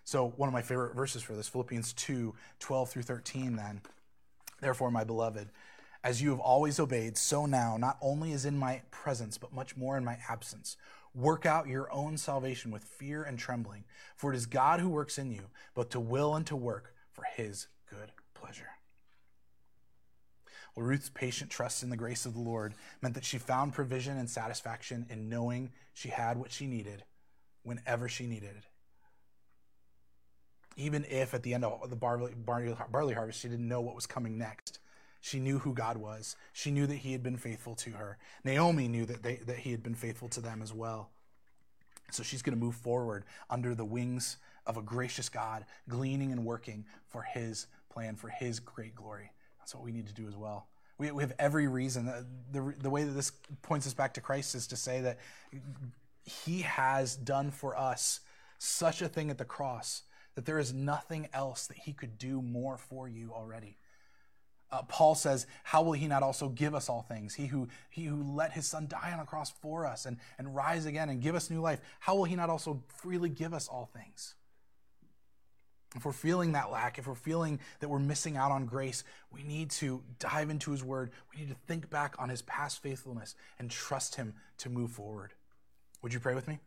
So, 0.06 0.28
one 0.36 0.48
of 0.48 0.52
my 0.52 0.62
favorite 0.62 0.94
verses 0.94 1.20
for 1.20 1.32
this, 1.32 1.48
Philippians 1.48 1.92
2 1.94 2.32
12 2.60 2.90
through 2.90 3.02
13, 3.02 3.56
then. 3.56 3.80
Therefore, 4.60 4.88
my 4.92 5.02
beloved, 5.02 5.48
as 6.04 6.22
you 6.22 6.30
have 6.30 6.38
always 6.38 6.78
obeyed, 6.78 7.18
so 7.18 7.44
now, 7.44 7.76
not 7.76 7.98
only 8.00 8.30
is 8.30 8.44
in 8.44 8.56
my 8.56 8.82
presence, 8.92 9.36
but 9.36 9.52
much 9.52 9.76
more 9.76 9.96
in 9.96 10.04
my 10.04 10.16
absence. 10.28 10.76
Work 11.12 11.44
out 11.44 11.66
your 11.66 11.92
own 11.92 12.18
salvation 12.18 12.70
with 12.70 12.84
fear 12.84 13.24
and 13.24 13.36
trembling, 13.36 13.82
for 14.14 14.32
it 14.32 14.36
is 14.36 14.46
God 14.46 14.78
who 14.78 14.88
works 14.88 15.18
in 15.18 15.32
you, 15.32 15.50
both 15.74 15.88
to 15.88 15.98
will 15.98 16.36
and 16.36 16.46
to 16.46 16.54
work 16.54 16.94
for 17.10 17.24
his 17.34 17.66
good 17.90 18.12
pleasure. 18.32 18.70
Well, 20.76 20.86
Ruth's 20.86 21.10
patient 21.10 21.50
trust 21.50 21.82
in 21.82 21.90
the 21.90 21.96
grace 21.96 22.26
of 22.26 22.34
the 22.34 22.40
Lord 22.40 22.74
meant 23.02 23.16
that 23.16 23.24
she 23.24 23.38
found 23.38 23.74
provision 23.74 24.16
and 24.16 24.30
satisfaction 24.30 25.06
in 25.10 25.28
knowing 25.28 25.72
she 25.94 26.10
had 26.10 26.38
what 26.38 26.52
she 26.52 26.68
needed 26.68 27.02
whenever 27.64 28.08
she 28.08 28.26
needed 28.26 28.50
it 28.50 28.66
even 30.76 31.04
if 31.08 31.34
at 31.34 31.42
the 31.42 31.54
end 31.54 31.64
of 31.64 31.88
the 31.90 31.96
barley, 31.96 32.34
barley, 32.34 32.76
barley 32.90 33.14
harvest 33.14 33.40
she 33.40 33.48
didn't 33.48 33.68
know 33.68 33.80
what 33.80 33.94
was 33.94 34.06
coming 34.06 34.38
next. 34.38 34.78
She 35.20 35.40
knew 35.40 35.58
who 35.58 35.74
God 35.74 35.96
was. 35.96 36.36
She 36.52 36.70
knew 36.70 36.86
that 36.86 36.96
he 36.96 37.12
had 37.12 37.22
been 37.22 37.36
faithful 37.36 37.74
to 37.76 37.90
her. 37.92 38.18
Naomi 38.44 38.86
knew 38.86 39.06
that, 39.06 39.22
they, 39.22 39.36
that 39.46 39.58
he 39.58 39.72
had 39.72 39.82
been 39.82 39.94
faithful 39.94 40.28
to 40.28 40.40
them 40.40 40.62
as 40.62 40.72
well. 40.72 41.10
So 42.12 42.22
she's 42.22 42.42
going 42.42 42.56
to 42.56 42.64
move 42.64 42.76
forward 42.76 43.24
under 43.50 43.74
the 43.74 43.84
wings 43.84 44.36
of 44.66 44.76
a 44.76 44.82
gracious 44.82 45.28
God, 45.28 45.64
gleaning 45.88 46.30
and 46.30 46.44
working 46.44 46.84
for 47.08 47.22
his 47.22 47.66
plan, 47.90 48.14
for 48.14 48.28
his 48.28 48.60
great 48.60 48.94
glory. 48.94 49.32
That's 49.58 49.74
what 49.74 49.82
we 49.82 49.90
need 49.90 50.06
to 50.06 50.14
do 50.14 50.28
as 50.28 50.36
well. 50.36 50.68
We, 50.98 51.10
we 51.10 51.22
have 51.22 51.32
every 51.38 51.66
reason. 51.66 52.06
The, 52.06 52.26
the, 52.52 52.74
the 52.82 52.90
way 52.90 53.04
that 53.04 53.10
this 53.10 53.32
points 53.62 53.86
us 53.86 53.94
back 53.94 54.14
to 54.14 54.20
Christ 54.20 54.54
is 54.54 54.66
to 54.68 54.76
say 54.76 55.00
that 55.00 55.18
he 56.24 56.62
has 56.62 57.16
done 57.16 57.50
for 57.50 57.76
us 57.76 58.20
such 58.58 59.02
a 59.02 59.08
thing 59.08 59.30
at 59.30 59.38
the 59.38 59.44
cross 59.44 60.02
that 60.36 60.44
there 60.44 60.60
is 60.60 60.72
nothing 60.72 61.28
else 61.32 61.66
that 61.66 61.78
he 61.78 61.92
could 61.92 62.18
do 62.18 62.40
more 62.40 62.76
for 62.76 63.08
you 63.08 63.32
already. 63.34 63.76
Uh, 64.70 64.82
Paul 64.82 65.14
says, 65.14 65.46
How 65.64 65.82
will 65.82 65.92
he 65.92 66.06
not 66.06 66.22
also 66.22 66.48
give 66.48 66.74
us 66.74 66.88
all 66.88 67.02
things? 67.02 67.34
He 67.34 67.46
who, 67.46 67.68
he 67.88 68.04
who 68.04 68.22
let 68.22 68.52
his 68.52 68.66
son 68.66 68.86
die 68.86 69.12
on 69.12 69.20
a 69.20 69.24
cross 69.24 69.50
for 69.50 69.86
us 69.86 70.06
and, 70.06 70.18
and 70.38 70.54
rise 70.54 70.86
again 70.86 71.08
and 71.08 71.22
give 71.22 71.34
us 71.34 71.50
new 71.50 71.60
life, 71.60 71.80
how 72.00 72.16
will 72.16 72.24
he 72.24 72.36
not 72.36 72.50
also 72.50 72.82
freely 72.88 73.28
give 73.28 73.54
us 73.54 73.66
all 73.66 73.90
things? 73.92 74.34
If 75.94 76.04
we're 76.04 76.12
feeling 76.12 76.52
that 76.52 76.70
lack, 76.70 76.98
if 76.98 77.06
we're 77.06 77.14
feeling 77.14 77.58
that 77.80 77.88
we're 77.88 77.98
missing 77.98 78.36
out 78.36 78.50
on 78.50 78.66
grace, 78.66 79.02
we 79.32 79.42
need 79.42 79.70
to 79.72 80.02
dive 80.18 80.50
into 80.50 80.70
his 80.72 80.84
word. 80.84 81.10
We 81.32 81.40
need 81.40 81.48
to 81.48 81.56
think 81.66 81.88
back 81.88 82.16
on 82.18 82.28
his 82.28 82.42
past 82.42 82.82
faithfulness 82.82 83.34
and 83.58 83.70
trust 83.70 84.16
him 84.16 84.34
to 84.58 84.68
move 84.68 84.90
forward. 84.90 85.32
Would 86.02 86.12
you 86.12 86.20
pray 86.20 86.34
with 86.34 86.48
me? 86.48 86.58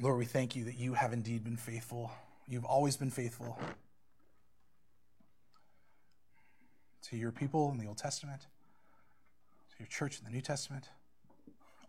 Lord, 0.00 0.18
we 0.18 0.24
thank 0.24 0.56
you 0.56 0.64
that 0.64 0.78
you 0.78 0.94
have 0.94 1.12
indeed 1.12 1.44
been 1.44 1.56
faithful. 1.56 2.10
You've 2.48 2.64
always 2.64 2.96
been 2.96 3.10
faithful 3.10 3.58
to 7.02 7.16
your 7.16 7.30
people 7.30 7.70
in 7.70 7.78
the 7.78 7.86
Old 7.86 7.98
Testament, 7.98 8.42
to 8.42 9.76
your 9.78 9.86
church 9.86 10.18
in 10.18 10.24
the 10.24 10.30
New 10.30 10.40
Testament. 10.40 10.88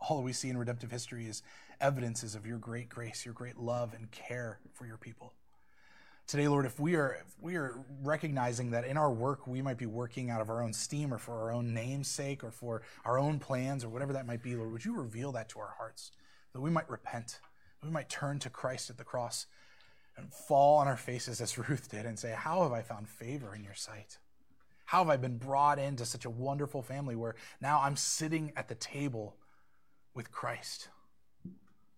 All 0.02 0.18
that 0.18 0.24
we 0.24 0.34
see 0.34 0.50
in 0.50 0.58
redemptive 0.58 0.92
history 0.92 1.28
is 1.28 1.42
evidences 1.80 2.36
of 2.36 2.46
your 2.46 2.58
great 2.58 2.90
grace, 2.90 3.26
your 3.26 3.34
great 3.34 3.58
love 3.58 3.94
and 3.94 4.12
care 4.12 4.60
for 4.74 4.86
your 4.86 4.98
people. 4.98 5.34
Today, 6.28 6.48
Lord, 6.48 6.66
if 6.66 6.80
we 6.80 6.96
are 6.96 7.14
if 7.14 7.36
we 7.42 7.56
are 7.56 7.80
recognizing 8.04 8.72
that 8.72 8.86
in 8.86 8.98
our 8.98 9.12
work 9.12 9.48
we 9.48 9.62
might 9.62 9.78
be 9.78 9.86
working 9.86 10.30
out 10.30 10.42
of 10.42 10.50
our 10.50 10.62
own 10.62 10.74
steam 10.74 11.14
or 11.14 11.18
for 11.18 11.34
our 11.42 11.52
own 11.52 11.74
name's 11.74 12.10
sake 12.10 12.44
or 12.44 12.52
for 12.52 12.82
our 13.06 13.18
own 13.18 13.40
plans 13.40 13.84
or 13.84 13.90
whatever 13.90 14.14
that 14.14 14.28
might 14.28 14.44
be, 14.44 14.56
Lord, 14.56 14.72
would 14.72 14.86
you 14.86 14.96
reveal 14.96 15.32
that 15.32 15.50
to 15.50 15.60
our 15.60 15.76
hearts 15.78 16.12
that 16.54 16.62
we 16.62 16.70
might 16.70 16.90
repent? 16.90 17.40
We 17.84 17.90
might 17.90 18.10
turn 18.10 18.40
to 18.40 18.50
Christ 18.50 18.90
at 18.90 18.98
the 18.98 19.04
cross 19.04 19.46
and 20.18 20.32
fall 20.32 20.78
on 20.78 20.88
our 20.88 20.98
faces 20.98 21.42
as 21.42 21.58
Ruth 21.70 21.90
did 21.90 22.06
and 22.06 22.18
say, 22.18 22.34
How 22.36 22.64
have 22.64 22.72
I 22.72 22.82
found 22.82 23.10
favor 23.10 23.54
in 23.56 23.64
your 23.64 23.74
sight? 23.74 24.18
How 24.86 25.00
have 25.00 25.10
I 25.10 25.18
been 25.18 25.38
brought 25.38 25.80
into 25.80 26.06
such 26.06 26.26
a 26.26 26.30
wonderful 26.30 26.82
family 26.82 27.16
where 27.16 27.36
now 27.62 27.82
I'm 27.82 27.96
sitting 27.96 28.52
at 28.56 28.68
the 28.68 28.76
table 28.76 29.36
with 30.14 30.32
Christ, 30.32 30.90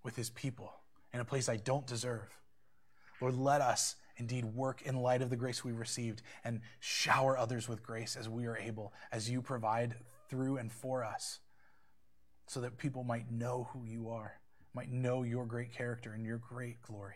with 0.03 0.15
his 0.15 0.29
people, 0.29 0.71
in 1.13 1.19
a 1.19 1.25
place 1.25 1.49
I 1.49 1.57
don't 1.57 1.85
deserve? 1.85 2.37
Lord, 3.19 3.35
let 3.35 3.61
us 3.61 3.95
indeed 4.17 4.45
work 4.45 4.81
in 4.83 4.95
light 4.95 5.21
of 5.21 5.29
the 5.29 5.35
grace 5.35 5.63
we 5.63 5.73
received 5.73 6.21
and 6.43 6.61
shower 6.79 7.37
others 7.37 7.67
with 7.67 7.83
grace 7.83 8.15
as 8.15 8.29
we 8.29 8.45
are 8.45 8.57
able, 8.57 8.93
as 9.11 9.29
you 9.29 9.41
provide 9.41 9.95
through 10.29 10.57
and 10.57 10.71
for 10.71 11.03
us, 11.03 11.39
so 12.47 12.61
that 12.61 12.77
people 12.77 13.03
might 13.03 13.31
know 13.31 13.67
who 13.73 13.83
you 13.83 14.09
are 14.09 14.39
might 14.75 14.91
know 14.91 15.23
your 15.23 15.45
great 15.45 15.73
character 15.73 16.13
and 16.13 16.25
your 16.25 16.37
great 16.37 16.81
glory. 16.81 17.15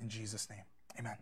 In 0.00 0.08
Jesus' 0.08 0.48
name, 0.48 0.64
amen. 0.98 1.16